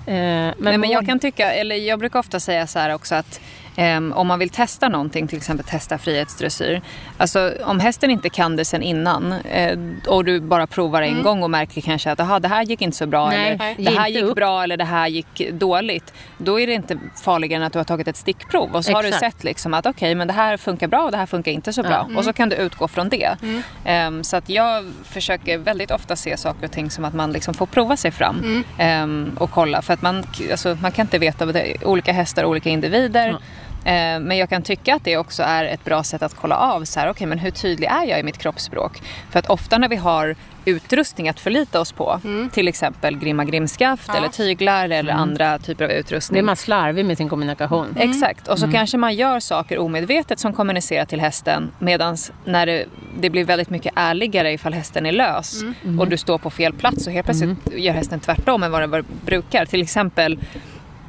men 0.07 0.55
Nej, 0.59 0.79
men 0.79 0.91
jag 0.91 1.07
kan 1.07 1.19
tycka, 1.19 1.53
eller 1.53 1.77
jag 1.77 1.99
brukar 1.99 2.19
ofta 2.19 2.41
säga 2.41 2.67
så 2.67 2.79
här 2.79 2.95
också 2.95 3.15
att 3.15 3.41
ehm, 3.79 4.13
om 4.13 4.27
man 4.27 4.39
vill 4.39 4.51
testa 4.51 4.89
någonting, 4.89 5.29
till 5.29 5.39
exempel 5.39 5.67
testa 5.67 5.99
frihetsdressyr. 5.99 6.81
Alltså 7.17 7.53
om 7.65 7.81
hästen 7.81 8.11
inte 8.11 8.29
kan 8.29 8.57
det 8.57 8.65
sen 8.65 8.83
innan 8.83 9.33
eh, 9.33 9.79
och 10.07 10.25
du 10.25 10.41
bara 10.41 10.67
provar 10.67 11.03
en 11.03 11.23
gång 11.23 11.43
och 11.43 11.51
märker 11.51 11.81
kanske 11.81 12.11
att 12.13 12.21
aha, 12.21 12.39
det 12.39 12.49
här 12.49 12.63
gick 12.63 12.83
inte 12.83 12.97
så 12.97 13.07
bra 13.07 13.29
Nej, 13.29 13.51
eller 13.51 13.91
det 13.91 13.99
här 13.99 14.09
gick 14.09 14.23
upp. 14.25 14.37
bra 14.37 14.63
eller 14.63 14.77
det 14.77 14.85
här 14.85 15.09
gick 15.09 15.51
dåligt. 15.53 16.13
Då 16.39 16.61
är 16.61 16.67
det 16.67 16.73
inte 16.73 16.99
farligare 17.25 17.61
än 17.61 17.67
att 17.67 17.73
du 17.73 17.79
har 17.79 17.85
tagit 17.85 18.09
ett 18.09 18.17
stickprov 18.17 18.71
och 18.77 18.85
så 18.85 18.93
har 18.93 19.03
du 19.03 19.09
Exakt. 19.09 19.35
sett 19.37 19.45
liksom 19.45 19.75
att 19.75 19.87
okej 19.87 20.15
men 20.15 20.27
det 20.29 20.35
här 20.35 20.57
funkar 20.57 20.87
bra 20.89 21.03
och 21.05 21.11
det 21.11 21.17
här 21.17 21.27
funkar 21.27 21.53
inte 21.53 21.73
så 21.73 21.83
bra. 21.83 22.09
Och 22.17 22.25
så 22.25 22.33
kan 22.33 22.49
du 22.49 22.57
utgå 22.57 22.89
från 22.89 23.09
det. 23.09 23.37
Ehm, 23.85 24.25
så 24.25 24.37
att 24.37 24.49
jag 24.49 24.85
försöker 25.05 25.59
väldigt 25.59 25.91
ofta 25.91 26.17
se 26.17 26.37
saker 26.37 26.65
och 26.67 26.73
ting 26.73 26.91
som 26.91 27.05
att 27.05 27.15
man 27.15 27.33
liksom 27.33 27.55
får 27.55 27.67
prova 27.67 27.97
sig 27.97 28.11
fram 28.11 28.65
ehm, 28.79 29.37
och 29.41 29.51
kolla. 29.51 29.83
För 29.83 29.95
att 29.95 30.03
man, 30.03 30.25
alltså, 30.51 30.79
man 30.83 30.93
kan 30.93 31.07
inte 31.07 31.19
veta, 31.19 31.47
olika 31.83 32.13
hästar 32.13 32.45
olika 32.45 32.71
individer. 32.71 33.37
Ehm, 33.85 34.23
Men 34.23 34.37
jag 34.39 34.49
kan 34.49 34.63
tycka 34.63 34.95
att 34.95 35.05
det 35.05 35.17
också 35.17 35.43
är 35.43 35.65
ett 35.65 35.85
bra 35.85 36.03
sätt 36.03 36.23
att 36.23 36.35
kolla 36.35 36.57
av 36.57 36.85
så 36.85 37.01
här, 37.01 37.11
okay, 37.11 37.27
men 37.27 37.39
hur 37.39 37.51
tydlig 37.51 37.89
är 37.89 38.05
jag 38.05 38.21
i 38.21 38.23
mitt 38.23 38.39
kroppsspråk? 38.39 39.03
För 39.31 39.39
att 39.39 39.51
ofta 39.51 39.79
när 39.79 39.89
vi 39.89 39.97
har 39.97 40.37
utrustning 40.65 41.29
att 41.29 41.41
förlita 41.41 41.81
oss 41.81 41.93
på, 41.93 42.21
till 42.53 42.69
exempel 42.69 43.19
grimma 43.19 43.45
grimskaft 43.45 44.15
eller 44.15 44.29
tyglar 44.29 44.89
eller 44.89 45.13
andra 45.13 45.59
typer 45.59 45.85
av 45.85 45.89
Blir 45.89 45.99
utrustning. 45.99 46.45
man 46.45 46.57
slarvig 46.57 47.05
med 47.05 47.17
sin 47.17 47.29
kommunikation. 47.29 47.95
Exakt, 47.99 48.49
och 48.49 48.59
så 48.59 48.73
kanske 48.73 48.97
man 48.97 49.15
gör 49.15 49.41
saker 49.41 49.79
omedvetet 49.79 50.39
som 50.39 50.53
kommunicerar 50.53 51.05
till 51.05 51.21
hästen 51.21 51.71
medan 51.79 52.17
när 52.45 52.67
det, 52.67 52.85
det 53.21 53.31
blir 53.31 53.45
väldigt 53.45 53.71
mycket 53.71 53.93
ärligare 53.97 54.53
ifall 54.53 54.73
hästen 54.75 55.07
är 55.07 55.13
lös 55.13 55.63
och 55.99 56.09
du 56.09 56.17
står 56.17 56.39
på 56.39 56.51
fel 56.51 56.73
plats 56.73 57.07
och 57.07 57.13
helt 57.13 57.27
plötsligt 57.27 57.59
gör 57.77 57.93
hästen 57.93 58.21
tvärtom 58.21 58.63
än 58.63 58.71
vad 58.71 58.91
den 58.91 59.05
brukar. 59.25 59.65
Till 59.67 59.83
exempel, 59.83 60.39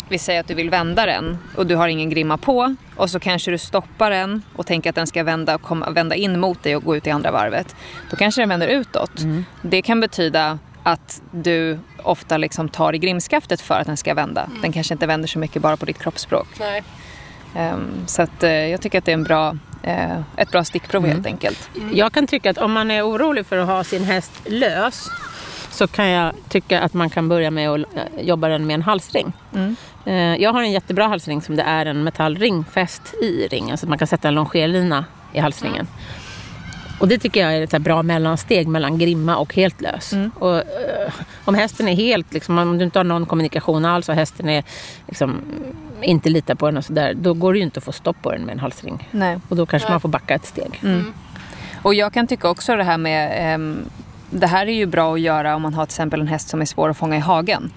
vi 0.10 0.18
säger 0.18 0.40
att 0.40 0.48
du 0.48 0.54
vill 0.54 0.70
vända 0.70 1.06
den 1.06 1.38
och 1.56 1.68
du 1.68 1.76
har 1.76 1.88
ingen 1.88 2.10
grimma 2.10 2.38
på 2.38 2.76
och 2.96 3.10
så 3.10 3.20
kanske 3.20 3.52
du 3.52 3.58
stoppar 3.58 4.12
den 4.12 4.44
och 4.56 4.68
tänker 4.68 4.90
att 4.90 4.96
den 4.96 5.08
ska 5.08 5.24
vända, 5.24 5.56
och 5.56 5.62
komma, 5.62 5.90
vända 5.90 6.16
in 6.16 6.40
mot 6.40 6.64
dig 6.64 6.76
och 6.76 6.84
gå 6.84 6.96
ut 6.96 7.08
i 7.08 7.10
andra 7.10 7.32
varvet. 7.32 7.76
Då 8.10 8.18
kanske 8.18 8.42
den 8.42 8.50
vänder 8.50 8.68
utåt. 8.68 9.12
Det 9.62 9.82
kan 9.82 10.00
betyda 10.00 10.60
att 10.84 11.22
du 11.32 11.80
ofta 12.04 12.38
liksom 12.38 12.70
tar 12.70 12.96
i 12.96 12.98
grimskaftet 12.98 13.62
för 13.62 13.76
att 13.76 13.88
den 13.88 13.98
ska 13.98 14.14
vända. 14.14 14.50
Den 14.62 14.72
kanske 14.72 14.94
inte 14.94 15.08
vänder 15.08 15.28
så 15.28 15.40
mycket 15.40 15.62
bara 15.62 15.78
på 15.78 15.86
ditt 15.86 16.00
kroppsspråk. 16.00 16.48
Nej. 16.60 16.84
Ehm, 17.56 18.08
så 18.08 18.22
att, 18.22 18.44
eh, 18.44 18.52
jag 18.52 18.82
tycker 18.82 18.98
att 18.98 19.06
det 19.06 19.12
är 19.12 19.14
en 19.14 19.24
bra, 19.24 19.58
eh, 19.84 20.20
ett 20.38 20.52
bra 20.52 20.64
stickprov 20.64 21.06
helt 21.06 21.26
enkelt. 21.26 21.70
Jag 21.94 22.14
kan 22.14 22.28
tycka 22.28 22.50
att 22.50 22.58
om 22.58 22.72
man 22.72 22.92
är 22.92 23.08
orolig 23.10 23.46
för 23.46 23.58
att 23.58 23.68
ha 23.68 23.84
sin 23.84 24.04
häst 24.04 24.32
lös 24.46 25.10
så 25.70 25.88
kan 25.88 26.08
jag 26.08 26.34
tycka 26.50 26.82
att 26.82 26.94
man 26.94 27.10
kan 27.10 27.30
börja 27.30 27.52
med 27.52 27.70
att 27.70 27.80
eh, 27.80 28.22
jobba 28.22 28.48
den 28.48 28.68
med 28.68 28.74
en 28.74 28.82
halsring. 28.82 29.34
Mm. 29.56 29.76
Eh, 30.10 30.36
Jag 30.42 30.54
har 30.54 30.62
en 30.62 30.72
jättebra 30.72 31.08
halsring 31.08 31.42
som 31.42 31.56
det 31.56 31.64
är 31.64 31.86
en 31.86 32.04
metallring 32.04 32.66
fäst 32.72 33.14
i 33.22 33.48
ringen 33.48 33.78
så 33.78 33.86
att 33.86 33.90
man 33.90 33.98
kan 33.98 34.08
sätta 34.08 34.28
en 34.28 34.36
longerlina 34.36 35.06
i 35.34 35.40
halsringen. 35.40 35.88
Och 37.00 37.08
det 37.08 37.18
tycker 37.18 37.42
jag 37.42 37.56
är 37.56 37.62
ett 37.62 37.82
bra 37.82 38.04
mellansteg 38.04 38.68
mellan 38.68 38.98
grimma 38.98 39.38
och 39.38 39.56
helt 39.56 39.82
lös. 39.82 40.14
Mm. 40.14 40.32
Och, 40.40 40.58
eh, 40.58 41.14
om 41.46 41.56
hästen 41.56 41.88
är 41.88 41.96
helt, 41.96 42.34
liksom, 42.34 42.58
om 42.58 42.78
du 42.78 42.84
inte 42.84 43.00
har 43.00 43.04
någon 43.04 43.26
kommunikation 43.26 43.86
alls 43.86 44.10
och 44.10 44.16
hästen 44.16 44.50
är, 44.50 44.64
liksom, 45.08 45.42
inte 46.02 46.30
litar 46.30 46.56
på 46.56 46.66
den 46.66 46.78
och 46.78 46.86
sådär, 46.86 47.14
då 47.14 47.34
går 47.34 47.54
det 47.54 47.60
ju 47.60 47.66
inte 47.66 47.78
att 47.78 47.84
få 47.84 47.92
stopp 47.92 48.22
på 48.22 48.32
den 48.32 48.42
med 48.42 48.54
en 48.54 48.60
halsring. 48.60 49.08
Nej. 49.12 49.40
Och 49.50 49.56
då 49.56 49.66
kanske 49.66 49.90
man 49.90 50.00
får 50.02 50.10
backa 50.10 50.36
ett 50.36 50.46
steg. 50.46 50.82
Och 51.82 51.94
jag 51.94 52.14
kan 52.14 52.28
tycka 52.28 52.50
också 52.50 52.76
det 52.76 52.84
här 52.84 52.98
med 52.98 53.54
ehm, 53.54 53.86
det 54.30 54.48
här 54.48 54.68
är 54.68 54.74
ju 54.74 54.86
bra 54.86 55.14
att 55.14 55.20
göra 55.20 55.56
om 55.56 55.62
man 55.62 55.74
har 55.74 55.86
till 55.86 55.92
exempel 55.92 56.22
en 56.22 56.28
häst 56.28 56.50
som 56.50 56.62
är 56.62 56.66
svår 56.66 56.90
att 56.90 56.98
fånga 56.98 57.18
i 57.18 57.20
hagen. 57.20 57.72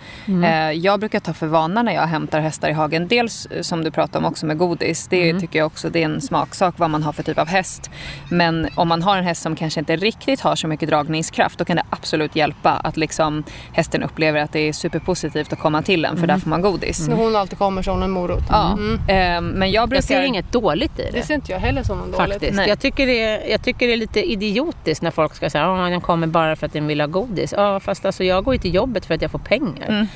Eh, 0.45 0.71
jag 0.71 1.01
brukar 1.01 1.21
ta 1.21 1.33
för 1.33 1.47
vana 1.47 1.83
när 1.83 1.93
jag 1.93 2.07
hämtar 2.07 2.41
hästar 2.41 2.69
i 2.69 2.73
hagen. 2.73 3.09
Dels 3.09 3.47
eh, 3.47 3.63
som 3.63 3.85
du 3.85 3.91
pratade 3.91 4.19
om 4.19 4.25
också 4.25 4.47
med 4.47 4.59
godis. 4.59 5.07
Det 5.11 5.41
tycker 5.41 5.59
jag 5.59 5.67
också 5.67 5.91
det 5.91 6.03
är 6.03 6.05
en 6.05 6.21
smaksak 6.21 6.75
vad 6.79 6.91
man 6.91 7.03
har 7.03 7.13
för 7.13 7.23
typ 7.23 7.39
av 7.39 7.49
häst. 7.49 7.91
Men 8.31 8.69
om 8.75 8.89
man 8.89 9.03
har 9.03 9.17
en 9.17 9.25
häst 9.25 9.43
som 9.43 9.57
kanske 9.57 9.81
inte 9.81 9.97
riktigt 9.97 10.41
har 10.41 10.57
så 10.57 10.69
mycket 10.69 10.89
dragningskraft 10.89 11.59
då 11.59 11.65
kan 11.65 11.77
det 11.77 11.85
absolut 11.91 12.37
hjälpa 12.37 12.71
att 12.71 12.97
liksom 12.97 13.45
hästen 13.73 14.03
upplever 14.03 14.41
att 14.41 14.53
det 14.53 14.69
är 14.69 14.73
superpositivt 14.73 15.53
att 15.53 15.59
komma 15.59 15.83
till 15.83 16.05
en 16.05 16.17
för 16.17 16.27
där 16.27 16.39
får 16.39 16.51
man 16.51 16.63
godis. 16.63 17.09
När 17.09 17.17
hon 17.17 17.37
alltid 17.37 17.59
kommer 17.59 17.91
hon 17.91 18.03
en 18.03 18.11
morot. 18.11 18.45
Ja, 18.49 18.79
ehm, 19.09 19.47
men 19.49 19.71
jag 19.71 19.89
brukar... 19.89 19.97
Jag 19.97 20.05
ser 20.05 20.23
inget 20.23 20.53
dåligt 20.53 20.99
i 20.99 21.03
det. 21.03 21.19
Det 21.19 21.27
ser 21.27 21.35
inte 21.35 21.53
jag 21.53 21.59
heller 21.59 21.83
som 21.83 21.99
något 21.99 22.19
dåligt. 22.19 22.33
Faktiskt. 22.33 22.67
Jag 22.67 22.81
tycker, 22.81 23.07
det 23.07 23.21
är, 23.21 23.51
jag 23.51 23.65
tycker 23.65 23.87
det 23.87 23.93
är 23.93 23.97
lite 23.97 24.23
idiotiskt 24.33 25.03
när 25.03 25.11
folk 25.11 25.35
ska 25.35 25.51
säga 25.51 25.73
att 25.73 25.91
den 25.91 26.01
kommer 26.01 26.27
bara 26.27 26.42
för 26.57 26.67
att 26.67 26.73
den 26.73 26.87
vill 26.87 27.01
ha 27.01 27.07
godis. 27.09 27.55
Ja, 27.57 27.81
fast 27.81 28.05
alltså, 28.05 28.25
jag 28.25 28.45
går 28.45 28.55
ju 28.55 28.61
till 28.61 28.75
jobbet 28.75 29.07
för 29.07 29.15
att 29.15 29.23
jag 29.23 29.31
får 29.31 29.39
pengar. 29.39 29.87
Mm. 29.89 30.07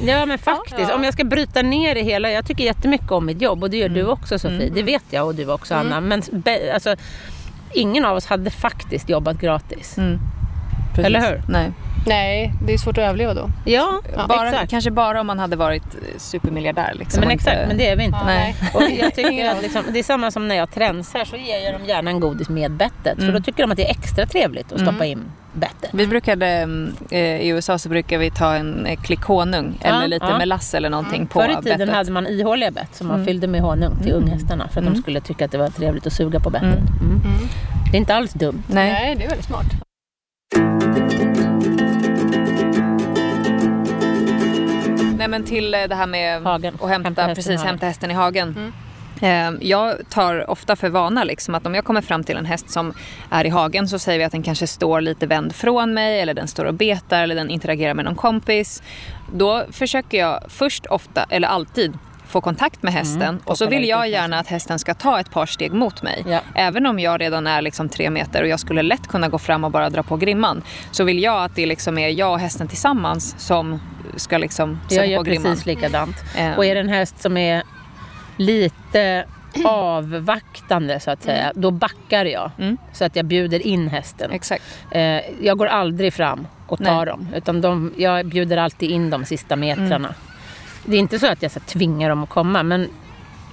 Ja, 0.00 0.26
men 0.26 0.38
faktiskt. 0.38 0.90
Om 0.92 1.04
jag 1.04 1.14
ska 1.14 1.24
bryta 1.24 1.62
ner 1.62 1.94
det 1.94 2.02
hela. 2.02 2.30
Jag 2.30 2.46
tycker 2.46 2.64
jättemycket 2.64 3.10
om 3.10 3.26
mitt 3.26 3.42
jobb 3.42 3.62
och 3.62 3.70
det 3.70 3.76
gör 3.76 3.86
Mm. 3.86 3.98
du 3.98 4.06
också 4.06 4.38
Sofie. 4.38 4.70
Det 4.74 4.82
vet 4.82 5.04
jag 5.10 5.26
och 5.26 5.34
du 5.34 5.50
också 5.52 5.74
Anna. 5.74 6.00
Men 6.00 6.22
alltså, 6.74 6.96
ingen 7.72 8.04
av 8.04 8.16
oss 8.16 8.26
hade 8.26 8.50
faktiskt 8.50 9.08
jobbat 9.08 9.40
gratis. 9.40 9.96
Mm. 10.98 11.12
Precis. 11.12 11.26
Eller 11.26 11.30
hur? 11.36 11.42
Nej. 11.48 11.70
Nej, 12.06 12.52
det 12.66 12.72
är 12.72 12.78
svårt 12.78 12.98
att 12.98 13.04
överleva 13.04 13.34
då. 13.34 13.50
Ja, 13.64 14.00
Bara, 14.28 14.48
exakt. 14.48 14.70
Kanske 14.70 14.90
bara 14.90 15.20
om 15.20 15.26
man 15.26 15.38
hade 15.38 15.56
varit 15.56 15.82
eh, 15.94 16.18
supermiljardär. 16.18 16.92
Liksom, 16.94 17.20
Men 17.20 17.30
exakt, 17.30 17.56
inte- 17.56 17.66
men 17.68 17.76
det 17.78 17.88
är 17.88 17.96
vi 17.96 18.04
inte. 18.04 18.18
Nej. 18.26 18.54
Och 18.74 18.82
jag 18.82 19.14
tycker 19.14 19.50
att 19.56 19.62
liksom, 19.62 19.82
det 19.92 19.98
är 19.98 20.02
samma 20.02 20.30
som 20.30 20.48
när 20.48 20.54
jag 20.54 20.70
tränsar 20.70 21.24
så 21.24 21.36
ger 21.36 21.58
jag 21.64 21.74
dem 21.74 21.84
gärna 21.88 22.10
en 22.10 22.20
godis 22.20 22.48
med 22.48 22.70
bettet. 22.72 23.18
För 23.18 23.32
då 23.32 23.40
tycker 23.40 23.62
de 23.62 23.70
att 23.70 23.76
det 23.76 23.86
är 23.86 23.90
extra 23.90 24.26
trevligt 24.26 24.72
att 24.72 24.80
stoppa 24.80 25.04
in 25.04 25.24
bettet. 25.52 25.90
Vi 25.92 26.06
brukade, 26.06 26.46
mm, 26.46 26.94
eh, 27.10 27.18
i 27.20 27.48
USA 27.48 27.78
så 27.78 27.88
brukar 27.88 28.18
vi 28.18 28.30
ta 28.30 28.54
en 28.54 28.86
eh, 28.86 29.00
klick 29.00 29.22
honung 29.22 29.78
Ja, 29.84 29.88
eller 29.88 30.08
lite 30.08 30.26
ja. 30.26 30.38
melass 30.38 30.74
eller 30.74 30.90
någonting 30.90 31.26
på 31.26 31.40
Förr 31.40 31.48
i 31.48 31.62
tiden 31.62 31.78
bettet. 31.78 31.94
hade 31.94 32.10
man 32.12 32.26
ihåliga 32.26 32.70
bett 32.70 32.94
som 32.94 33.06
man 33.06 33.24
fyllde 33.24 33.46
med 33.46 33.60
honung 33.60 33.96
till 34.02 34.12
unghästarna 34.12 34.68
för 34.68 34.80
att 34.80 34.86
de 34.86 34.96
skulle 35.02 35.20
tycka 35.20 35.44
att 35.44 35.50
det 35.52 35.58
var 35.58 35.68
trevligt 35.68 36.06
att 36.06 36.12
suga 36.12 36.40
på 36.40 36.50
bettet. 36.50 36.68
Mm. 37.00 37.20
Det 37.90 37.96
är 37.96 38.00
inte 38.00 38.14
alls 38.14 38.32
dumt. 38.32 38.62
Nej. 38.66 38.92
Nej, 38.92 39.14
det 39.18 39.24
är 39.24 39.28
väldigt 39.28 39.46
smart. 39.46 39.66
Nej 45.16 45.28
men 45.28 45.44
till 45.44 45.74
eh, 45.74 45.80
det 45.88 45.94
här 45.94 46.06
med 46.06 46.42
Hagen. 46.42 46.74
att 46.82 46.88
hämta, 46.88 47.06
Hämta 47.08 47.22
hästen 47.22 47.30
i 47.32 47.34
precis, 47.34 47.56
hagen. 47.60 47.66
hämta 47.68 47.86
hästen 47.86 48.10
i 48.10 48.14
hagen. 48.14 48.72
Eh, 49.22 49.50
Jag 49.60 49.94
tar 50.10 50.50
ofta 50.50 50.76
för 50.76 50.88
vana 50.88 51.24
liksom 51.24 51.54
att 51.54 51.66
om 51.66 51.74
jag 51.74 51.84
kommer 51.84 52.00
fram 52.00 52.24
till 52.24 52.36
en 52.36 52.46
häst 52.46 52.70
som 52.70 52.92
är 53.30 53.44
i 53.44 53.48
hagen 53.48 53.88
så 53.88 53.98
säger 53.98 54.18
vi 54.18 54.24
att 54.24 54.32
den 54.32 54.42
kanske 54.42 54.66
står 54.66 55.00
lite 55.00 55.26
vänd 55.26 55.54
från 55.54 55.94
mig 55.94 56.20
eller 56.20 56.34
den 56.34 56.48
står 56.48 56.64
och 56.64 56.74
betar 56.74 57.22
eller 57.22 57.34
den 57.34 57.50
interagerar 57.50 57.94
med 57.94 58.04
någon 58.04 58.14
kompis. 58.14 58.82
Då 59.34 59.64
försöker 59.70 60.18
jag 60.18 60.42
först 60.48 60.86
ofta, 60.86 61.26
eller 61.30 61.48
alltid, 61.48 61.98
få 62.32 62.40
kontakt 62.40 62.82
med 62.82 62.92
hästen 62.92 63.40
och 63.44 63.58
så 63.58 63.66
vill 63.66 63.88
jag 63.88 64.08
gärna 64.08 64.38
att 64.38 64.46
hästen 64.46 64.78
ska 64.78 64.94
ta 64.94 65.20
ett 65.20 65.30
par 65.30 65.46
steg 65.46 65.72
mot 65.72 66.02
mig. 66.02 66.24
Ja. 66.28 66.40
Även 66.54 66.86
om 66.86 66.98
jag 66.98 67.20
redan 67.20 67.46
är 67.46 67.62
liksom 67.62 67.88
tre 67.88 68.10
meter 68.10 68.42
och 68.42 68.48
jag 68.48 68.60
skulle 68.60 68.82
lätt 68.82 69.08
kunna 69.08 69.28
gå 69.28 69.38
fram 69.38 69.64
och 69.64 69.70
bara 69.70 69.90
dra 69.90 70.02
på 70.02 70.16
grimman 70.16 70.62
så 70.90 71.04
vill 71.04 71.22
jag 71.22 71.44
att 71.44 71.54
det 71.54 71.66
liksom 71.66 71.98
är 71.98 72.08
jag 72.08 72.32
och 72.32 72.38
hästen 72.38 72.68
tillsammans 72.68 73.34
som 73.38 73.80
ska 74.16 74.38
liksom 74.38 74.78
sätta 74.82 74.94
Jag 74.94 75.06
gör 75.06 75.18
på 75.18 75.24
grimman. 75.24 75.52
precis 75.52 75.66
likadant. 75.66 76.16
Eh. 76.36 76.56
Och 76.56 76.64
är 76.64 76.74
det 76.74 76.80
en 76.80 76.88
häst 76.88 77.22
som 77.22 77.36
är 77.36 77.62
lite 78.36 79.24
avvaktande 79.64 81.00
så 81.00 81.10
att 81.10 81.22
säga. 81.22 81.52
Då 81.54 81.70
backar 81.70 82.24
jag. 82.24 82.50
Mm. 82.58 82.76
Så 82.92 83.04
att 83.04 83.16
jag 83.16 83.24
bjuder 83.24 83.66
in 83.66 83.88
hästen. 83.88 84.30
Exakt. 84.30 84.64
Eh, 84.90 85.20
jag 85.40 85.58
går 85.58 85.66
aldrig 85.66 86.14
fram 86.14 86.46
och 86.66 86.78
tar 86.78 86.96
Nej. 86.96 87.06
dem. 87.06 87.28
Utan 87.34 87.60
de, 87.60 87.92
jag 87.96 88.26
bjuder 88.26 88.56
alltid 88.56 88.90
in 88.90 89.10
de 89.10 89.24
sista 89.24 89.56
metrarna. 89.56 89.96
Mm. 89.96 90.14
Det 90.84 90.96
är 90.96 91.00
inte 91.00 91.18
så 91.18 91.26
att 91.26 91.42
jag 91.42 91.50
så 91.50 91.60
här, 91.60 91.66
tvingar 91.66 92.08
dem 92.08 92.22
att 92.22 92.28
komma. 92.28 92.62
Men 92.62 92.88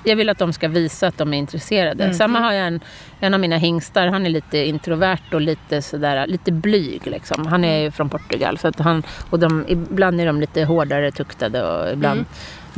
jag 0.04 0.16
vill 0.16 0.30
att 0.30 0.38
de 0.38 0.54
ska 0.54 0.68
visa 0.68 1.08
att 1.08 1.18
de 1.18 1.34
är 1.34 1.38
intresserade. 1.38 2.04
Mm. 2.04 2.16
Samma 2.16 2.40
har 2.40 2.54
jag 2.54 2.68
en, 2.68 2.80
en 3.20 3.34
av 3.34 3.40
mina 3.40 3.58
hingstar. 3.58 4.08
Han 4.08 4.26
är 4.26 4.30
lite 4.30 4.58
introvert 4.58 5.34
och 5.34 5.42
lite, 5.42 5.82
sådär, 5.82 6.28
lite 6.28 6.52
blyg. 6.52 7.08
Liksom. 7.08 7.48
Han 7.48 7.64
är 7.64 7.78
ju 7.80 7.92
från 7.92 8.10
Portugal. 8.10 8.58
Så 8.58 8.68
att 8.68 8.80
han, 8.80 9.04
och 9.30 9.40
de, 9.40 9.66
ibland 9.68 10.22
är 10.22 10.26
de 10.26 10.40
lite 10.42 10.64
hårdare 10.64 11.12
tuktade 11.12 11.64
och 11.64 11.94
ibland 11.94 12.26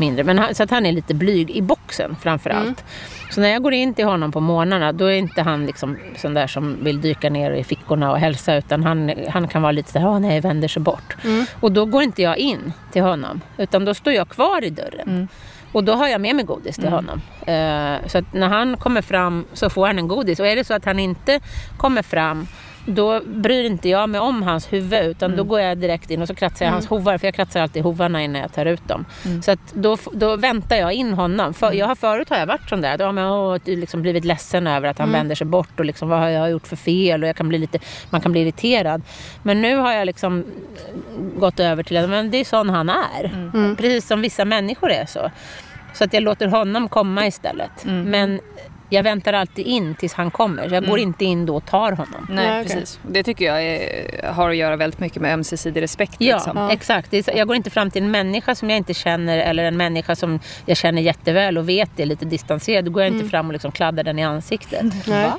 mindre. 0.01 0.23
Men 0.23 0.39
han, 0.39 0.55
så 0.55 0.63
att 0.63 0.71
han 0.71 0.85
är 0.85 0.91
lite 0.91 1.13
blyg 1.13 1.51
i 1.51 1.61
boxen 1.61 2.15
framför 2.21 2.49
allt. 2.49 2.83
Så 3.31 3.41
när 3.41 3.49
jag 3.49 3.63
går 3.63 3.73
in 3.73 3.93
till 3.93 4.05
honom 4.05 4.31
på 4.31 4.39
morgnarna 4.39 4.91
då 4.91 5.05
är 5.05 5.13
inte 5.13 5.41
han 5.41 5.65
liksom 5.65 5.97
sån 6.17 6.33
där 6.33 6.47
som 6.47 6.83
vill 6.83 7.01
dyka 7.01 7.29
ner 7.29 7.51
i 7.51 7.63
fickorna 7.63 8.11
och 8.11 8.17
hälsa 8.17 8.55
utan 8.55 8.83
han, 8.83 9.11
han 9.29 9.47
kan 9.47 9.61
vara 9.61 9.71
lite 9.71 9.91
sådär, 9.91 10.07
åh 10.07 10.19
nej, 10.19 10.41
vänder 10.41 10.67
sig 10.67 10.81
bort. 10.81 11.15
Och 11.59 11.71
då 11.71 11.85
går 11.85 12.03
inte 12.03 12.21
jag 12.21 12.37
in 12.37 12.73
till 12.91 13.01
honom 13.01 13.41
utan 13.57 13.85
då 13.85 13.93
står 13.93 14.13
jag 14.13 14.29
kvar 14.29 14.63
i 14.63 14.69
dörren. 14.69 15.27
Och 15.71 15.83
då 15.83 15.93
har 15.93 16.07
jag 16.07 16.21
med 16.21 16.35
mig 16.35 16.45
godis 16.45 16.75
till 16.75 16.89
honom. 16.89 17.21
Eh, 17.45 18.07
så 18.07 18.17
att 18.17 18.33
när 18.33 18.47
han 18.47 18.77
kommer 18.77 19.01
fram 19.01 19.45
så 19.53 19.69
får 19.69 19.87
han 19.87 19.97
en 19.99 20.07
godis. 20.07 20.39
Och 20.39 20.47
är 20.47 20.55
det 20.55 20.63
så 20.63 20.73
att 20.73 20.85
han 20.85 20.99
inte 20.99 21.39
kommer 21.77 22.01
fram 22.01 22.47
då 22.85 23.21
bryr 23.25 23.63
inte 23.63 23.89
jag 23.89 24.09
mig 24.09 24.21
om 24.21 24.43
hans 24.43 24.73
huvud 24.73 25.05
utan 25.05 25.35
då 25.35 25.43
går 25.43 25.59
jag 25.59 25.77
direkt 25.77 26.11
in 26.11 26.21
och 26.21 26.27
så 26.27 26.35
kratsar 26.35 26.65
jag 26.65 26.71
hans 26.71 26.87
hovar 26.87 27.17
för 27.17 27.27
jag 27.27 27.33
kratsar 27.33 27.61
alltid 27.61 27.83
hovarna 27.83 28.23
innan 28.23 28.41
jag 28.41 28.53
tar 28.53 28.65
ut 28.65 28.87
dem. 28.87 29.05
Så 29.41 29.51
att 29.51 29.73
då, 29.73 29.97
då 30.13 30.35
väntar 30.35 30.75
jag 30.75 30.93
in 30.93 31.13
honom. 31.13 31.53
För, 31.53 31.71
jag 31.73 31.87
har, 31.87 31.95
förut 31.95 32.29
har 32.29 32.37
jag 32.37 32.45
varit 32.45 32.69
sån 32.69 32.81
där, 32.81 32.97
då 32.97 33.05
har 33.05 33.11
man 33.11 33.59
liksom 33.65 34.01
blivit 34.01 34.25
ledsen 34.25 34.67
över 34.67 34.87
att 34.87 34.99
han 34.99 35.11
vänder 35.11 35.35
sig 35.35 35.47
bort 35.47 35.79
och 35.79 35.85
liksom, 35.85 36.09
vad 36.09 36.19
har 36.19 36.29
jag 36.29 36.51
gjort 36.51 36.67
för 36.67 36.75
fel 36.75 37.23
och 37.23 37.29
jag 37.29 37.35
kan 37.35 37.49
bli 37.49 37.57
lite, 37.57 37.79
man 38.09 38.21
kan 38.21 38.31
bli 38.31 38.41
irriterad. 38.41 39.01
Men 39.43 39.61
nu 39.61 39.75
har 39.75 39.93
jag 39.93 40.05
liksom 40.05 40.45
gått 41.35 41.59
över 41.59 41.83
till 41.83 41.97
att 41.97 42.09
men 42.09 42.31
det 42.31 42.37
är 42.37 42.45
sån 42.45 42.69
han 42.69 42.89
är. 42.89 43.75
Precis 43.75 44.07
som 44.07 44.21
vissa 44.21 44.45
människor 44.45 44.91
är 44.91 45.05
så. 45.05 45.31
Så 45.93 46.03
att 46.03 46.13
jag 46.13 46.23
låter 46.23 46.47
honom 46.47 46.89
komma 46.89 47.27
istället. 47.27 47.71
Men 48.05 48.39
jag 48.93 49.03
väntar 49.03 49.33
alltid 49.33 49.65
in 49.65 49.95
tills 49.95 50.13
han 50.13 50.31
kommer. 50.31 50.69
Jag 50.73 50.85
går 50.87 50.99
inte 50.99 51.25
in 51.25 51.45
då 51.45 51.55
och 51.55 51.65
tar 51.65 51.91
honom. 51.91 52.25
Nej, 52.29 52.35
Nej, 52.47 52.61
okej. 52.61 52.75
precis. 52.75 52.99
Det 53.07 53.23
tycker 53.23 53.45
jag 53.45 53.63
är, 53.63 54.31
har 54.31 54.49
att 54.49 54.55
göra 54.55 54.75
väldigt 54.75 54.99
mycket 54.99 55.21
med 55.21 55.33
ömsesidig 55.33 55.81
respekt. 55.81 56.15
Ja, 56.17 56.35
liksom. 56.35 56.69
exakt. 56.71 57.11
Det 57.11 57.17
är 57.17 57.23
så- 57.23 57.31
Jag 57.35 57.47
går 57.47 57.55
inte 57.55 57.69
fram 57.69 57.91
till 57.91 58.03
en 58.03 58.11
människa 58.11 58.55
som 58.55 58.69
jag 58.69 58.77
inte 58.77 58.93
känner 58.93 59.37
eller 59.37 59.63
en 59.63 59.77
människa 59.77 60.15
som 60.15 60.39
jag 60.65 60.77
känner 60.77 61.01
jätteväl 61.01 61.57
och 61.57 61.69
vet 61.69 61.99
är 61.99 62.05
lite 62.05 62.25
distanserad. 62.25 62.85
Då 62.85 62.91
går 62.91 63.03
jag 63.03 63.11
inte 63.13 63.29
fram 63.29 63.47
och 63.47 63.53
liksom 63.53 63.71
kladdar 63.71 64.03
den 64.03 64.19
i 64.19 64.23
ansiktet. 64.23 64.85
Nej. 65.07 65.29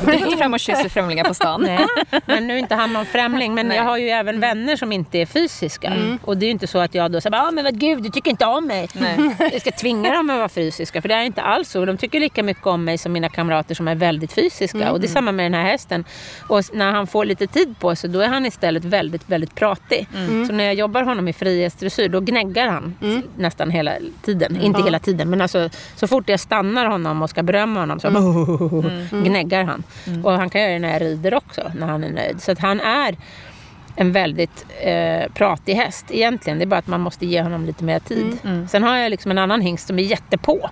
Du 0.00 0.06
går 0.06 0.14
inte 0.14 0.36
fram 0.36 0.54
och 0.54 0.60
kysser 0.60 0.88
främlingar 0.88 1.24
på 1.24 1.34
stan. 1.34 1.62
Nej, 1.62 1.86
men 2.26 2.46
nu 2.46 2.54
är 2.54 2.58
inte 2.58 2.74
han 2.74 2.92
någon 2.92 3.06
främling. 3.06 3.54
Men 3.54 3.68
Nej. 3.68 3.76
jag 3.76 3.84
har 3.84 3.98
ju 3.98 4.08
även 4.08 4.40
vänner 4.40 4.76
som 4.76 4.92
inte 4.92 5.18
är 5.18 5.26
fysiska. 5.26 5.92
Och 6.24 6.36
det 6.36 6.44
är 6.44 6.46
ju 6.46 6.52
inte 6.52 6.66
så 6.66 6.78
att 6.78 6.94
jag 6.94 7.12
då 7.12 7.20
säger 7.20 7.36
ah, 7.36 7.50
men 7.50 7.64
vad 7.64 7.78
gud, 7.80 8.02
du 8.02 8.08
tycker 8.10 8.30
inte 8.30 8.46
om 8.46 8.66
mig. 8.66 8.88
Nej. 8.94 9.16
Jag 9.52 9.60
ska 9.60 9.70
tvinga 9.70 10.10
dem 10.14 10.30
att 10.30 10.36
vara 10.38 10.48
fysiska. 10.48 11.02
För 11.02 11.08
det 11.08 11.14
är 11.14 11.22
inte 11.22 11.42
alls 11.42 11.68
så. 11.68 11.84
De 11.84 11.96
tycker 11.96 12.20
lika 12.20 12.42
mycket 12.42 12.66
om 12.66 12.84
mig 12.84 12.98
som 13.02 13.12
mina 13.12 13.28
kamrater 13.28 13.74
som 13.74 13.88
är 13.88 13.94
väldigt 13.94 14.32
fysiska. 14.32 14.78
Och 14.92 15.00
det 15.00 15.06
är 15.06 15.08
samma 15.08 15.32
med 15.32 15.44
den 15.44 15.54
här 15.54 15.62
hästen. 15.70 16.04
Och 16.48 16.62
när 16.72 16.92
han 16.92 17.06
får 17.06 17.24
lite 17.24 17.46
tid 17.46 17.74
på 17.80 17.96
sig 17.96 18.10
då 18.10 18.20
är 18.20 18.28
han 18.28 18.46
istället 18.46 18.84
väldigt, 18.84 19.28
väldigt 19.28 19.54
pratig. 19.54 20.08
Så 20.46 20.52
när 20.52 20.64
jag 20.64 20.74
jobbar 20.74 21.02
honom 21.02 21.28
i 21.28 21.32
frihetsdressyr 21.32 22.08
då 22.08 22.20
gnäggar 22.20 22.68
han 22.68 22.94
s- 23.02 23.24
nästan 23.36 23.70
hela 23.70 23.92
tiden. 24.22 24.60
Inte 24.60 24.82
hela 24.82 24.98
tiden 24.98 25.30
men 25.30 25.40
alltså 25.40 25.68
så 25.96 26.06
fort 26.06 26.28
jag 26.28 26.40
stannar 26.40 26.86
honom 26.86 27.22
och 27.22 27.30
ska 27.30 27.42
berömma 27.42 27.80
honom 27.80 28.00
så 28.00 28.08
gnäggar 29.24 29.64
han. 29.64 29.82
Och 30.24 30.32
han 30.32 30.50
kan 30.50 30.60
göra 30.60 30.72
det 30.72 30.78
när 30.78 30.92
jag 30.92 31.02
rider 31.02 31.34
också 31.34 31.72
när 31.78 31.86
han 31.86 32.04
är 32.04 32.10
nöjd. 32.12 32.42
Så 32.42 32.52
att 32.52 32.58
han 32.58 32.80
är 32.80 33.16
en 33.96 34.12
väldigt 34.12 34.66
eh, 34.82 35.32
pratig 35.34 35.74
häst 35.74 36.06
egentligen. 36.10 36.58
Det 36.58 36.64
är 36.64 36.66
bara 36.66 36.78
att 36.78 36.86
man 36.86 37.00
måste 37.00 37.26
ge 37.26 37.42
honom 37.42 37.64
lite 37.66 37.84
mer 37.84 37.98
tid. 37.98 38.38
Sen 38.70 38.82
har 38.82 38.96
jag 38.96 39.10
liksom 39.10 39.30
en 39.30 39.38
annan 39.38 39.60
hingst 39.60 39.86
som 39.86 39.98
är 39.98 40.02
jättepå. 40.02 40.70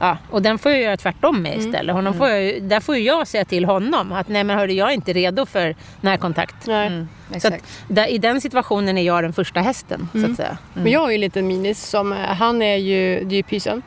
Ja, 0.00 0.18
och 0.30 0.42
den 0.42 0.58
får 0.58 0.72
jag 0.72 0.80
göra 0.80 0.96
tvärtom 0.96 1.42
med 1.42 1.58
istället. 1.58 1.94
Honom 1.94 2.14
får 2.14 2.28
jag, 2.28 2.62
där 2.62 2.80
får 2.80 2.96
jag 2.96 3.28
säga 3.28 3.44
till 3.44 3.64
honom 3.64 4.12
att 4.12 4.28
nej 4.28 4.44
men 4.44 4.58
hörru, 4.58 4.72
jag 4.72 4.88
är 4.88 4.94
inte 4.94 5.12
redo 5.12 5.46
för 5.46 5.74
närkontakt. 6.00 6.66
Nej. 6.66 6.86
Mm, 6.86 7.08
Så 7.40 7.48
att, 7.48 7.54
där, 7.88 8.06
I 8.06 8.18
den 8.18 8.40
situationen 8.40 8.98
är 8.98 9.02
jag 9.02 9.24
den 9.24 9.32
första 9.32 9.60
hästen 9.60 10.08
så 10.12 10.30
att 10.30 10.36
säga. 10.36 10.58
Men 10.74 10.92
jag 10.92 11.00
har 11.00 11.08
ju 11.08 11.14
en 11.14 11.20
liten 11.20 11.46
minis 11.46 11.84
som, 11.86 12.12
eh, 12.12 12.18
han 12.18 12.62
är 12.62 12.76
ju, 12.76 13.24
det 13.24 13.34
är 13.34 13.36
ju 13.36 13.42
pysen. 13.42 13.82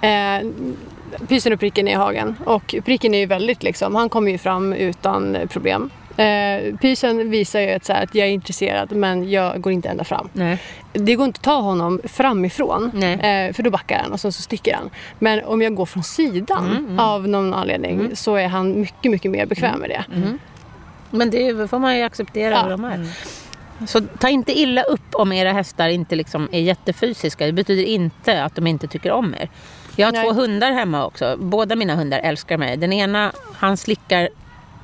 Eh, 0.00 0.48
pysen 1.28 1.52
och 1.52 1.60
pricken 1.60 1.88
är 1.88 1.92
i 1.92 1.94
hagen. 1.94 2.36
Och 2.44 2.74
pricken 2.84 3.14
är 3.14 3.18
ju 3.18 3.26
väldigt 3.26 3.62
liksom, 3.62 3.94
han 3.94 4.08
kommer 4.08 4.30
ju 4.30 4.38
fram 4.38 4.72
utan 4.72 5.36
problem. 5.50 5.90
Eh, 6.18 6.76
pysen 6.76 7.30
visar 7.30 7.60
ju 7.60 7.70
att, 7.70 7.84
så 7.84 7.92
här, 7.92 8.02
att 8.04 8.14
jag 8.14 8.26
är 8.28 8.30
intresserad 8.32 8.92
men 8.92 9.30
jag 9.30 9.60
går 9.60 9.72
inte 9.72 9.88
ända 9.88 10.04
fram. 10.04 10.28
Nej. 10.32 10.58
Det 10.92 11.14
går 11.14 11.26
inte 11.26 11.38
att 11.38 11.44
ta 11.44 11.60
honom 11.60 12.00
framifrån 12.04 13.02
eh, 13.02 13.52
för 13.52 13.62
då 13.62 13.70
backar 13.70 13.98
han 13.98 14.12
och 14.12 14.20
sen 14.20 14.32
så 14.32 14.42
sticker 14.42 14.74
han. 14.74 14.90
Men 15.18 15.44
om 15.44 15.62
jag 15.62 15.74
går 15.74 15.86
från 15.86 16.02
sidan 16.02 16.76
Mm, 16.76 16.98
av 16.98 17.28
någon 17.28 17.54
anledning 17.54 18.16
så 18.16 18.34
är 18.34 18.48
han 18.48 18.80
mycket, 18.80 19.10
mycket 19.10 19.30
mer 19.30 19.46
bekväm 19.46 19.80
med 19.80 19.90
det. 19.90 20.04
Men 21.10 21.30
det 21.30 21.70
får 21.70 21.78
man 21.78 21.96
ju 21.96 22.02
acceptera 22.02 22.50
Ja. 22.54 22.62
hur 22.62 22.70
de 22.70 22.84
är. 22.84 23.06
Så 23.86 24.00
ta 24.00 24.28
inte 24.28 24.58
illa 24.58 24.82
upp 24.82 25.14
om 25.14 25.32
era 25.32 25.52
hästar 25.52 25.88
inte 25.88 26.16
liksom 26.16 26.48
är 26.52 26.60
jättefysiska. 26.60 27.46
Det 27.46 27.52
betyder 27.52 27.84
inte 27.84 28.42
att 28.44 28.54
de 28.54 28.66
inte 28.66 28.86
tycker 28.88 29.12
om 29.12 29.34
er. 29.34 29.48
Jag 29.96 30.06
har 30.06 30.12
Nej. 30.12 30.24
två 30.24 30.32
hundar 30.32 30.72
hemma 30.72 31.06
också. 31.06 31.36
Båda 31.38 31.76
mina 31.76 31.94
hundar 31.94 32.18
älskar 32.18 32.56
mig. 32.56 32.76
Den 32.76 32.92
ena, 32.92 33.32
han 33.54 33.76
slickar 33.76 34.28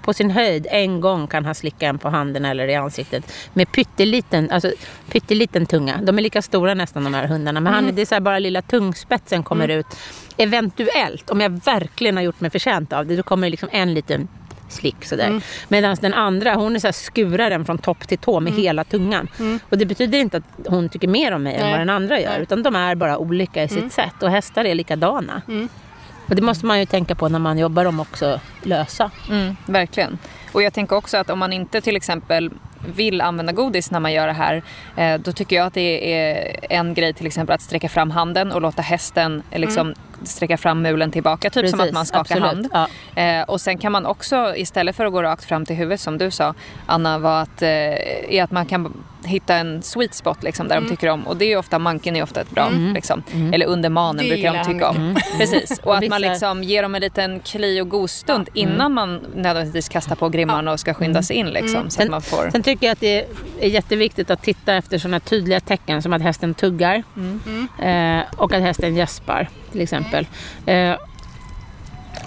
på 0.04 0.12
sin 0.12 0.30
höjd 0.30 0.66
en 0.70 1.00
gång 1.00 1.26
kan 1.26 1.44
han 1.44 1.54
slicka 1.54 1.86
en 1.86 1.98
på 1.98 2.08
handen 2.08 2.44
eller 2.44 2.68
i 2.68 2.74
ansiktet 2.74 3.32
med 3.52 3.72
pytteliten, 3.72 4.50
alltså, 4.50 4.72
pytteliten 5.12 5.66
tunga. 5.66 6.00
De 6.02 6.18
är 6.18 6.22
lika 6.22 6.42
stora 6.42 6.74
nästan 6.74 7.04
de 7.04 7.14
här 7.14 7.26
hundarna 7.26 7.60
men 7.60 7.72
han, 7.72 7.94
det 7.94 8.02
är 8.02 8.06
så 8.06 8.14
här 8.14 8.20
bara 8.20 8.38
lilla 8.38 8.62
tungspetsen 8.62 9.42
kommer 9.42 9.68
ut. 9.68 9.86
Eventuellt, 10.36 11.30
om 11.30 11.40
jag 11.40 11.50
verkligen 11.64 12.16
har 12.16 12.22
gjort 12.24 12.40
mig 12.40 12.50
förtjänt 12.50 12.92
av 12.92 13.06
det, 13.06 13.16
då 13.16 13.22
kommer 13.22 13.46
det 13.46 13.50
liksom 13.50 13.68
en 13.72 13.94
liten 13.94 14.28
slick 14.68 15.04
sådär. 15.04 15.26
Mm. 15.26 15.40
Medan 15.68 15.96
den 16.00 16.14
andra 16.14 16.54
hon 16.54 16.74
är 16.76 16.80
så 16.80 16.86
här 16.86 16.92
skurar 16.92 17.50
den 17.50 17.64
från 17.64 17.78
topp 17.78 18.08
till 18.08 18.18
tå 18.18 18.40
med 18.40 18.52
hela 18.52 18.84
tungan. 18.84 19.28
Och 19.68 19.78
det 19.78 19.86
betyder 19.86 20.18
inte 20.18 20.36
att 20.36 20.66
hon 20.66 20.88
tycker 20.88 21.08
mer 21.08 21.32
om 21.32 21.42
mig 21.42 21.54
än 21.54 21.60
Mm. 21.60 21.70
Nej. 21.70 21.72
vad 21.72 21.80
den 21.80 21.90
andra 21.96 22.20
gör. 22.20 22.30
Mm. 22.30 22.42
utan 22.42 22.62
de 22.62 22.76
är 22.76 22.94
bara 22.94 23.18
olika 23.18 23.62
i 23.62 23.68
sitt 23.68 23.92
sätt 23.92 24.22
och 24.22 24.30
hästar 24.30 24.64
är 24.64 24.74
likadana. 24.74 25.42
Och 26.28 26.36
det 26.36 26.42
måste 26.42 26.66
man 26.66 26.80
ju 26.80 26.86
tänka 26.86 27.14
på 27.14 27.28
när 27.28 27.38
man 27.38 27.58
jobbar 27.58 27.84
dem 27.84 28.00
också 28.00 28.40
lösa. 28.62 29.10
Mm, 29.30 29.56
verkligen. 29.66 30.18
Och 30.52 30.62
jag 30.62 30.72
tänker 30.72 30.96
också 30.96 31.16
att 31.16 31.30
om 31.30 31.38
man 31.38 31.52
inte 31.52 31.80
till 31.80 31.96
exempel 31.96 32.50
vill 32.86 33.20
använda 33.20 33.52
godis 33.52 33.90
när 33.90 34.00
man 34.00 34.12
gör 34.12 34.26
det 34.26 34.32
här 34.32 34.62
eh, 34.96 35.20
då 35.20 35.32
tycker 35.32 35.56
jag 35.56 35.66
att 35.66 35.74
det 35.74 36.14
är 36.14 36.56
en 36.70 36.94
grej 36.94 37.12
till 37.12 37.26
exempel 37.26 37.54
att 37.54 37.62
sträcka 37.62 37.88
fram 37.88 38.10
handen 38.10 38.52
och 38.52 38.60
låta 38.60 38.82
hästen 38.82 39.42
eh, 39.50 39.60
liksom 39.60 39.94
sträcka 40.22 40.56
fram 40.56 40.82
mulen 40.82 41.10
tillbaka 41.10 41.50
typ 41.50 41.70
som 41.70 41.80
att 41.80 41.84
Precis, 41.84 41.94
man 41.94 42.06
skakar 42.06 42.36
absolut. 42.36 42.72
hand. 42.72 42.88
Ja. 43.14 43.22
Eh, 43.22 43.42
och 43.42 43.60
sen 43.60 43.78
kan 43.78 43.92
man 43.92 44.06
också 44.06 44.56
istället 44.56 44.96
för 44.96 45.06
att 45.06 45.12
gå 45.12 45.22
rakt 45.22 45.44
fram 45.44 45.66
till 45.66 45.76
huvudet 45.76 46.00
som 46.00 46.18
du 46.18 46.30
sa 46.30 46.54
Anna 46.86 47.18
var 47.18 47.42
att, 47.42 47.62
är 47.62 48.42
att 48.42 48.50
man 48.50 48.66
kan 48.66 49.04
hitta 49.26 49.54
en 49.54 49.82
sweet 49.82 50.14
spot 50.14 50.42
liksom, 50.42 50.68
där 50.68 50.80
de 50.80 50.88
tycker 50.88 51.08
om. 51.08 51.26
Och 51.26 51.36
det 51.36 51.52
är 51.52 51.56
ofta, 51.56 51.78
manken 51.78 52.16
är 52.16 52.22
ofta 52.22 52.40
ett 52.40 52.50
bra 52.50 52.70
liksom. 52.94 53.22
Eller 53.52 53.66
under 53.66 53.88
manen 53.88 54.28
brukar 54.28 54.54
de 54.54 54.72
tycka 54.72 54.88
om. 54.88 55.16
Precis. 55.38 55.78
Och 55.82 55.96
att 55.96 56.08
man 56.08 56.20
liksom 56.20 56.62
ger 56.62 56.82
dem 56.82 56.94
en 56.94 57.00
liten 57.00 57.40
kli 57.40 57.80
och 57.80 57.88
god 57.88 58.10
stund 58.10 58.48
innan 58.54 58.92
man 58.92 59.20
nödvändigtvis 59.34 59.88
kastar 59.88 60.16
på 60.16 60.28
grimman 60.28 60.68
och 60.68 60.80
ska 60.80 60.94
skynda 60.94 61.22
sig 61.22 61.36
in 61.36 61.46
liksom. 61.46 61.90
Så 61.90 62.02
att 62.02 62.10
man 62.10 62.22
får... 62.22 62.50
Sen 62.50 62.62
tycker 62.62 62.86
jag 62.86 62.92
att 62.92 63.00
det 63.00 63.26
är 63.60 63.68
jätteviktigt 63.68 64.30
att 64.30 64.42
titta 64.42 64.74
efter 64.74 64.98
sådana 64.98 65.20
tydliga 65.20 65.60
tecken 65.60 66.02
som 66.02 66.12
att 66.12 66.22
hästen 66.22 66.54
tuggar. 66.54 67.02
Eh, 67.82 68.20
och 68.36 68.52
att 68.52 68.62
hästen 68.62 68.96
gäspar 68.96 69.48
till 69.72 69.80
exempel. 69.80 70.26
Eh, 70.66 70.94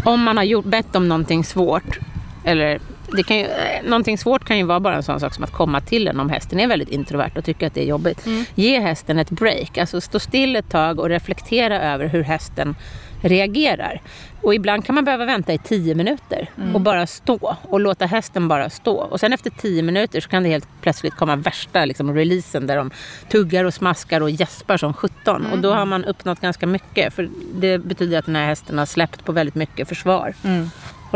om 0.04 0.24
man 0.24 0.38
har 0.38 0.44
gjort, 0.44 0.66
bett 0.66 0.96
om 0.96 1.08
någonting 1.08 1.44
svårt 1.44 2.00
eller 2.46 2.80
det 3.12 3.24
kan 3.24 3.38
ju, 3.38 3.44
eh, 3.44 3.84
någonting 3.84 4.18
svårt 4.18 4.46
kan 4.46 4.58
ju 4.58 4.64
vara 4.64 4.80
bara 4.80 4.96
en 4.96 5.04
sån 5.04 5.20
sak 5.20 5.34
som 5.34 5.44
att 5.44 5.52
komma 5.52 5.82
till 5.82 6.08
en 6.08 6.20
om 6.20 6.30
hästen 6.30 6.60
är 6.60 6.68
väldigt 6.68 6.90
introvert 6.90 7.32
och 7.36 7.46
tycker 7.46 7.68
att 7.68 7.74
det 7.74 7.82
är 7.82 7.86
jobbigt. 7.86 8.28
Ge 8.56 8.80
hästen 8.80 9.20
ett 9.20 9.30
break, 9.30 9.78
alltså 9.78 10.02
stå 10.02 10.20
still 10.20 10.56
ett 10.56 10.70
tag 10.70 11.00
och 11.00 11.10
reflektera 11.10 11.82
över 11.82 12.06
hur 12.08 12.24
hästen 12.24 12.76
reagerar. 13.22 14.02
Och 14.42 14.56
ibland 14.56 14.86
kan 14.86 14.96
man 14.96 15.06
behöva 15.06 15.26
vänta 15.26 15.54
i 15.54 15.58
tio 15.58 15.96
minuter 15.96 16.50
och 16.74 16.82
bara 16.82 17.08
stå 17.08 17.56
och 17.62 17.80
låta 17.80 18.06
hästen 18.06 18.48
bara 18.48 18.70
stå. 18.70 18.96
Och 18.96 19.20
sen 19.20 19.34
efter 19.34 19.50
tio 19.50 19.82
minuter 19.84 20.22
så 20.22 20.30
kan 20.30 20.44
det 20.44 20.50
helt 20.50 20.68
plötsligt 20.82 21.16
komma 21.16 21.36
värsta 21.36 21.86
liksom, 21.86 22.14
releasen 22.16 22.68
där 22.68 22.78
de 22.78 22.92
tuggar 23.30 23.66
och 23.66 23.74
smaskar 23.74 24.22
och 24.22 24.30
gäspar 24.30 24.78
som 24.78 24.94
17. 24.94 25.46
Och 25.52 25.60
då 25.60 25.74
har 25.74 25.86
man 25.86 26.06
uppnått 26.06 26.40
ganska 26.42 26.68
mycket 26.68 27.14
för 27.14 27.30
det 27.54 27.78
betyder 27.78 28.20
att 28.20 28.26
den 28.26 28.36
här 28.36 28.46
hästen 28.46 28.78
har 28.78 28.86
släppt 28.86 29.26
på 29.26 29.32
väldigt 29.32 29.56
mycket 29.56 29.88
försvar. 29.88 30.34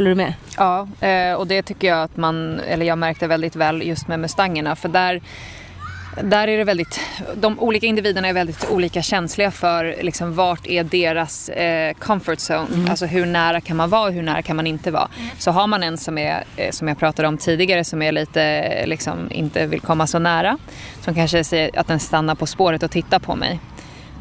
Håller 0.02 0.10
du 0.10 0.16
med? 0.16 0.34
Ja, 0.58 0.88
eh, 1.08 1.34
och 1.34 1.48
det 1.48 1.62
tycker 1.62 1.88
jag 1.88 2.04
att 2.04 2.18
man, 2.18 2.60
eller 2.60 2.86
jag 2.86 2.98
märkte 2.98 3.28
väldigt 3.28 3.56
väl 3.56 3.82
just 3.82 4.08
med 4.08 4.20
Mustangerna 4.20 4.76
för 4.76 4.90
där 4.90 5.22
Där 6.22 6.48
är 6.48 6.58
det 6.58 6.64
väldigt, 6.64 7.00
de 7.36 7.60
olika 7.60 7.88
individerna 7.88 8.28
är 8.28 8.34
väldigt 8.34 8.70
olika 8.70 9.02
känsliga 9.02 9.52
för 9.52 9.96
liksom, 10.02 10.36
vart 10.36 10.68
är 10.68 10.84
deras 10.84 11.50
eh, 11.50 11.94
comfort 11.94 12.38
zone. 12.38 12.90
Alltså 12.90 13.06
hur 13.06 13.26
nära 13.26 13.62
kan 13.62 13.78
man 13.78 13.90
vara 13.90 14.08
och 14.08 14.14
hur 14.14 14.24
nära 14.24 14.42
kan 14.42 14.56
man 14.56 14.68
inte 14.68 14.92
vara. 14.92 15.08
Så 15.38 15.52
har 15.52 15.68
man 15.68 15.84
en 15.84 15.98
som 15.98 16.18
är, 16.18 16.44
eh, 16.56 16.72
som 16.72 16.88
jag 16.88 17.00
pratade 17.00 17.28
om 17.28 17.38
tidigare, 17.38 17.84
som 17.84 18.02
är 18.02 18.12
lite, 18.12 18.86
liksom, 18.86 19.32
inte 19.32 19.66
vill 19.66 19.82
komma 19.82 20.08
så 20.08 20.20
nära. 20.20 20.58
Som 21.02 21.16
kanske 21.16 21.44
säger 21.44 21.80
att 21.80 21.88
den 21.88 22.00
stannar 22.00 22.36
på 22.36 22.46
spåret 22.46 22.84
och 22.84 22.92
tittar 22.92 23.20
på 23.20 23.36
mig. 23.36 23.60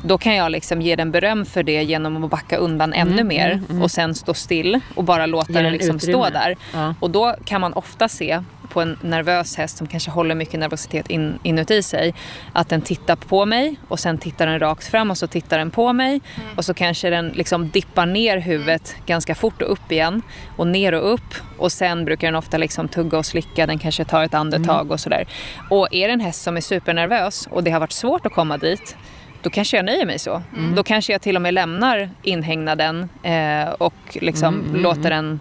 Då 0.03 0.19
kan 0.19 0.35
jag 0.35 0.53
liksom 0.53 0.83
ge 0.83 0.97
den 0.97 1.11
beröm 1.11 1.47
för 1.47 1.63
det 1.63 1.83
genom 1.83 2.25
att 2.25 2.31
backa 2.31 2.57
undan 2.57 2.93
ännu 2.93 3.25
mer 3.25 3.63
och 3.83 3.91
sen 3.91 4.15
stå 4.15 4.35
still 4.35 4.81
och 4.95 5.05
bara 5.05 5.27
låta 5.27 5.53
den 5.53 5.65
den 5.65 5.73
liksom 5.73 5.97
utrymme. 5.97 6.13
stå 6.13 6.31
där. 6.31 6.57
Ja. 6.73 6.95
Och 7.01 7.11
då 7.11 7.35
kan 7.45 7.61
man 7.61 7.73
ofta 7.73 8.09
se 8.09 8.43
på 8.71 8.81
en 8.81 8.99
nervös 9.03 9.57
häst 9.57 9.77
som 9.77 9.87
kanske 9.87 10.11
håller 10.11 10.35
mycket 10.35 10.61
nervositet 10.61 11.11
in, 11.11 11.39
inuti 11.43 11.83
sig 11.83 12.15
att 12.53 12.69
den 12.69 12.83
tittar 12.83 13.17
på 13.17 13.47
mig 13.47 13.77
och 13.89 14.01
sen 14.01 14.19
tittar 14.19 14.47
den 14.47 14.59
rakt 14.59 14.87
fram 14.87 15.11
och 15.11 15.19
så 15.19 15.27
tittar 15.27 15.59
den 15.59 15.71
på 15.71 15.93
mig 15.93 16.21
och 16.57 16.65
så 16.65 16.75
kanske 16.75 17.11
den 17.11 17.29
liksom 17.29 17.69
dippar 17.69 18.07
ner 18.07 18.39
huvudet 18.39 18.97
ganska 19.07 19.35
fort 19.35 19.63
och 19.63 19.73
upp 19.73 19.93
igen 19.93 20.23
och 20.57 20.67
ner 20.67 20.95
och 20.95 21.13
upp 21.13 21.35
och 21.59 21.73
sen 21.73 22.05
brukar 22.05 22.27
den 22.29 22.35
ofta 22.37 22.59
liksom 22.59 22.89
tugga 22.89 23.19
och 23.19 23.27
slicka, 23.27 23.67
den 23.67 23.79
kanske 23.79 24.05
tar 24.05 24.25
ett 24.25 24.35
andetag 24.35 24.91
och 24.91 25.01
sådär. 25.01 25.29
Och 25.71 25.89
är 25.91 26.09
det 26.09 26.15
en 26.15 26.21
häst 26.21 26.43
som 26.43 26.57
är 26.57 26.61
supernervös 26.61 27.49
och 27.51 27.65
det 27.65 27.71
har 27.71 27.81
varit 27.81 27.93
svårt 27.93 28.27
att 28.27 28.33
komma 28.33 28.59
dit 28.59 28.97
då 29.43 29.51
kanske 29.51 29.77
jag 29.77 29.85
nöjer 29.85 30.07
mig 30.07 30.19
så. 30.19 30.43
Då 30.77 30.83
kanske 30.83 31.13
jag 31.13 31.23
till 31.23 31.37
och 31.37 31.43
med 31.43 31.55
lämnar 31.55 32.11
inhägnaden 32.23 33.09
eh, 33.23 33.69
och 33.69 33.95
liksom 34.13 34.65
låter 34.75 35.11
den 35.11 35.41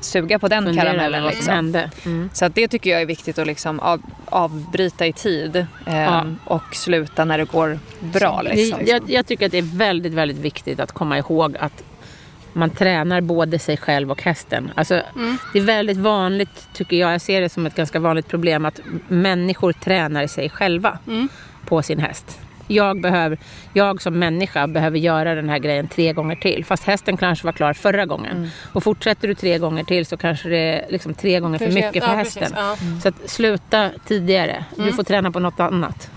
suga 0.00 0.38
på 0.38 0.48
den 0.48 0.64
Fundera 0.64 0.84
karamellen. 0.84 1.26
Liksom. 1.26 1.76
Mm. 2.04 2.30
Så 2.32 2.48
det 2.48 2.68
tycker 2.68 2.90
jag 2.90 3.02
är 3.02 3.06
viktigt 3.06 3.38
att 3.38 3.46
liksom 3.46 3.80
av, 3.80 4.02
avbryta 4.26 5.06
i 5.06 5.12
tid 5.12 5.56
eh, 5.86 6.02
Ja. 6.02 6.24
och 6.44 6.74
sluta 6.76 7.24
när 7.24 7.38
det 7.38 7.44
går 7.44 7.78
bra. 8.00 8.42
Liksom. 8.42 8.80
Jag, 8.86 9.02
jag 9.10 9.26
tycker 9.26 9.46
att 9.46 9.52
det 9.52 9.58
är 9.58 9.76
väldigt, 9.78 10.12
väldigt 10.12 10.38
viktigt 10.38 10.80
att 10.80 10.92
komma 10.92 11.18
ihåg 11.18 11.56
att 11.56 11.84
man 12.52 12.70
tränar 12.70 13.20
både 13.20 13.58
sig 13.58 13.76
själv 13.76 14.10
och 14.10 14.22
hästen. 14.22 14.70
Alltså, 14.74 15.02
Det 15.52 15.58
är 15.58 15.62
väldigt 15.62 15.96
vanligt, 15.96 16.68
tycker 16.72 16.96
jag, 16.96 17.12
jag 17.14 17.20
ser 17.20 17.40
det 17.40 17.48
som 17.48 17.66
ett 17.66 17.74
ganska 17.74 17.98
vanligt 17.98 18.28
problem 18.28 18.64
att 18.64 18.80
människor 19.08 19.72
tränar 19.72 20.26
sig 20.26 20.50
själva 20.50 20.98
på 21.66 21.82
sin 21.82 21.98
häst. 21.98 22.40
Jag, 22.66 23.00
behöver, 23.00 23.38
jag 23.72 24.02
som 24.02 24.18
människa 24.18 24.66
behöver 24.66 24.98
göra 24.98 25.34
den 25.34 25.48
här 25.48 25.58
grejen 25.58 25.88
tre 25.88 26.12
gånger 26.12 26.36
till. 26.36 26.64
Fast 26.64 26.84
hästen 26.84 27.16
kanske 27.16 27.46
var 27.46 27.52
klar 27.52 27.72
förra 27.72 28.06
gången. 28.06 28.50
Och 28.72 28.82
fortsätter 28.82 29.28
du 29.28 29.34
tre 29.34 29.58
gånger 29.58 29.84
till 29.84 30.06
så 30.06 30.16
kanske 30.16 30.48
det 30.48 30.58
är 30.58 30.84
liksom 30.90 31.14
tre 31.14 31.40
gånger 31.40 31.58
för 31.58 31.66
För 31.66 31.72
mycket 31.72 32.04
för 32.04 32.10
Ja, 32.12 32.18
precis. 32.18 32.42
hästen. 32.42 32.58
Ja. 32.62 32.76
Så 33.02 33.08
att 33.08 33.30
sluta 33.30 33.90
tidigare. 34.06 34.64
Du 34.76 34.92
får 34.92 35.02
träna 35.02 35.30
på 35.30 35.38
något 35.38 35.60
annat. 35.60 36.10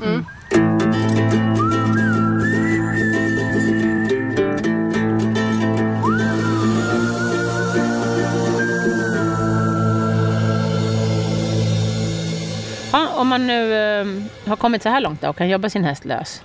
Man 13.37 13.47
nu 13.47 13.73
eh, 13.73 14.05
har 14.49 14.55
kommit 14.55 14.83
så 14.83 14.89
här 14.89 14.99
långt 15.01 15.21
då 15.21 15.29
och 15.29 15.37
kan 15.37 15.49
jobba 15.49 15.69
sin 15.69 15.83
häst 15.83 16.05
lös 16.05 16.41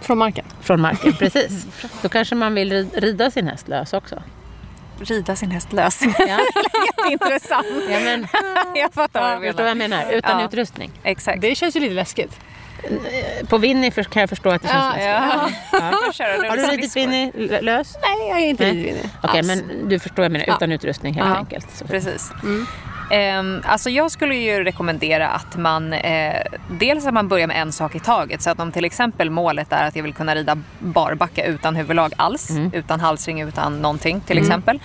Från 0.00 0.18
marken. 0.18 0.44
från 0.60 0.80
marken, 0.80 1.12
precis. 1.18 1.66
Då 2.02 2.08
kanske 2.08 2.34
man 2.34 2.54
vill 2.54 2.72
ri- 2.72 3.00
rida 3.00 3.30
sin 3.30 3.48
häst 3.48 3.68
lös 3.68 3.92
också. 3.92 4.22
Rida 5.00 5.36
sin 5.36 5.50
häst 5.50 5.72
lös. 5.72 6.00
Ja, 6.18 6.38
Intressant. 7.10 7.66
ja 7.90 8.00
men, 8.00 8.26
jag 8.74 8.92
fattar 8.94 9.20
vad 9.20 9.42
du 9.42 9.52
vad 9.52 9.68
jag 9.68 9.76
menar. 9.76 9.96
menar? 9.98 10.12
Utan 10.12 10.40
Ja. 10.40 10.46
utrustning. 10.46 10.90
Exakt. 11.02 11.40
Det 11.40 11.54
känns 11.54 11.76
ju 11.76 11.80
lite 11.80 11.94
läskigt. 11.94 12.40
På 13.48 13.58
Winnie 13.58 13.90
kan 13.90 14.20
jag 14.20 14.28
förstå 14.28 14.50
att 14.50 14.62
det 14.62 14.68
känns 14.68 14.96
Ja, 14.98 15.40
läskigt. 15.46 15.58
ja. 15.72 16.12
Köra 16.12 16.48
Har 16.50 16.56
du 16.56 16.62
ridit. 16.62 16.96
Winnie 16.96 17.32
lös? 17.60 17.96
Nej, 18.02 18.28
jag 18.28 18.38
är 18.40 18.44
inte 18.48 18.64
Nej. 18.64 18.72
ridvillig. 18.72 19.10
Okej, 19.22 19.38
Alls. 19.38 19.46
men 19.46 19.88
du 19.88 19.98
förstår 19.98 20.16
vad 20.16 20.24
jag 20.24 20.32
menar. 20.32 20.56
Utan 20.56 20.72
utrustning 20.72 21.14
helt 21.14 21.28
Ja. 21.28 21.34
enkelt. 21.36 21.66
Så. 21.76 21.84
Precis. 21.86 22.30
Ehm, 22.42 22.66
alltså 23.64 23.90
jag 23.90 24.10
skulle 24.10 24.34
ju 24.34 24.64
rekommendera 24.64 25.28
att 25.28 25.56
man 25.56 25.92
eh, 25.92 26.42
dels 26.70 27.06
att 27.06 27.14
man 27.14 27.28
börjar 27.28 27.46
med 27.46 27.60
en 27.62 27.72
sak 27.72 27.94
i 27.94 28.00
taget. 28.00 28.42
Så 28.42 28.50
att 28.50 28.60
om 28.60 28.72
till 28.72 28.84
exempel 28.84 29.30
målet 29.30 29.72
är 29.72 29.86
att 29.86 29.96
jag 29.96 30.02
vill 30.02 30.14
kunna 30.14 30.34
rida 30.34 30.58
barbacka 30.78 31.44
utan 31.44 31.76
huvudlag 31.76 32.12
alls, 32.16 32.50
utan 32.72 33.00
halsring, 33.00 33.40
utan 33.40 33.82
någonting 33.82 34.20
till 34.20 34.38
exempel. 34.38 34.80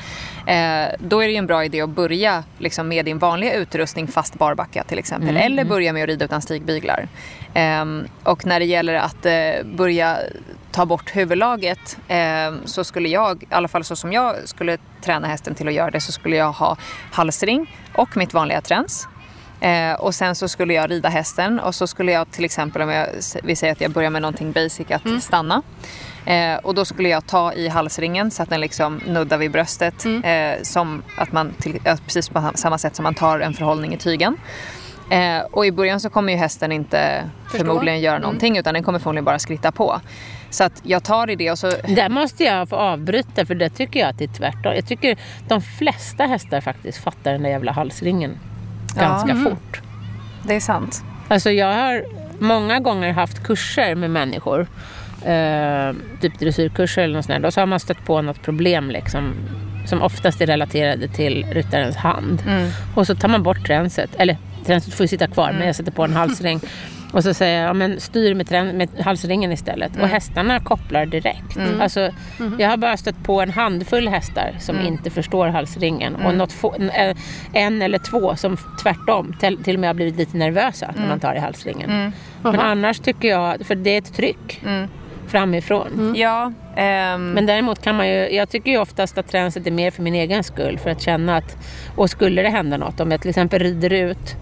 Eh, 0.45 0.85
då 0.99 1.23
är 1.23 1.27
det 1.27 1.31
ju 1.31 1.37
en 1.37 1.47
bra 1.47 1.65
idé 1.65 1.81
att 1.81 1.89
börja 1.89 2.43
liksom, 2.57 2.87
med 2.87 3.05
din 3.05 3.17
vanliga 3.19 3.53
utrustning 3.53 4.07
fast 4.07 4.39
barbacka 4.39 4.83
till 4.83 4.99
exempel. 4.99 5.37
Eller 5.37 5.65
börja 5.65 5.93
med 5.93 6.03
att 6.03 6.09
rida 6.09 6.25
utan 6.25 6.41
stigbyglar. 6.41 7.07
Ehm, 7.53 8.07
och 8.23 8.45
när 8.45 8.59
det 8.59 8.65
gäller 8.65 8.93
att 8.93 9.25
eh, 9.25 9.65
börja 9.65 10.17
ta 10.73 10.85
bort 10.85 11.15
huvudlaget 11.15 11.97
eh, 12.07 12.53
så 12.65 12.83
skulle 12.83 13.09
jag, 13.09 13.43
i 13.43 13.47
alla 13.49 13.67
fall 13.67 13.83
så 13.83 13.95
som 13.95 14.13
jag 14.13 14.35
skulle 14.49 14.77
träna 15.01 15.27
hästen 15.27 15.55
till 15.55 15.67
att 15.67 15.73
göra 15.73 15.91
det, 15.91 16.01
så 16.01 16.11
skulle 16.11 16.35
jag 16.35 16.51
ha 16.51 16.77
halsring 17.11 17.77
och 17.95 18.17
mitt 18.17 18.33
vanliga 18.33 18.61
träns. 18.61 19.07
Eh, 19.61 19.93
och 19.93 20.15
sen 20.15 20.35
så 20.35 20.47
skulle 20.47 20.73
jag 20.73 20.91
rida 20.91 21.09
hästen 21.09 21.59
och 21.59 21.75
så 21.75 21.87
skulle 21.87 22.11
jag 22.11 22.31
till 22.31 22.45
exempel 22.45 22.81
om 22.81 22.89
jag, 22.89 23.07
vi 23.43 23.55
säger 23.55 23.73
att 23.73 23.81
jag 23.81 23.91
börjar 23.91 24.09
med 24.09 24.21
någonting 24.21 24.51
basic 24.51 24.91
att 24.91 25.23
stanna. 25.23 25.61
Eh, 26.25 26.55
och 26.55 26.75
då 26.75 26.85
skulle 26.85 27.09
jag 27.09 27.27
ta 27.27 27.53
i 27.53 27.67
halsringen 27.67 28.31
så 28.31 28.43
att 28.43 28.49
den 28.49 28.61
liksom 28.61 29.01
nuddar 29.07 29.37
vid 29.37 29.51
bröstet. 29.51 30.05
Eh, 30.05 30.61
som 30.63 31.03
att 31.17 31.31
man 31.31 31.53
till, 31.59 31.79
precis 32.05 32.29
på 32.29 32.51
samma 32.55 32.77
sätt 32.77 32.95
som 32.95 33.03
man 33.03 33.15
tar 33.15 33.39
en 33.39 33.53
förhållning 33.53 33.93
i 33.93 33.97
tygen. 33.97 34.37
Eh, 35.09 35.41
och 35.51 35.65
i 35.65 35.71
början 35.71 35.99
så 35.99 36.09
kommer 36.09 36.33
ju 36.33 36.39
hästen 36.39 36.71
inte 36.71 37.29
förmodligen 37.51 38.01
göra 38.01 38.19
någonting 38.19 38.57
utan 38.57 38.73
den 38.73 38.83
kommer 38.83 38.99
förmodligen 38.99 39.25
bara 39.25 39.39
skritta 39.39 39.71
på. 39.71 40.01
Så 40.53 40.63
att 40.63 40.81
jag 40.83 41.03
tar 41.03 41.29
i 41.29 41.35
det 41.35 41.51
och 41.51 41.59
så... 41.59 41.69
Där 41.87 42.09
måste 42.09 42.43
jag 42.43 42.69
få 42.69 42.75
avbryta 42.75 43.45
för 43.45 43.55
det 43.55 43.69
tycker 43.69 43.99
jag 43.99 44.09
att 44.09 44.17
det 44.17 44.23
är 44.23 44.33
tvärtom. 44.33 44.73
Jag 44.75 44.87
tycker 44.87 45.17
de 45.47 45.61
flesta 45.61 46.25
hästar 46.25 46.61
faktiskt 46.61 47.03
fattar 47.03 47.31
den 47.31 47.43
där 47.43 47.49
jävla 47.49 47.71
halsringen 47.71 48.37
ganska 48.95 49.35
fort. 49.35 49.81
Det 50.47 50.55
är 50.55 50.59
sant. 50.59 51.03
Alltså 51.27 51.51
jag 51.51 51.73
har 51.73 52.05
många 52.39 52.79
gånger 52.79 53.11
haft 53.11 53.43
kurser 53.43 53.95
med 53.95 54.11
människor. 54.11 54.67
Eh, 55.25 55.93
typ 56.21 56.39
dressyrkurser 56.39 57.01
eller 57.01 57.15
något 57.15 57.25
sånt 57.25 57.41
där. 57.41 57.47
Och 57.47 57.53
så 57.53 57.61
har 57.61 57.65
man 57.65 57.79
stött 57.79 58.05
på 58.05 58.21
något 58.21 58.41
problem 58.41 58.91
liksom. 58.91 59.33
Som 59.85 60.01
oftast 60.01 60.41
är 60.41 60.45
relaterade 60.45 61.07
till 61.07 61.45
ryttarens 61.51 61.95
hand. 61.95 62.43
Och 62.95 63.07
så 63.07 63.15
tar 63.15 63.27
man 63.27 63.43
bort 63.43 63.67
tränset. 63.67 64.09
Eller 64.17 64.37
tränset 64.65 64.93
får 64.93 65.03
ju 65.03 65.07
sitta 65.07 65.27
kvar 65.27 65.51
men 65.57 65.67
jag 65.67 65.75
sätter 65.75 65.91
på 65.91 66.03
en 66.03 66.13
halsring. 66.13 66.59
Och 67.13 67.23
så 67.23 67.33
säger 67.33 67.59
jag, 67.61 67.69
ja, 67.69 67.73
men 67.73 67.99
styr 67.99 68.33
med, 68.35 68.47
trän- 68.47 68.73
med 68.73 68.89
halsringen 68.99 69.51
istället. 69.51 69.91
Och 70.01 70.07
hästarna 70.07 70.59
kopplar 70.59 71.05
direkt. 71.05 71.57
Alltså, 71.81 72.09
Jag 72.59 72.69
har 72.69 72.77
bara 72.77 72.97
stött 72.97 73.23
på 73.23 73.41
en 73.41 73.49
handfull 73.51 74.07
hästar 74.07 74.55
som 74.59 74.75
inte 74.87 75.09
förstår 75.09 75.47
halsringen. 75.47 76.15
Och 76.15 76.35
något 76.35 76.51
få, 76.51 76.75
en, 76.79 76.89
eh, 76.89 77.15
en 77.53 77.81
eller 77.81 77.97
två 77.97 78.35
som 78.35 78.57
tvärtom 78.83 79.35
till, 79.39 79.63
till 79.63 79.75
och 79.75 79.79
med 79.79 79.89
har 79.89 79.93
blivit 79.93 80.15
lite 80.15 80.37
nervösa 80.37 80.93
när 80.97 81.07
man 81.07 81.19
tar 81.19 81.35
i 81.35 81.39
halsringen. 81.39 81.89
Men 82.41 82.59
annars 82.59 82.99
tycker 82.99 83.27
jag, 83.27 83.65
för 83.65 83.75
det 83.75 83.89
är 83.89 83.97
ett 83.97 84.13
tryck 84.13 84.61
framifrån. 85.27 86.13
Ja. 86.15 86.51
ehm, 86.75 87.29
Men 87.31 87.45
däremot 87.45 87.81
kan 87.81 87.95
man 87.95 88.07
ju, 88.07 88.13
jag 88.35 88.49
tycker 88.49 88.71
ju 88.71 88.77
oftast 88.77 89.17
att 89.17 89.27
tränset 89.27 89.67
är 89.67 89.71
mer 89.71 89.91
för 89.91 90.01
min 90.01 90.15
egen 90.15 90.43
skull. 90.43 90.77
För 90.79 90.89
att 90.89 91.01
känna 91.01 91.37
att, 91.37 91.57
och 91.95 92.09
skulle 92.09 92.41
det 92.41 92.49
hända 92.49 92.77
något, 92.77 92.99
om 92.99 93.11
jag 93.11 93.21
till 93.21 93.29
exempel 93.29 93.59
rider 93.59 93.93
ut 93.93 94.35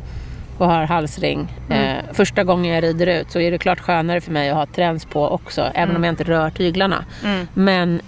och 0.61 0.67
har 0.67 0.83
halsring. 0.83 1.53
Eh, 1.69 2.13
första 2.13 2.43
gången 2.43 2.73
jag 2.73 2.83
rider 2.83 3.07
ut 3.07 3.31
så 3.31 3.39
är 3.39 3.51
det 3.51 3.57
klart 3.57 3.79
skönare 3.79 4.21
för 4.21 4.31
mig 4.31 4.49
att 4.49 4.55
ha 4.55 4.65
träns 4.65 5.05
på 5.05 5.27
också. 5.27 5.71
Även 5.73 5.95
om 5.95 6.03
jag 6.03 6.11
inte 6.11 6.23
rör 6.23 6.49
tyglarna. 6.49 7.05
Men 7.53 8.01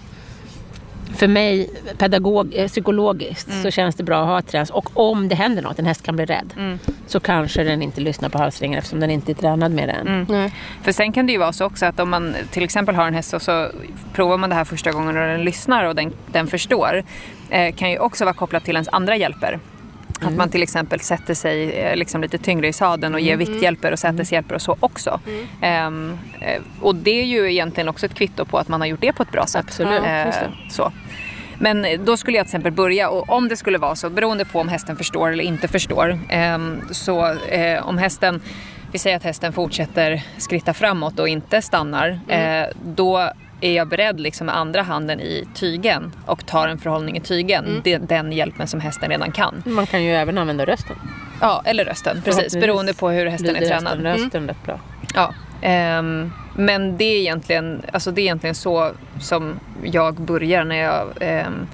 för 1.15 1.27
mig, 1.27 1.69
pedagog, 1.97 2.53
eh, 2.55 2.67
psykologiskt, 2.67 3.61
så 3.61 3.71
känns 3.71 3.95
det 3.95 4.03
bra 4.03 4.21
att 4.21 4.27
ha 4.27 4.41
träns. 4.41 4.69
Och 4.69 4.89
om 4.93 5.27
det 5.29 5.35
händer 5.35 5.61
något, 5.61 5.79
en 5.79 5.85
häst 5.85 6.03
kan 6.03 6.15
bli 6.15 6.25
rädd, 6.25 6.53
så 7.07 7.19
kanske 7.19 7.63
den 7.63 7.81
inte 7.81 8.01
lyssnar 8.01 8.29
på 8.29 8.37
halsringen 8.37 8.77
eftersom 8.77 8.99
den 8.99 9.09
inte 9.09 9.31
är 9.31 9.33
tränad 9.33 9.71
med 9.71 9.89
den. 9.89 10.25
Nej. 10.29 10.53
För 10.83 10.91
sen 10.91 11.11
kan 11.11 11.25
det 11.25 11.31
ju 11.31 11.39
vara 11.39 11.53
så 11.53 11.65
också 11.65 11.85
att 11.85 11.99
om 11.99 12.09
man 12.09 12.35
till 12.51 12.63
exempel 12.63 12.95
har 12.95 13.07
en 13.07 13.13
häst 13.13 13.33
och 13.33 13.41
så 13.41 13.69
provar 14.13 14.37
man 14.37 14.49
det 14.49 14.55
här 14.55 14.65
första 14.65 14.91
gången 14.91 15.17
och 15.17 15.27
den 15.27 15.43
lyssnar 15.43 15.83
och 15.83 15.95
den, 15.95 16.13
den 16.31 16.47
förstår. 16.47 17.03
Eh, 17.49 17.75
kan 17.75 17.91
ju 17.91 17.99
också 17.99 18.25
vara 18.25 18.35
kopplat 18.35 18.63
till 18.65 18.75
ens 18.75 18.89
andra 18.91 19.15
hjälper. 19.15 19.59
Att 20.21 20.33
man 20.33 20.49
till 20.49 20.63
exempel 20.63 20.99
sätter 20.99 21.33
sig 21.33 21.71
eh, 21.71 21.95
liksom 21.95 22.21
lite 22.21 22.37
tyngre 22.37 22.67
i 22.67 22.73
sadeln 22.73 23.13
och 23.13 23.19
ger 23.19 23.37
vikthjälper 23.37 23.91
och 23.91 23.99
säteshjälper 23.99 24.55
och 24.55 24.61
så 24.61 24.77
också. 24.79 25.19
Ehm, 25.61 26.17
eh, 26.39 26.61
och 26.81 26.95
det 26.95 27.21
är 27.21 27.25
ju 27.25 27.51
egentligen 27.51 27.89
också 27.89 28.05
ett 28.05 28.13
kvitto 28.15 28.45
på 28.45 28.57
att 28.57 28.67
man 28.67 28.81
har 28.81 28.87
gjort 28.87 29.01
det 29.01 29.13
på 29.13 29.23
ett 29.23 29.31
bra 29.31 29.45
sätt. 29.45 29.65
Absolut, 29.67 30.03
Eh, 30.03 30.33
så. 30.69 30.91
Men 31.59 31.85
eh, 31.85 31.99
då 31.99 32.17
skulle 32.17 32.37
jag 32.37 32.45
till 32.45 32.49
exempel 32.49 32.71
börja 32.71 33.09
och 33.09 33.29
om 33.29 33.47
det 33.47 33.57
skulle 33.57 33.77
vara 33.77 33.95
så, 33.95 34.09
beroende 34.09 34.45
på 34.45 34.59
om 34.59 34.69
hästen 34.69 34.95
förstår 34.95 35.31
eller 35.31 35.43
inte 35.43 35.67
förstår. 35.67 36.19
ehm, 36.29 36.81
så 36.91 37.33
eh, 37.49 37.87
om 37.87 37.97
hästen, 37.97 38.41
vi 38.91 38.99
säger 38.99 39.17
att 39.17 39.23
hästen 39.23 39.53
fortsätter 39.53 40.23
skritta 40.37 40.73
framåt 40.73 41.19
och 41.19 41.27
inte 41.27 41.61
stannar. 41.61 42.19
Mm. 42.29 42.63
Eh, 42.63 42.69
då 42.85 43.31
är 43.63 43.73
jag 43.73 43.87
beredd 43.87 44.19
liksom 44.19 44.45
med 44.45 44.57
andra 44.57 44.81
handen 44.81 45.19
i 45.19 45.47
tygen 45.53 46.11
och 46.25 46.45
tar 46.45 46.67
en 46.67 46.77
förhållning 46.77 47.17
i 47.17 47.21
tygen. 47.21 47.65
Mm. 47.65 47.81
Det, 47.83 47.97
den 47.97 48.31
hjälpen 48.31 48.67
som 48.67 48.79
hästen 48.79 49.09
redan 49.09 49.31
kan. 49.31 49.63
Man 49.65 49.87
kan 49.87 50.03
ju 50.03 50.15
även 50.15 50.37
använda 50.37 50.65
rösten. 50.65 50.95
Ja, 51.41 51.61
eller 51.65 51.85
rösten. 51.85 52.21
Precis, 52.25 52.53
beroende 52.53 52.93
på 52.93 53.09
hur 53.09 53.25
hästen 53.25 53.55
är 53.55 53.67
tränad. 53.67 54.03
Rösten, 54.03 54.23
rösten 54.23 54.47
rätt 54.47 54.63
bra. 54.65 54.79
Ja, 55.15 55.33
ehm, 55.61 56.31
men 56.55 56.97
det 56.97 57.05
är, 57.05 57.19
egentligen, 57.19 57.81
alltså 57.93 58.11
det 58.11 58.21
är 58.21 58.23
egentligen 58.23 58.55
så 58.55 58.91
som 59.19 59.59
jag 59.83 60.21
börjar 60.21 60.63
när 60.63 60.81
jag, 60.81 61.07
ehm, 61.19 61.67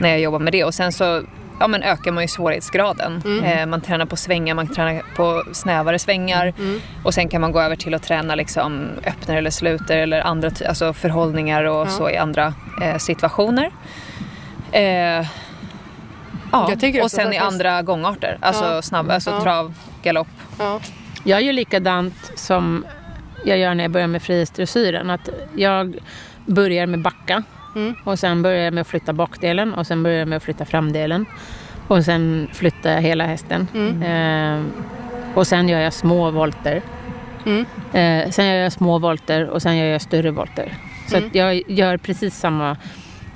när 0.00 0.08
jag 0.08 0.20
jobbar 0.20 0.38
med 0.38 0.52
det. 0.52 0.64
Och 0.64 0.74
sen 0.74 0.92
så 0.92 1.22
ja, 1.60 1.66
men 1.66 1.82
ökar 1.82 2.12
man 2.12 2.24
ju 2.24 2.28
svårighetsgraden. 2.28 3.22
Eh, 3.44 3.66
man 3.66 3.80
tränar 3.80 4.06
på 4.06 4.16
svängar, 4.16 4.54
man 4.54 4.68
tränar 4.68 5.02
på 5.16 5.42
snävare 5.52 5.98
svängar. 5.98 6.52
Och 7.04 7.14
sen 7.14 7.28
kan 7.28 7.40
man 7.40 7.52
gå 7.52 7.60
över 7.60 7.76
till 7.76 7.94
att 7.94 8.02
träna 8.02 8.34
liksom 8.34 8.88
öppnar 9.06 9.36
eller 9.36 9.50
sluter 9.50 9.96
eller 9.98 10.20
andra 10.20 10.50
alltså 10.68 10.92
förhållningar 10.92 11.64
och 11.64 11.88
så 11.88 12.10
i 12.10 12.16
andra 12.16 12.54
eh, 12.82 12.96
situationer. 12.98 13.70
Eh, 14.72 15.26
ja, 16.52 16.70
och 17.02 17.10
sen 17.10 17.32
i 17.32 17.38
andra 17.38 17.82
gångarter. 17.82 18.38
Alltså, 18.40 18.64
Ja. 18.64 18.82
snabb, 18.82 19.10
alltså 19.10 19.30
Ja. 19.30 19.40
trav, 19.42 19.74
galopp. 20.02 20.28
Ja. 20.58 20.80
Jag 21.24 21.42
gör 21.42 21.52
likadant 21.52 22.32
som 22.34 22.86
jag 23.44 23.58
gör 23.58 23.74
när 23.74 23.84
jag 23.84 23.90
börjar 23.90 24.06
med 24.06 24.22
frihetsdressyren. 24.22 25.10
Att 25.10 25.28
jag 25.56 25.96
börjar 26.46 26.86
med 26.86 27.02
backa 27.02 27.42
Mm. 27.76 27.94
och 28.04 28.18
sen 28.18 28.42
börjar 28.42 28.64
jag 28.64 28.74
med 28.74 28.80
att 28.80 28.86
flytta 28.86 29.12
bakdelen 29.12 29.74
och 29.74 29.86
sen 29.86 30.02
börjar 30.02 30.18
jag 30.18 30.28
med 30.28 30.36
att 30.36 30.42
flytta 30.42 30.64
framdelen. 30.64 31.26
Och 31.88 32.04
sen 32.04 32.48
flyttar 32.52 32.90
jag 32.90 33.02
hela 33.02 33.26
hästen. 33.26 33.68
Mm. 33.74 34.02
Eh, 34.02 34.64
och 35.34 35.46
sen 35.46 35.68
gör 35.68 35.80
jag 35.80 35.92
små 35.92 36.30
volter. 36.30 36.82
Mm. 37.46 37.64
Eh, 37.92 38.30
sen 38.30 38.46
gör 38.46 38.54
jag 38.54 38.72
små 38.72 38.98
volter 38.98 39.48
och 39.48 39.62
sen 39.62 39.76
gör 39.76 39.86
jag 39.86 40.02
större 40.02 40.30
volter. 40.30 40.74
Så 41.08 41.16
Mm. 41.16 41.30
jag 41.32 41.62
gör 41.70 41.96
precis 41.96 42.34
samma 42.38 42.76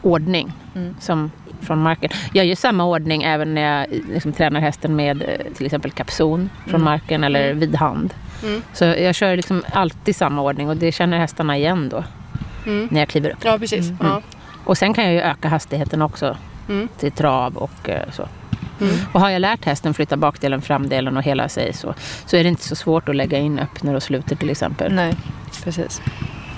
ordning 0.03 0.53
Mm. 0.75 0.97
som 1.01 1.31
från 1.61 1.79
marken. 1.79 2.11
Jag 2.33 2.47
gör 2.47 2.55
samma 2.57 2.85
ordning 2.85 3.23
även 3.23 3.55
när 3.55 3.63
jag 3.79 3.87
liksom, 4.13 4.33
tränar 4.33 4.61
hästen 4.61 4.97
med 4.97 5.23
eh, 5.23 5.53
till 5.55 5.67
exempel 5.67 5.91
kapson 5.91 6.51
från 6.67 6.83
marken 6.83 7.25
eller 7.25 7.55
vid 7.55 7.77
hand. 7.77 8.15
Mm. 8.43 8.63
Så 8.73 8.85
jag 8.85 9.15
kör 9.15 9.37
liksom 9.37 9.63
alltid 9.73 10.17
samma 10.17 10.43
ordning 10.43 10.69
och 10.69 10.77
det 10.77 10.93
känner 10.93 11.19
hästarna 11.19 11.57
igen 11.57 11.89
då 11.89 12.05
Mm. 12.67 12.89
när 12.91 13.01
jag 13.01 13.09
kliver 13.09 13.31
upp. 13.31 13.39
Ja, 13.45 13.59
precis. 13.59 13.93
Ja. 14.01 14.23
Och 14.65 14.79
sen 14.79 14.95
kan 14.95 15.05
jag 15.05 15.13
ju 15.13 15.21
öka 15.21 15.49
hastigheten 15.49 16.03
också 16.03 16.37
Mm. 16.69 16.89
till 16.99 17.13
trav 17.13 17.57
och 17.57 17.89
eh, 17.89 18.11
så. 18.13 18.29
Mm. 18.81 18.95
Och 19.13 19.21
har 19.21 19.31
jag 19.31 19.41
lärt 19.41 19.65
hästen 19.65 19.95
flytta 19.95 20.17
bakdelen, 20.17 20.63
framdelen 20.63 21.17
och 21.17 21.23
hela 21.23 21.49
sig 21.49 21.73
så, 21.73 21.95
så 22.27 22.37
är 22.37 22.43
det 22.43 22.49
inte 22.49 22.69
så 22.69 22.77
svårt 22.77 23.09
att 23.09 23.17
lägga 23.17 23.39
in 23.39 23.59
öppnor 23.59 23.95
och 23.95 24.03
sluter 24.03 24.37
till 24.37 24.51
exempel. 24.51 24.93
Nej, 24.93 25.15
precis. 25.65 26.03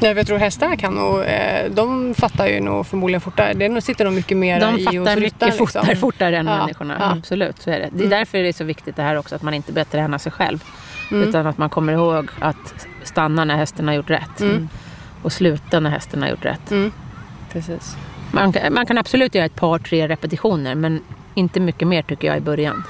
Nej, 0.00 0.12
jag 0.16 0.26
tror 0.26 0.38
hästarna 0.38 0.76
kan 0.76 0.94
nog, 0.94 1.20
eh, 1.24 1.70
de 1.70 2.14
fattar 2.14 2.46
ju 2.46 2.60
nog 2.60 2.86
förmodligen 2.86 3.20
fortare. 3.20 3.52
Det 3.54 3.80
sitter 3.80 4.04
nog 4.04 4.14
mycket 4.14 4.36
mer 4.36 4.60
De 4.60 4.78
i 4.78 4.84
fattar 4.84 4.98
hos 4.98 5.06
mycket 5.08 5.22
ryttaren, 5.22 5.52
fortare, 5.52 5.82
liksom. 5.86 6.00
fortare 6.00 6.36
än 6.38 6.46
Ja, 6.46 6.56
människorna. 6.58 6.96
ja. 7.00 7.12
Absolut, 7.18 7.62
så 7.62 7.70
är 7.70 7.74
det. 7.78 7.88
Det 7.92 7.98
är 8.02 8.06
Mm. 8.06 8.10
därför 8.10 8.38
det 8.38 8.48
är 8.48 8.52
så 8.52 8.64
viktigt 8.64 8.96
det 8.96 9.02
här 9.02 9.16
också 9.16 9.34
att 9.34 9.42
man 9.42 9.54
inte 9.54 9.84
träna 9.84 10.18
sig 10.18 10.32
själv. 10.32 10.64
Mm. 11.10 11.28
Utan 11.28 11.46
att 11.46 11.58
man 11.58 11.70
kommer 11.70 11.92
ihåg 11.92 12.28
att 12.40 12.86
stanna 13.02 13.44
när 13.44 13.56
hästen 13.56 13.88
har 13.88 13.94
gjort 13.94 14.10
rätt. 14.10 14.40
Mm. 14.40 14.68
Och 15.22 15.32
sluta 15.32 15.80
när 15.80 15.90
hästen 15.90 16.22
har 16.22 16.28
gjort 16.28 16.44
rätt. 16.44 16.70
Mm. 16.70 16.92
precis. 17.52 17.96
Man, 18.32 18.52
kan- 18.52 18.74
man 18.74 18.86
kan 18.86 18.98
absolut 18.98 19.34
göra 19.34 19.44
ett 19.46 19.54
par, 19.56 19.78
tre 19.78 20.08
repetitioner 20.08 20.74
men 20.74 21.00
inte 21.34 21.60
mycket 21.60 21.88
mer 21.88 22.02
tycker 22.02 22.28
jag 22.28 22.36
i 22.36 22.40
början. 22.40 22.84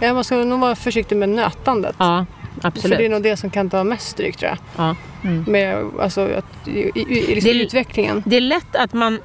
Ja, 0.00 0.14
man 0.14 0.24
ska 0.24 0.36
nog 0.36 0.60
vara 0.60 0.74
försiktig 0.76 1.16
med 1.16 1.28
nötandet. 1.28 1.94
Ja, 1.98 2.26
För 2.60 2.68
absolut. 2.68 2.98
det 2.98 3.04
är 3.04 3.08
nog 3.08 3.22
det 3.22 3.36
som 3.36 3.50
kan 3.50 3.70
ta 3.70 3.84
mest 3.84 4.08
stryk 4.08 4.36
tror 4.36 4.50
jag. 4.50 4.58
Ja. 4.76 4.96
Med, 5.46 5.84
alltså, 6.00 6.20
att, 6.20 6.68
i, 6.68 6.70
i, 6.70 6.90
i 6.94 7.34
liksom 7.34 7.50
Det- 7.52 7.62
utvecklingen. 7.64 8.22
Det 8.26 8.36
är 8.36 8.40
lätt 8.40 8.76
att 8.76 8.92
man... 8.92 9.20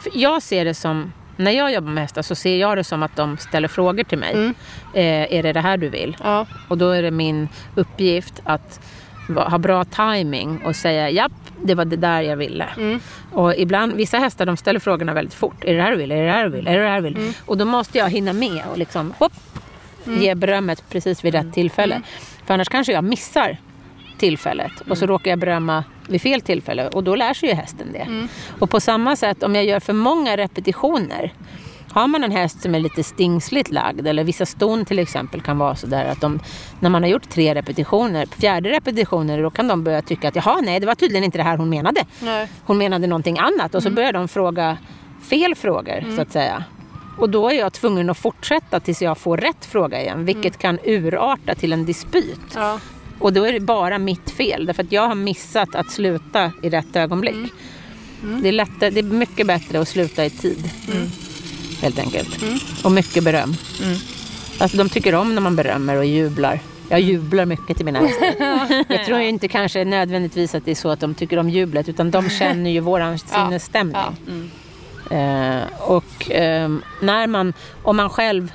för 0.00 0.10
Jag 0.14 0.42
ser 0.42 0.64
det 0.64 0.74
som... 0.74 1.12
När 1.36 1.50
jag 1.50 1.72
jobbar 1.72 1.90
med 1.90 2.02
hästar 2.02 2.22
så 2.22 2.34
ser 2.34 2.56
jag 2.56 2.76
det 2.76 2.84
som 2.84 3.02
att 3.02 3.16
de 3.16 3.36
ställer 3.38 3.68
frågor 3.68 4.04
till 4.04 4.18
mig. 4.18 4.32
Mm. 4.32 4.54
Eh, 4.94 5.38
är 5.38 5.42
det 5.42 5.52
det 5.52 5.60
här 5.60 5.76
du 5.76 5.88
vill? 5.88 6.16
Ja. 6.24 6.46
Och 6.68 6.78
då 6.78 6.90
är 6.90 7.02
det 7.02 7.10
min 7.10 7.48
uppgift 7.74 8.34
att 8.44 8.80
ha 9.36 9.58
bra 9.58 9.84
timing 9.84 10.62
och 10.64 10.76
säga 10.76 11.10
japp, 11.10 11.32
det 11.62 11.74
var 11.74 11.84
det 11.84 11.96
där 11.96 12.20
jag 12.20 12.36
ville. 12.36 12.68
Mm. 12.76 13.00
Och 13.32 13.54
ibland, 13.56 13.92
vissa 13.92 14.18
hästar 14.18 14.46
de 14.46 14.56
ställer 14.56 14.80
frågorna 14.80 15.14
väldigt 15.14 15.34
fort. 15.34 15.64
Är 15.64 15.74
det 15.74 15.82
här 15.82 15.90
du 15.90 15.96
vill? 15.96 16.12
Är 16.12 16.22
det 16.22 16.30
här 16.30 16.44
du 16.44 16.50
vill? 16.50 16.66
Är 16.66 16.78
det 16.78 16.88
här 16.88 16.96
du 16.96 17.02
vill? 17.02 17.16
Mm. 17.16 17.32
Och 17.46 17.58
då 17.58 17.64
måste 17.64 17.98
jag 17.98 18.10
hinna 18.10 18.32
med 18.32 18.62
och 18.70 18.78
liksom 18.78 19.14
hopp, 19.18 19.32
ge 20.04 20.34
berömmet 20.34 20.84
precis 20.88 21.24
vid 21.24 21.34
rätt 21.34 21.52
tillfälle. 21.52 21.94
Mm. 21.94 22.06
För 22.46 22.54
annars 22.54 22.68
kanske 22.68 22.92
jag 22.92 23.04
missar 23.04 23.56
tillfället 24.18 24.72
och 24.88 24.98
så 24.98 25.06
råkar 25.06 25.30
jag 25.30 25.38
berömma 25.38 25.84
vid 26.08 26.22
fel 26.22 26.40
tillfälle 26.40 26.88
och 26.88 27.04
då 27.04 27.16
lär 27.16 27.34
sig 27.34 27.48
ju 27.48 27.54
hästen 27.54 27.92
det. 27.92 27.98
Mm. 27.98 28.28
Och 28.58 28.70
på 28.70 28.80
samma 28.80 29.16
sätt 29.16 29.42
om 29.42 29.54
jag 29.54 29.64
gör 29.64 29.80
för 29.80 29.92
många 29.92 30.36
repetitioner 30.36 31.32
har 31.92 32.08
man 32.08 32.24
en 32.24 32.32
häst 32.32 32.62
som 32.62 32.74
är 32.74 32.80
lite 32.80 33.02
stingsligt 33.02 33.70
lagd 33.70 34.06
eller 34.06 34.24
vissa 34.24 34.46
ston 34.46 34.84
till 34.84 34.98
exempel 34.98 35.40
kan 35.40 35.58
vara 35.58 35.76
sådär 35.76 36.04
att 36.04 36.20
de, 36.20 36.40
när 36.80 36.90
man 36.90 37.02
har 37.02 37.10
gjort 37.10 37.28
tre 37.28 37.54
repetitioner, 37.54 38.26
fjärde 38.26 38.70
repetitioner 38.70 39.42
då 39.42 39.50
kan 39.50 39.68
de 39.68 39.84
börja 39.84 40.02
tycka 40.02 40.28
att 40.28 40.36
jaha 40.36 40.60
nej 40.60 40.80
det 40.80 40.86
var 40.86 40.94
tydligen 40.94 41.24
inte 41.24 41.38
det 41.38 41.44
här 41.44 41.56
hon 41.56 41.68
menade. 41.68 42.04
Nej. 42.20 42.48
Hon 42.64 42.78
menade 42.78 43.06
någonting 43.06 43.38
annat 43.38 43.74
och 43.74 43.82
så 43.82 43.90
börjar 43.90 44.12
de 44.12 44.28
fråga 44.28 44.78
fel 45.22 45.54
frågor 45.54 46.16
så 46.16 46.22
att 46.22 46.32
säga. 46.32 46.64
Och 47.18 47.30
då 47.30 47.48
är 47.48 47.58
jag 47.58 47.72
tvungen 47.72 48.10
att 48.10 48.18
fortsätta 48.18 48.80
tills 48.80 49.02
jag 49.02 49.18
får 49.18 49.36
rätt 49.36 49.64
fråga 49.64 50.00
igen 50.00 50.24
vilket 50.24 50.58
kan 50.58 50.78
urarta 50.84 51.54
till 51.54 51.72
en 51.72 51.84
dispyt. 51.84 52.40
Ja. 52.54 52.78
Och 53.18 53.32
då 53.32 53.44
är 53.44 53.52
det 53.52 53.60
bara 53.60 53.98
mitt 53.98 54.30
fel 54.30 54.66
därför 54.66 54.82
att 54.82 54.92
jag 54.92 55.08
har 55.08 55.14
missat 55.14 55.74
att 55.74 55.90
sluta 55.90 56.52
i 56.62 56.70
rätt 56.70 56.96
ögonblick. 56.96 57.52
Det, 58.42 58.48
är 58.48 58.52
lättare, 58.52 58.90
det 58.90 59.00
är 59.00 59.04
mycket 59.04 59.46
bättre 59.46 59.80
att 59.80 59.88
sluta 59.88 60.24
i 60.24 60.30
tid. 60.30 60.70
Helt 61.82 61.98
enkelt. 61.98 62.44
Och 62.84 62.92
mycket 62.92 63.24
beröm. 63.24 63.54
Alltså 64.58 64.76
de 64.76 64.88
tycker 64.88 65.14
om 65.14 65.34
när 65.34 65.42
man 65.42 65.56
berömmer 65.56 65.96
och 65.96 66.04
jublar. 66.04 66.60
Jag 66.88 67.00
jublar 67.00 67.46
mycket 67.46 67.76
till 67.76 67.86
mina 67.86 67.98
hästar. 68.06 68.84
Jag 68.88 69.04
tror 69.06 69.20
inte 69.20 69.48
kanske 69.48 69.84
nödvändigtvis 69.84 70.54
att 70.54 70.64
det 70.64 70.70
är 70.70 70.74
så 70.74 70.90
att 70.90 71.00
de 71.00 71.14
tycker 71.14 71.38
om 71.38 71.50
jublet 71.50 71.88
utan 71.88 72.10
de 72.10 72.30
känner 72.38 72.70
ju 72.70 72.80
våran 72.80 73.18
sinnesstämning. 73.18 73.96
Ja. 75.10 75.16
Eh, 75.16 75.62
och 75.80 76.30
ehm, 76.30 76.82
när 77.00 77.26
man, 77.26 77.52
om 77.82 77.96
man 77.96 78.10
själv 78.10 78.52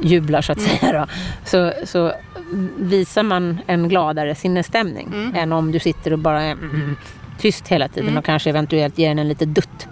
jublar 0.00 0.42
så 0.42 0.52
att 0.52 0.60
säga 0.60 0.92
då, 0.92 1.06
så, 1.44 1.72
så 1.84 2.12
visar 2.76 3.22
man 3.22 3.58
en 3.66 3.88
gladare 3.88 4.34
sinnesstämning 4.34 5.32
än 5.34 5.52
om 5.52 5.72
du 5.72 5.78
sitter 5.78 6.12
och 6.12 6.18
bara 6.18 6.42
är 6.42 6.52
mm, 6.52 6.96
tyst 7.38 7.68
hela 7.68 7.88
tiden 7.88 8.16
och 8.16 8.24
kanske 8.24 8.50
eventuellt 8.50 8.98
ger 8.98 9.08
den 9.08 9.18
en 9.18 9.28
lite 9.28 9.44
dutt 9.44 9.88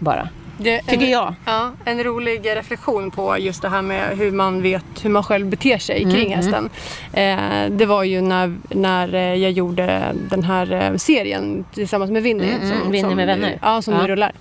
bara. 0.00 0.28
Det, 0.62 0.80
Tycker 0.80 1.04
en, 1.04 1.10
jag. 1.10 1.34
Ja, 1.44 1.70
en 1.84 2.04
rolig 2.04 2.46
reflektion 2.56 3.10
på 3.10 3.38
just 3.38 3.62
det 3.62 3.68
här 3.68 3.82
med 3.82 4.18
hur 4.18 4.30
man 4.30 4.62
vet 4.62 4.84
hur 5.02 5.10
man 5.10 5.22
själv 5.22 5.46
beter 5.46 5.78
sig 5.78 6.02
Mm, 6.02 6.14
kring 6.14 6.34
hästen. 6.36 6.70
Eh, 7.12 7.70
det 7.70 7.86
var 7.86 8.02
ju 8.04 8.20
när, 8.20 8.56
när 8.68 9.14
eh, 9.14 9.20
jag 9.34 9.50
gjorde 9.52 10.14
den 10.30 10.44
här 10.44 10.72
eh, 10.72 10.96
serien 10.96 11.64
tillsammans 11.74 12.10
med 12.10 12.22
Winnie. 12.22 12.54
Mm, 12.54 12.72
mm, 12.72 12.90
Winnie 12.90 13.14
med 13.14 13.26
vänner. 13.26 13.58
Ja, 13.62 13.82
som 13.82 13.94
Ja. 13.94 14.00
nu 14.02 14.08
rullar. 14.08 14.32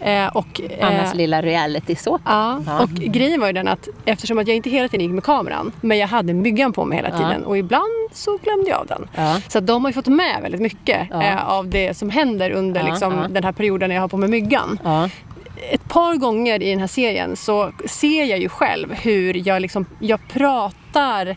Eh, 0.00 0.26
och, 0.26 0.60
eh, 0.78 0.86
Annas 0.88 1.14
lilla 1.14 1.42
reality 1.42 1.96
så. 1.96 2.18
Ja, 2.24 2.60
Ja. 2.66 2.80
och 2.82 2.88
grejen 2.90 3.40
var 3.40 3.46
ju 3.46 3.52
den 3.52 3.68
att 3.68 3.88
eftersom 4.04 4.38
att 4.38 4.46
jag 4.48 4.56
inte 4.56 4.70
hela 4.70 4.88
tiden 4.88 5.06
gick 5.06 5.14
med 5.14 5.24
kameran 5.24 5.72
men 5.80 5.98
jag 5.98 6.08
hade 6.08 6.34
myggan 6.34 6.72
på 6.72 6.84
mig 6.84 6.96
hela 6.98 7.18
tiden 7.18 7.44
och 7.44 7.58
ibland 7.58 7.84
så 8.12 8.38
glömde 8.42 8.70
jag 8.70 8.78
av 8.78 8.86
den. 8.86 9.08
Så 9.48 9.60
de 9.60 9.84
har 9.84 9.90
ju 9.90 9.94
fått 9.94 10.06
med 10.06 10.42
väldigt 10.42 10.60
mycket 10.60 11.10
eh, 11.12 11.48
av 11.52 11.68
det 11.68 11.96
som 11.96 12.10
händer 12.10 12.50
under 12.50 12.82
liksom, 12.82 13.26
den 13.30 13.44
här 13.44 13.52
perioden 13.52 13.88
när 13.88 13.94
jag 13.96 14.02
har 14.02 14.08
på 14.08 14.16
mig 14.16 14.28
myggan. 14.28 14.78
Ett 15.70 15.88
par 15.88 16.16
gånger 16.16 16.62
i 16.62 16.70
den 16.70 16.80
här 16.80 16.86
serien 16.86 17.36
så 17.36 17.72
ser 17.86 18.24
jag 18.24 18.38
ju 18.38 18.48
själv 18.48 18.94
hur 18.94 19.48
jag, 19.48 19.62
liksom, 19.62 19.86
jag 19.98 20.20
pratar 20.28 21.36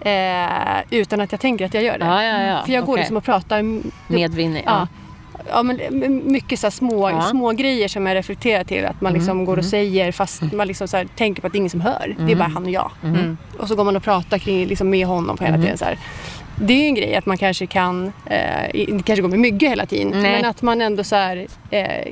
eh, 0.00 0.82
utan 0.90 1.20
att 1.20 1.32
jag 1.32 1.40
tänker 1.40 1.64
att 1.64 1.74
jag 1.74 1.82
gör 1.82 1.98
det. 1.98 2.04
Ja, 2.04 2.24
ja, 2.24 2.42
ja. 2.42 2.62
För 2.64 2.72
jag 2.72 2.84
går 2.84 2.92
Okej. 2.92 3.02
liksom 3.02 3.16
och 3.16 3.24
pratar 3.24 3.62
Med 4.12 4.34
Winnie. 4.34 4.62
Ja. 4.66 4.72
Ja. 4.80 4.88
Ja, 5.50 5.62
men 5.62 5.80
mycket 6.32 6.58
så 6.60 6.70
små, 6.70 7.10
Ja. 7.10 7.16
Mm, 7.16 7.22
små 7.22 7.52
grejer 7.52 7.88
som 7.88 8.06
jag 8.06 8.14
reflekterar 8.14 8.64
till 8.64 8.84
att 8.84 9.00
man 9.00 9.12
liksom 9.12 9.44
går 9.44 9.56
och 9.56 9.64
säger 9.64 10.12
fast 10.12 10.42
man 10.52 10.66
liksom 10.66 10.88
så 10.88 11.04
tänker 11.16 11.40
på 11.40 11.46
att 11.46 11.52
det 11.52 11.56
är 11.56 11.60
ingen 11.60 11.70
som 11.70 11.80
hör. 11.80 12.16
Det 12.18 12.32
är 12.32 12.36
bara 12.36 12.48
han 12.48 12.64
och 12.64 12.70
jag. 12.70 12.90
Mm. 13.04 13.36
Och 13.58 13.68
så 13.68 13.74
går 13.74 13.84
man 13.84 13.96
och 13.96 14.02
pratar 14.02 14.38
kring, 14.38 14.66
liksom 14.66 14.90
med 14.90 15.06
honom 15.06 15.36
på 15.36 15.44
hela 15.44 15.56
tiden. 15.56 15.78
Så 15.78 15.84
här. 15.84 15.98
Det 16.60 16.72
är 16.72 16.86
en 16.88 16.94
grej 16.94 17.14
att 17.16 17.26
man 17.26 17.38
kanske 17.38 17.66
kan, 17.66 18.12
eh, 18.26 18.70
inte 18.72 19.04
kanske 19.04 19.22
går 19.22 19.28
med 19.28 19.38
mygga 19.38 19.68
hela 19.68 19.86
tiden, 19.86 20.10
Nej. 20.22 20.22
men 20.32 20.44
att 20.50 20.62
man 20.62 20.80
ändå 20.80 21.04
så 21.04 21.16
här, 21.16 21.46
eh, 21.70 22.06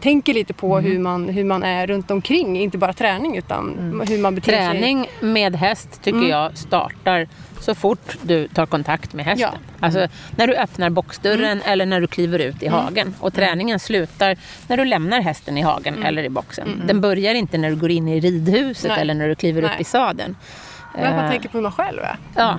tänker 0.00 0.34
lite 0.34 0.52
på 0.52 0.78
Mm. 0.78 0.90
hur, 0.92 0.98
man, 0.98 1.28
hur 1.28 1.44
man 1.44 1.62
är 1.62 1.86
runt 1.86 2.10
omkring. 2.10 2.60
Inte 2.60 2.78
bara 2.78 2.92
träning 2.92 3.36
utan 3.36 3.76
hur 4.08 4.18
man 4.18 4.34
beter 4.34 4.52
sig. 4.52 4.70
Träning 4.70 5.06
med 5.20 5.56
häst 5.56 6.02
tycker 6.02 6.28
jag 6.28 6.58
startar 6.58 7.28
så 7.60 7.74
fort 7.74 8.16
du 8.22 8.48
tar 8.48 8.66
kontakt 8.66 9.14
med 9.14 9.24
hästen. 9.24 9.48
Ja. 9.80 9.86
Alltså 9.86 10.06
när 10.36 10.46
du 10.46 10.54
öppnar 10.54 10.90
boxdörren 10.90 11.62
eller 11.64 11.86
när 11.86 12.00
du 12.00 12.06
kliver 12.06 12.38
ut 12.38 12.62
i 12.62 12.68
hagen. 12.68 13.14
Och 13.20 13.34
träningen 13.34 13.78
slutar 13.80 14.36
när 14.68 14.76
du 14.76 14.84
lämnar 14.84 15.20
hästen 15.20 15.58
i 15.58 15.62
hagen 15.62 16.02
eller 16.04 16.24
i 16.24 16.28
boxen. 16.28 16.82
Den 16.86 17.00
börjar 17.00 17.34
inte 17.34 17.58
när 17.58 17.70
du 17.70 17.76
går 17.76 17.90
in 17.90 18.08
i 18.08 18.20
ridhuset 18.20 18.88
Nej. 18.90 19.00
eller 19.00 19.14
när 19.14 19.28
du 19.28 19.34
kliver 19.34 19.62
upp 19.62 19.70
Nej. 19.70 19.80
i 19.80 19.84
sadeln. 19.84 20.36
Men 20.94 21.04
att 21.06 21.14
man 21.16 21.24
Eh, 21.24 21.30
tänker 21.30 21.48
på 21.48 21.58
hur 21.58 21.62
man 21.62 21.72
själv 21.72 21.98
är. 22.02 22.16
Ja. 22.36 22.58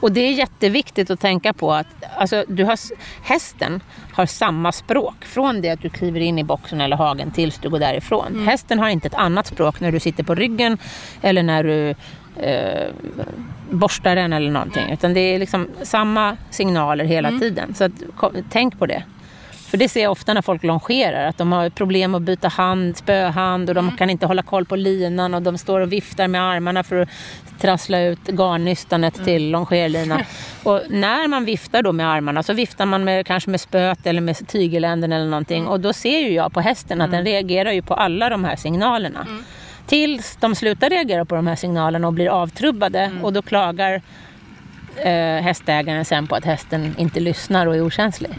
Och 0.00 0.12
det 0.12 0.20
är 0.20 0.32
jätteviktigt 0.32 1.10
att 1.10 1.20
tänka 1.20 1.52
på 1.52 1.72
att 1.72 1.86
alltså, 2.16 2.44
du 2.48 2.64
har, 2.64 2.78
hästen 3.22 3.80
har 4.12 4.26
samma 4.26 4.72
språk 4.72 5.24
från 5.24 5.60
det 5.60 5.70
att 5.70 5.82
du 5.82 5.90
kliver 5.90 6.20
in 6.20 6.38
i 6.38 6.44
boxen 6.44 6.80
eller 6.80 6.96
hagen 6.96 7.30
tills 7.30 7.58
du 7.58 7.68
går 7.68 7.78
därifrån. 7.78 8.46
Hästen 8.46 8.78
har 8.78 8.88
inte 8.88 9.06
ett 9.08 9.14
annat 9.14 9.46
språk 9.46 9.80
när 9.80 9.92
du 9.92 10.00
sitter 10.00 10.24
på 10.24 10.34
ryggen 10.34 10.78
eller 11.22 11.42
när 11.42 11.64
du 11.64 11.94
eh, 12.36 12.88
borstar 13.70 14.16
den 14.16 14.32
eller 14.32 14.50
någonting. 14.50 14.90
Utan 14.92 15.14
det 15.14 15.20
är 15.20 15.38
liksom 15.38 15.68
samma 15.82 16.36
signaler 16.50 17.04
hela 17.04 17.30
tiden. 17.38 17.74
Så 17.74 17.84
att, 17.84 17.92
tänk 18.50 18.78
på 18.78 18.86
det. 18.86 19.02
För 19.70 19.78
det 19.78 19.88
ser 19.88 20.02
jag 20.02 20.12
ofta 20.12 20.34
när 20.34 20.42
folk 20.42 20.64
longerar, 20.64 21.28
att 21.28 21.38
de 21.38 21.52
har 21.52 21.70
problem 21.70 22.14
att 22.14 22.22
byta 22.22 22.48
hand, 22.48 22.96
spöhand 22.96 23.68
och 23.68 23.74
de 23.74 23.96
kan 23.96 24.10
inte 24.10 24.26
hålla 24.26 24.42
koll 24.42 24.64
på 24.64 24.76
linan 24.76 25.34
och 25.34 25.42
de 25.42 25.58
står 25.58 25.80
och 25.80 25.92
viftar 25.92 26.28
med 26.28 26.42
armarna 26.42 26.82
för 26.82 26.96
att 26.96 27.08
trassla 27.60 28.00
ut 28.00 28.28
garnnystanet 28.28 29.24
till 29.24 29.50
longerlinan. 29.50 30.22
Och 30.62 30.82
när 30.88 31.28
man 31.28 31.44
viftar 31.44 31.82
då 31.82 31.92
med 31.92 32.06
armarna 32.10 32.42
så 32.42 32.52
viftar 32.52 32.86
man 32.86 33.04
med, 33.04 33.26
kanske 33.26 33.50
med 33.50 33.60
spöet 33.60 34.06
eller 34.06 34.20
med 34.20 34.48
tygeländen 34.48 35.12
eller 35.12 35.26
någonting 35.26 35.66
och 35.66 35.80
då 35.80 35.92
ser 35.92 36.18
ju 36.18 36.32
jag 36.32 36.52
på 36.52 36.60
hästen 36.60 37.00
att 37.00 37.10
den 37.10 37.24
reagerar 37.24 37.72
ju 37.72 37.82
på 37.82 37.94
alla 37.94 38.28
de 38.28 38.44
här 38.44 38.56
signalerna. 38.56 39.26
Tills 39.86 40.36
de 40.40 40.54
slutar 40.54 40.90
reagera 40.90 41.24
på 41.24 41.34
de 41.34 41.46
här 41.46 41.56
signalerna 41.56 42.06
och 42.06 42.12
blir 42.12 42.28
avtrubbade 42.28 43.10
och 43.22 43.32
då 43.32 43.42
klagar 43.42 44.02
eh, 44.96 45.42
hästägaren 45.42 46.04
sen 46.04 46.26
på 46.26 46.34
att 46.34 46.44
hästen 46.44 46.94
inte 46.98 47.20
lyssnar 47.20 47.66
och 47.66 47.76
är 47.76 47.80
okänslig. 47.80 48.30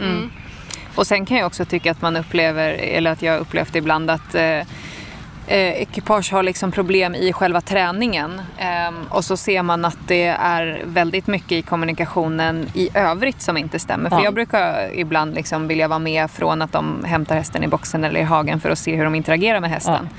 Och 0.95 1.07
sen 1.07 1.25
kan 1.25 1.37
jag 1.37 1.47
också 1.47 1.65
tycka 1.65 1.91
att 1.91 2.01
man 2.01 2.17
upplever, 2.17 2.69
eller 2.69 3.11
att 3.11 3.21
jag 3.21 3.39
upplevt 3.39 3.75
ibland 3.75 4.09
att 4.09 4.35
eh, 4.35 4.43
eh, 5.47 5.81
ekipage 5.81 6.31
har 6.33 6.43
liksom 6.43 6.71
problem 6.71 7.15
i 7.15 7.33
själva 7.33 7.61
träningen. 7.61 8.41
Ehm, 8.57 8.95
och 9.09 9.25
så 9.25 9.37
ser 9.37 9.63
man 9.63 9.85
att 9.85 9.97
det 10.07 10.25
är 10.27 10.81
väldigt 10.85 11.27
mycket 11.27 11.51
i 11.51 11.61
kommunikationen 11.61 12.67
i 12.73 12.89
övrigt 12.93 13.41
som 13.41 13.57
inte 13.57 13.79
stämmer. 13.79 14.09
För 14.09 14.17
Ja. 14.17 14.23
jag 14.23 14.33
brukar 14.33 14.89
ibland 14.93 15.35
liksom 15.35 15.67
vilja 15.67 15.87
vara 15.87 15.99
med 15.99 16.31
från 16.31 16.61
att 16.61 16.71
de 16.71 17.03
hämtar 17.05 17.35
hästen 17.35 17.63
i 17.63 17.67
boxen 17.67 18.03
eller 18.03 18.19
i 18.19 18.23
hagen 18.23 18.59
för 18.59 18.69
att 18.69 18.79
se 18.79 18.95
hur 18.95 19.03
de 19.03 19.15
interagerar 19.15 19.59
med 19.59 19.69
hästen. 19.69 20.09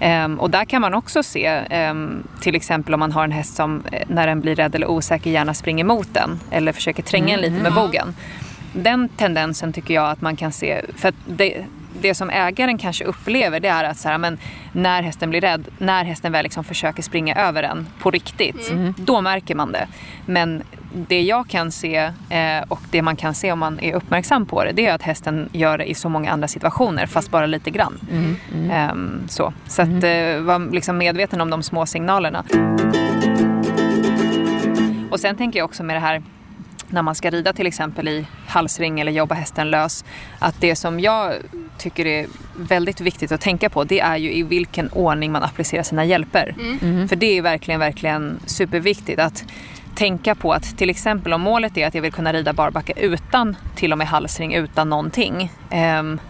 Ehm, 0.00 0.40
och 0.40 0.50
där 0.50 0.64
kan 0.64 0.80
man 0.80 0.94
också 0.94 1.22
se, 1.22 1.46
ehm, 1.70 2.22
till 2.40 2.54
exempel 2.56 2.94
om 2.94 3.00
man 3.00 3.12
har 3.12 3.24
en 3.24 3.32
häst 3.32 3.56
som 3.56 3.82
eh, 3.92 4.02
när 4.08 4.26
den 4.26 4.40
blir 4.40 4.54
rädd 4.54 4.74
eller 4.74 4.90
osäker 4.90 5.30
gärna 5.30 5.54
springer 5.54 5.84
mot 5.84 6.14
den 6.14 6.40
eller 6.50 6.72
försöker 6.72 7.02
tränga 7.02 7.34
en 7.34 7.40
lite 7.40 7.62
med 7.62 7.74
bogen. 7.74 8.14
Den 8.82 9.08
tendensen 9.08 9.72
tycker 9.72 9.94
jag 9.94 10.10
att 10.10 10.20
man 10.20 10.36
kan 10.36 10.52
se, 10.52 10.82
för 10.96 11.12
det, 11.26 11.64
det 12.00 12.14
som 12.14 12.30
ägaren 12.30 12.78
kanske 12.78 13.04
upplever 13.04 13.60
det 13.60 13.68
är 13.68 13.84
att 13.84 13.98
så 13.98 14.08
här, 14.08 14.18
men 14.18 14.38
när 14.72 15.02
hästen 15.02 15.30
blir 15.30 15.40
rädd, 15.40 15.68
när 15.78 16.04
hästen 16.04 16.32
väl 16.32 16.42
liksom 16.42 16.64
försöker 16.64 17.02
springa 17.02 17.34
över 17.34 17.62
den 17.62 17.86
på 17.98 18.10
riktigt, 18.10 18.72
då 18.96 19.20
märker 19.20 19.54
man 19.54 19.72
det. 19.72 19.88
Men 20.26 20.62
det 20.92 21.22
jag 21.22 21.48
kan 21.48 21.72
se 21.72 21.96
eh, 22.30 22.62
och 22.68 22.80
det 22.90 23.02
man 23.02 23.16
kan 23.16 23.34
se 23.34 23.52
om 23.52 23.58
man 23.58 23.80
är 23.80 23.94
uppmärksam 23.94 24.46
på 24.46 24.64
det, 24.64 24.72
det 24.72 24.86
är 24.86 24.94
att 24.94 25.02
hästen 25.02 25.48
gör 25.52 25.78
det 25.78 25.90
i 25.90 25.94
så 25.94 26.08
många 26.08 26.32
andra 26.32 26.48
situationer, 26.48 27.06
fast 27.06 27.30
bara 27.30 27.46
lite 27.46 27.70
grann. 27.70 27.98
Ehm, 28.72 29.28
så. 29.28 29.52
Så 29.66 29.82
att 29.82 30.04
eh, 30.04 30.40
vara 30.40 30.58
liksom 30.58 30.98
medveten 30.98 31.40
om 31.40 31.50
de 31.50 31.62
små 31.62 31.86
signalerna. 31.86 32.44
Och 35.10 35.20
sen 35.20 35.36
tänker 35.36 35.58
jag 35.58 35.64
också 35.64 35.82
med 35.82 35.96
det 35.96 36.00
här 36.00 36.22
när 36.90 37.02
man 37.02 37.14
ska 37.14 37.30
rida 37.30 37.52
till 37.52 37.66
exempel 37.66 38.08
i 38.08 38.26
halsring 38.46 39.00
eller 39.00 39.12
jobba 39.12 39.34
hästen 39.34 39.70
lös. 39.70 40.04
Att 40.38 40.60
det 40.60 40.76
som 40.76 41.00
jag 41.00 41.32
tycker 41.78 42.06
är 42.06 42.26
väldigt 42.56 43.00
viktigt 43.00 43.32
att 43.32 43.40
tänka 43.40 43.70
på 43.70 43.84
det 43.84 44.00
är 44.00 44.16
ju 44.16 44.32
i 44.32 44.42
vilken 44.42 44.88
ordning 44.88 45.32
man 45.32 45.42
applicerar 45.42 45.82
sina 45.82 46.04
hjälper. 46.04 46.54
För 47.08 47.16
det 47.16 47.38
är 47.38 47.42
verkligen, 47.42 47.80
verkligen 47.80 48.40
superviktigt 48.46 49.20
att 49.20 49.44
tänka 49.94 50.34
på 50.34 50.52
att 50.52 50.78
till 50.78 50.90
exempel 50.90 51.32
om 51.32 51.40
målet 51.40 51.76
är 51.76 51.86
att 51.86 51.94
jag 51.94 52.02
vill 52.02 52.12
kunna 52.12 52.32
rida 52.32 52.52
barbacka 52.52 52.92
utan 52.92 53.56
till 53.76 53.92
och 53.92 53.98
med 53.98 54.06
halsring, 54.06 54.54
utan 54.54 54.88
någonting. 54.88 55.52
ehm, 55.70 56.20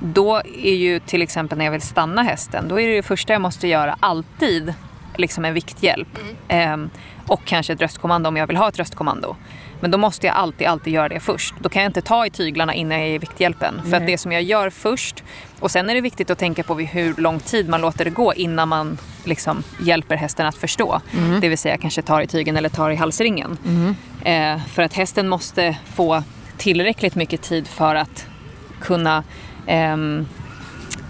då 0.00 0.36
är 0.62 0.74
ju 0.74 1.00
till 1.00 1.22
exempel 1.22 1.58
när 1.58 1.64
jag 1.64 1.72
vill 1.72 1.80
stanna 1.82 2.22
hästen, 2.22 2.68
då 2.68 2.80
är 2.80 2.88
det 2.88 2.96
det 2.96 3.02
första 3.02 3.32
jag 3.32 3.42
måste 3.42 3.68
göra 3.68 3.96
alltid 4.00 4.74
liksom 5.16 5.44
en 5.44 5.54
vikthjälp. 5.54 6.18
Ehm, 6.48 6.90
och 7.26 7.44
kanske 7.44 7.72
ett 7.72 7.80
röstkommando 7.80 8.28
om 8.28 8.36
jag 8.36 8.46
vill 8.46 8.56
ha 8.56 8.68
ett 8.68 8.78
röstkommando. 8.78 9.36
Men 9.84 9.90
då 9.90 9.98
måste 9.98 10.26
jag 10.26 10.36
alltid, 10.36 10.66
alltid 10.66 10.92
göra 10.92 11.08
det 11.08 11.20
först. 11.20 11.54
Då 11.60 11.68
kan 11.68 11.82
jag 11.82 11.88
inte 11.88 12.02
ta 12.02 12.26
i 12.26 12.30
tyglarna 12.30 12.74
innan 12.74 13.00
jag 13.00 13.08
i 13.08 13.18
vikthjälpen. 13.18 13.80
För 13.90 13.96
att 13.96 14.06
det 14.06 14.18
som 14.18 14.32
jag 14.32 14.42
gör 14.42 14.70
först, 14.70 15.22
och 15.60 15.70
sen 15.70 15.90
är 15.90 15.94
det 15.94 16.00
viktigt 16.00 16.30
att 16.30 16.38
tänka 16.38 16.62
på 16.62 16.78
hur 16.78 17.14
lång 17.16 17.40
tid 17.40 17.68
man 17.68 17.80
låter 17.80 18.04
det 18.04 18.10
gå 18.10 18.34
innan 18.34 18.68
man 18.68 18.98
liksom 19.24 19.62
hjälper 19.80 20.16
hästen 20.16 20.46
att 20.46 20.54
förstå. 20.54 21.00
Det 21.40 21.48
vill 21.48 21.58
säga 21.58 21.76
kanske 21.78 22.02
tar 22.02 22.20
i 22.20 22.26
tygen 22.26 22.56
eller 22.56 22.68
tar 22.68 22.90
i 22.90 22.94
halsringen. 22.96 23.58
Eh, 24.24 24.58
för 24.66 24.82
att 24.82 24.92
hästen 24.92 25.28
måste 25.28 25.76
få 25.94 26.22
tillräckligt 26.56 27.14
mycket 27.14 27.42
tid 27.42 27.66
för 27.68 27.94
att 27.94 28.26
kunna 28.80 29.24
ehm, 29.66 30.26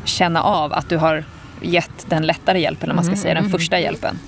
känna 0.04 0.42
av 0.42 0.72
att 0.72 0.88
du 0.88 0.96
har 0.96 1.24
gett 1.62 2.06
den 2.08 2.26
lättare 2.26 2.60
hjälpen, 2.60 2.84
eller 2.84 2.94
man 2.94 3.04
ska 3.04 3.16
säga 3.16 3.34
den 3.34 3.50
första 3.50 3.80
hjälpen. 3.80 4.18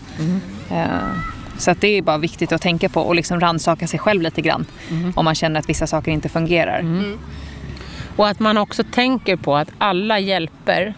Eh, 0.71 1.36
så 1.59 1.71
att 1.71 1.81
det 1.81 1.89
är 1.89 2.03
bara 2.03 2.19
viktigt 2.19 2.53
att 2.53 2.63
tänka 2.63 2.89
på 2.89 3.01
och 3.01 3.15
liksom 3.15 3.41
rannsaka 3.41 3.87
sig 3.87 3.99
själv 3.99 4.23
lite 4.23 4.41
grann. 4.41 4.67
Om 5.15 5.25
man 5.25 5.35
känner 5.35 5.61
att 5.61 5.69
vissa 5.69 5.87
saker 5.87 6.13
inte 6.13 6.29
fungerar. 6.29 6.81
Och 8.17 8.29
att 8.29 8.41
man 8.41 8.59
också 8.59 8.85
tänker 8.85 9.37
på 9.37 9.57
att 9.57 9.69
alla 9.79 10.19
hjälper 10.19 10.95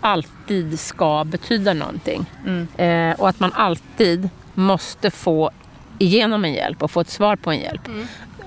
alltid 0.00 0.80
ska 0.80 1.24
betyda 1.24 1.74
någonting. 1.74 2.26
Eh, 2.76 3.20
och 3.20 3.28
att 3.28 3.40
man 3.40 3.52
alltid 3.52 4.28
måste 4.54 5.10
få 5.10 5.50
igenom 5.98 6.44
en 6.44 6.52
hjälp 6.52 6.82
och 6.82 6.90
få 6.90 7.00
ett 7.00 7.08
svar 7.10 7.36
på 7.36 7.50
en 7.50 7.58
hjälp. 7.60 7.88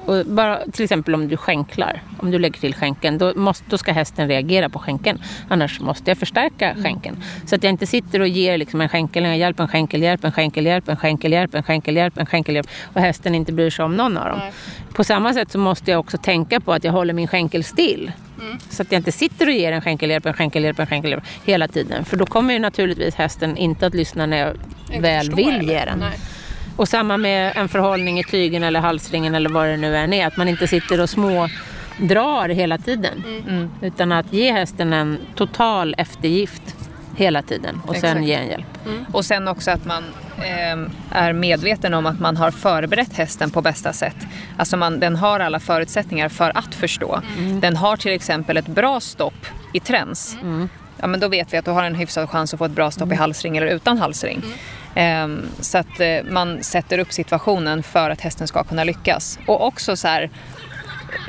Och 0.05 0.25
bara, 0.25 0.59
till 0.71 0.83
exempel 0.83 1.13
om 1.13 1.27
du 1.27 1.37
skänklar, 1.37 2.01
om 2.19 2.31
du 2.31 2.39
lägger 2.39 2.59
till 2.59 2.75
skänken, 2.75 3.17
då, 3.17 3.33
måste, 3.35 3.65
då 3.69 3.77
ska 3.77 3.91
hästen 3.91 4.27
reagera 4.27 4.69
på 4.69 4.79
skänken. 4.79 5.21
Annars 5.49 5.79
måste 5.79 6.11
jag 6.11 6.17
förstärka 6.17 6.75
skänken. 6.83 7.23
Så 7.45 7.55
att 7.55 7.63
jag 7.63 7.69
inte 7.69 7.87
sitter 7.87 8.19
och 8.19 8.27
ger 8.27 8.57
liksom 8.57 8.81
en 8.81 8.89
skänkelhjälp, 8.89 9.59
en 9.59 9.67
skänkelhjälp, 9.67 10.23
en 10.23 10.31
skänkelhjälp, 10.31 10.89
en 10.89 10.97
skänkelhjälp, 10.97 11.55
en 11.55 11.63
skänkelhjälp, 11.63 12.17
en 12.17 12.25
skänkelhjälp 12.25 12.67
och 12.93 13.01
hästen 13.01 13.35
inte 13.35 13.51
bryr 13.53 13.69
sig 13.69 13.85
om 13.85 13.97
någon 13.97 14.17
av 14.17 14.27
dem. 14.27 14.39
På 14.93 15.03
samma 15.03 15.33
sätt 15.33 15.51
så 15.51 15.57
måste 15.57 15.91
jag 15.91 15.99
också 15.99 16.17
tänka 16.17 16.59
på 16.59 16.73
att 16.73 16.83
jag 16.83 16.91
håller 16.91 17.13
min 17.13 17.27
skänkel 17.27 17.63
still. 17.63 18.11
Så 18.69 18.81
att 18.81 18.91
jag 18.91 18.99
inte 18.99 19.11
sitter 19.11 19.47
och 19.47 19.53
ger 19.53 19.71
en 19.71 19.81
skänkelhjälp, 19.81 20.25
en 20.25 20.33
skänkelhjälp, 20.33 20.79
en 20.79 20.87
skänkelhjälp 20.87 21.23
hela 21.45 21.67
tiden. 21.67 22.05
För 22.05 22.17
då 22.17 22.25
kommer 22.25 22.53
ju 22.53 22.59
naturligtvis 22.59 23.15
hästen 23.15 23.57
inte 23.57 23.87
att 23.87 23.93
lyssna 23.93 24.25
när 24.25 24.37
jag 24.37 24.53
väl 25.01 25.25
förstår, 25.25 25.35
vill 25.35 25.69
ge 25.69 25.85
den. 25.85 25.99
Nej. 25.99 26.19
Och 26.76 26.88
samma 26.88 27.17
med 27.17 27.53
en 27.55 27.69
förhållning 27.69 28.19
i 28.19 28.24
tygen 28.24 28.63
eller 28.63 28.80
halsringen 28.80 29.36
eller 29.36 29.49
vad 29.49 29.67
det 29.67 29.78
nu 29.78 29.97
än 29.97 30.13
är. 30.13 30.28
Att 30.28 30.38
man 30.38 30.47
inte 30.47 30.67
sitter 30.67 31.01
och 31.01 31.09
små 31.09 31.49
drar 31.97 32.49
hela 32.49 32.78
tiden. 32.78 33.24
Mm. 33.47 33.69
Utan 33.82 34.11
att 34.11 34.34
ge 34.34 34.51
hästen 34.51 34.93
en 34.93 35.17
total 35.36 35.95
eftergift 35.97 36.76
hela 37.15 37.41
tiden 37.41 37.82
och 37.88 37.95
sen 37.95 38.09
Exakt. 38.09 38.26
ge 38.26 38.34
en 38.34 38.47
hjälp. 38.47 38.65
Och 39.11 39.26
sen 39.26 39.47
också 39.47 39.71
att 39.71 39.86
man 39.86 40.03
ehm, 40.45 40.89
är 41.11 41.34
medveten 41.34 41.93
om 41.93 42.05
att 42.05 42.19
man 42.19 42.38
har 42.38 42.51
förberett 42.51 43.13
hästen 43.13 43.51
på 43.51 43.61
bästa 43.61 43.93
sätt. 43.93 44.15
Alltså 44.57 44.78
man, 44.78 44.99
den 44.99 45.15
har 45.15 45.39
alla 45.39 45.59
förutsättningar 45.59 46.30
för 46.30 46.57
att 46.57 46.76
förstå. 46.76 47.21
Den 47.61 47.76
har 47.76 47.97
till 47.97 48.11
exempel 48.11 48.57
ett 48.57 48.67
bra 48.67 48.99
stopp 48.99 49.45
i 49.74 49.80
träns. 49.80 50.38
Ja, 50.97 51.07
men 51.07 51.19
då 51.19 51.28
vet 51.28 51.53
vi 51.53 51.57
att 51.57 51.65
du 51.65 51.71
har 51.71 51.84
en 51.84 51.95
hyfsad 51.95 52.30
chans 52.30 52.53
att 52.53 52.57
få 52.57 52.65
ett 52.65 52.71
bra 52.71 52.91
stopp 52.91 53.11
i 53.11 53.15
halsring 53.15 53.57
eller 53.57 53.67
utan 53.67 53.97
halsring. 53.97 54.43
Ehm, 54.95 55.45
så 55.59 55.77
att 55.77 55.99
eh, 55.99 56.23
man 56.29 56.63
sätter 56.63 56.99
upp 56.99 57.13
situationen 57.13 57.83
för 57.83 58.09
att 58.09 58.21
hästen 58.21 58.47
ska 58.47 58.63
kunna 58.63 58.83
lyckas. 58.83 59.39
Och 59.47 59.67
också 59.67 59.95
så 59.95 60.07
här, 60.07 60.29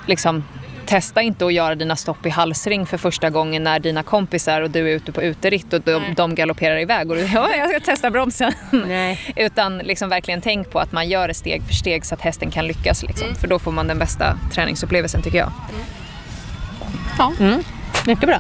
liksom, 0.07 0.45
testa 0.87 1.23
inte 1.23 1.47
att 1.47 1.53
göra 1.53 1.75
dina 1.75 1.97
stopp 1.97 2.27
i 2.27 2.31
halsring 2.31 2.87
för 2.87 2.99
första 2.99 3.31
gången 3.31 3.65
när 3.65 3.79
dina 3.79 4.03
kompisar 4.03 4.61
och 4.61 4.71
du 4.71 4.89
är 4.89 4.95
ute 4.95 5.13
på 5.13 5.23
uteritt 5.23 5.73
och 5.73 5.81
de, 5.81 6.03
de 6.17 6.35
galopperar 6.35 6.81
iväg 6.81 7.11
och 7.11 7.17
du 7.17 7.23
ja, 7.35 7.55
jag 7.57 7.71
ska 7.71 7.81
testa 7.81 8.11
bromsen. 8.11 8.53
Nej. 8.71 9.33
Utan 9.37 9.79
liksom 9.79 10.09
verkligen 10.09 10.41
tänk 10.41 10.71
på 10.71 10.79
att 10.79 10.93
man 10.93 11.09
gör 11.09 11.29
det 11.29 11.35
steg 11.35 11.63
för 11.67 11.75
steg 11.75 12.07
så 12.07 12.15
att 12.15 12.21
hästen 12.21 12.51
kan 12.51 12.67
lyckas. 12.67 13.03
Liksom. 13.03 13.35
För 13.35 13.49
då 13.49 13.59
får 13.59 13.73
man 13.73 13.89
den 13.89 13.99
bästa 13.99 14.39
träningsupplevelsen 14.53 15.23
tycker 15.23 15.39
jag. 15.39 15.53
Mycket 18.07 18.29
bra. 18.29 18.39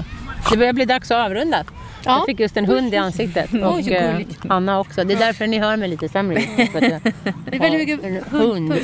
Det 0.50 0.56
börjar 0.56 0.72
bli 0.72 0.84
dags 0.84 1.10
att 1.10 1.26
avrunda. 1.26 1.64
Ja. 2.04 2.16
Jag 2.16 2.26
fick 2.26 2.40
just 2.40 2.56
en 2.56 2.64
hund 2.66 2.94
i 2.94 2.96
ansiktet. 2.96 3.52
Och 3.52 3.84
så 3.84 3.90
eh. 3.90 4.20
Anna 4.48 4.80
också. 4.80 5.04
Det 5.04 5.14
är 5.14 5.18
därför 5.18 5.46
ni 5.46 5.58
hör 5.58 5.76
mig 5.76 5.88
lite 5.88 6.08
sämre. 6.08 6.40
För 6.40 6.78
att 6.78 6.90
jag 6.90 7.00
Det 7.50 7.56
är 7.56 7.60
väldigt 7.60 8.02
mycket 8.02 8.26
hund. 8.28 8.74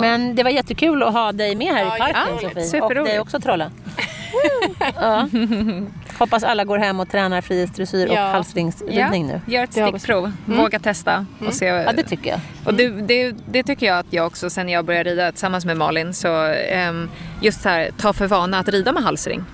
Men 0.00 0.34
det 0.34 0.42
var 0.42 0.50
jättekul 0.50 1.02
att 1.02 1.12
ha 1.12 1.32
dig 1.32 1.54
med 1.54 1.74
här 1.74 1.84
Ja, 1.84 1.96
i 1.96 2.12
parken. 2.12 2.64
Sofie. 2.64 2.82
Och 2.82 2.94
dig 2.94 3.20
också 3.20 3.40
Trolla. 3.40 3.70
ja. 4.96 5.28
Hoppas 6.18 6.42
alla 6.44 6.64
går 6.64 6.78
hem 6.78 7.00
och 7.00 7.10
tränar 7.10 7.40
frihetsdressyr 7.40 8.06
och 8.08 8.14
Ja. 8.14 8.20
halsringsridning 8.30 9.26
nu. 9.26 9.40
Gör 9.46 9.64
ett 9.64 9.72
stickprov. 9.72 10.32
Våga 10.44 10.78
testa. 10.78 11.26
Och 11.46 11.54
se. 11.54 11.66
Ja, 11.66 11.92
det 11.92 12.02
tycker 12.02 12.30
jag. 12.30 12.40
Och 12.64 12.74
det, 12.74 12.88
det, 12.88 13.34
det 13.46 13.62
tycker 13.62 13.86
jag 13.86 13.98
att 13.98 14.06
jag 14.10 14.26
också, 14.26 14.50
sen 14.50 14.68
jag 14.68 14.84
började 14.84 15.10
rida 15.10 15.32
tillsammans 15.32 15.64
med 15.64 15.76
Malin, 15.76 16.14
så 16.14 16.28
ehm, 16.70 17.10
just 17.40 17.62
så 17.62 17.68
här, 17.68 17.90
ta 17.98 18.12
för 18.12 18.26
vana 18.26 18.58
att 18.58 18.68
rida 18.68 18.92
med 18.92 19.02
halsring. 19.02 19.44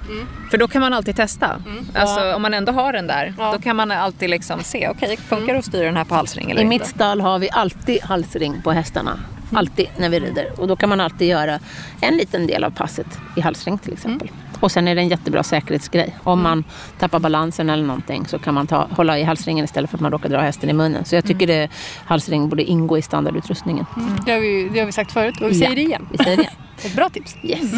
För 0.51 0.59
då 0.59 0.69
kan 0.69 0.81
man 0.81 0.93
alltid 0.93 1.17
testa. 1.17 1.63
Alltså 1.95 2.33
om 2.35 2.43
man 2.43 2.55
ändå 2.55 2.73
har 2.73 2.93
den 2.93 3.07
där, 3.07 3.35
Ja. 3.39 3.53
då 3.53 3.59
kan 3.59 3.77
man 3.77 3.91
alltid 3.91 4.31
liksom 4.31 4.63
se, 4.63 4.89
okej, 4.89 5.17
funkar 5.17 5.53
det 5.53 5.59
att 5.59 5.65
styra 5.65 5.85
den 5.85 5.97
här 5.97 6.05
på 6.05 6.15
halsring 6.15 6.51
eller 6.51 6.61
I 6.61 6.65
inte? 6.65 6.69
mitt 6.79 6.87
stall 6.87 7.21
har 7.21 7.39
vi 7.39 7.51
alltid 7.51 8.03
halsring 8.03 8.63
på 8.63 8.73
hästarna. 8.73 9.19
Alltid 9.53 9.87
när 9.97 10.09
vi 10.09 10.21
rider. 10.21 10.53
Och 10.61 10.69
då 10.69 10.77
kan 10.77 10.89
man 10.89 11.01
alltid 11.01 11.29
göra 11.29 11.59
en 12.01 12.17
liten 12.17 12.47
del 12.47 12.65
av 12.65 12.71
passet 12.71 13.07
i 13.37 13.41
halsring 13.41 13.79
till 13.79 13.93
exempel. 13.93 14.31
Och 14.61 14.73
sen 14.73 14.89
är 14.89 14.95
det 14.95 15.01
en 15.01 15.09
jättebra 15.09 15.43
säkerhetsgrej. 15.43 16.17
Om 16.25 16.43
man 16.43 16.65
tappar 16.99 17.19
balansen 17.19 17.71
eller 17.71 17.85
någonting 17.85 18.27
så 18.27 18.39
kan 18.39 18.55
man 18.55 18.67
ta, 18.67 18.89
hålla 18.91 19.19
i 19.19 19.23
halsringen 19.23 19.65
istället 19.65 19.91
för 19.91 19.97
att 19.97 20.01
man 20.01 20.13
råkar 20.13 20.29
dra 20.29 20.41
hästen 20.41 20.71
i 20.71 20.73
munnen. 20.73 21.05
Så 21.05 21.15
jag 21.15 21.25
tycker 21.25 21.47
det, 21.47 21.69
halsring 22.05 22.49
borde 22.49 22.63
ingå 22.63 22.99
i 22.99 23.03
standardutrustningen. 23.03 23.87
Det, 24.27 24.33
har 24.33 24.41
vi, 24.41 24.69
det 24.73 24.79
har 24.79 24.87
vi 24.87 24.93
sagt 24.93 25.13
förut 25.13 25.41
och 25.41 25.51
vi 25.51 25.55
säger 25.55 25.75
det 25.75 25.83
igen. 25.83 26.09
Vi 26.13 26.19
säger 26.19 26.37
det. 26.37 26.51
Ett 26.87 26.97
bra 26.97 27.09
tips. 27.09 27.37
Yes. 27.43 27.73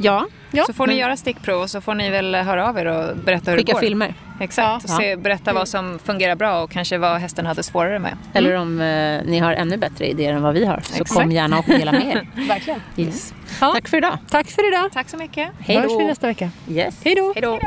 Ja, 0.00 0.26
Ja, 0.50 0.64
så 0.66 0.72
får 0.72 0.86
ni 0.86 0.94
göra 0.94 1.16
stickprov 1.16 1.62
och 1.62 1.70
så 1.70 1.80
får 1.80 1.94
ni 1.94 2.10
väl 2.10 2.34
höra 2.34 2.68
av 2.68 2.78
er 2.78 2.86
och 2.86 3.16
berätta 3.16 3.50
hur 3.50 3.56
det 3.58 3.62
skicka 3.62 3.72
går. 3.72 3.80
filmer. 3.80 4.14
Exakt, 4.40 4.84
och 4.84 4.90
Ja. 4.90 4.96
se, 4.96 5.16
berätta 5.16 5.52
vad 5.52 5.68
som 5.68 5.98
fungerar 6.04 6.34
bra 6.34 6.62
och 6.62 6.70
kanske 6.70 6.98
vad 6.98 7.20
hästen 7.20 7.46
hade 7.46 7.62
svårare 7.62 7.98
med. 7.98 8.16
Eller 8.32 8.54
om 8.56 8.80
eh, 8.80 9.20
ni 9.24 9.38
har 9.38 9.52
ännu 9.52 9.76
bättre 9.76 10.06
idéer 10.06 10.32
än 10.32 10.42
vad 10.42 10.54
vi 10.54 10.64
har. 10.64 10.80
Så 10.84 10.92
kom 10.92 11.00
Exakt. 11.02 11.32
gärna 11.32 11.58
och 11.58 11.64
dela 11.64 11.92
med 11.92 12.06
er. 12.06 12.28
Verkligen. 12.48 12.80
Yes. 12.96 13.34
Ja. 13.60 13.72
Tack 13.74 13.88
för 13.88 13.96
idag. 13.96 14.18
Tack 14.30 14.46
för 14.50 14.68
idag. 14.68 14.90
Tack 14.92 15.08
så 15.08 15.16
mycket. 15.16 15.48
Hej 15.60 15.76
Hörs 15.76 15.86
vi 15.90 16.02
då. 16.02 16.08
nästa 16.08 16.26
vecka. 16.26 16.50
Yes. 16.70 16.94
Hej 17.04 17.14
då. 17.14 17.32
Hej 17.36 17.42
då. 17.42 17.58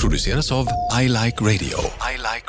produceras 0.00 0.52
av 0.52 0.66
I 1.02 1.08
Like 1.08 1.40
Radio. 1.44 1.78
I 2.12 2.16
like 2.16 2.46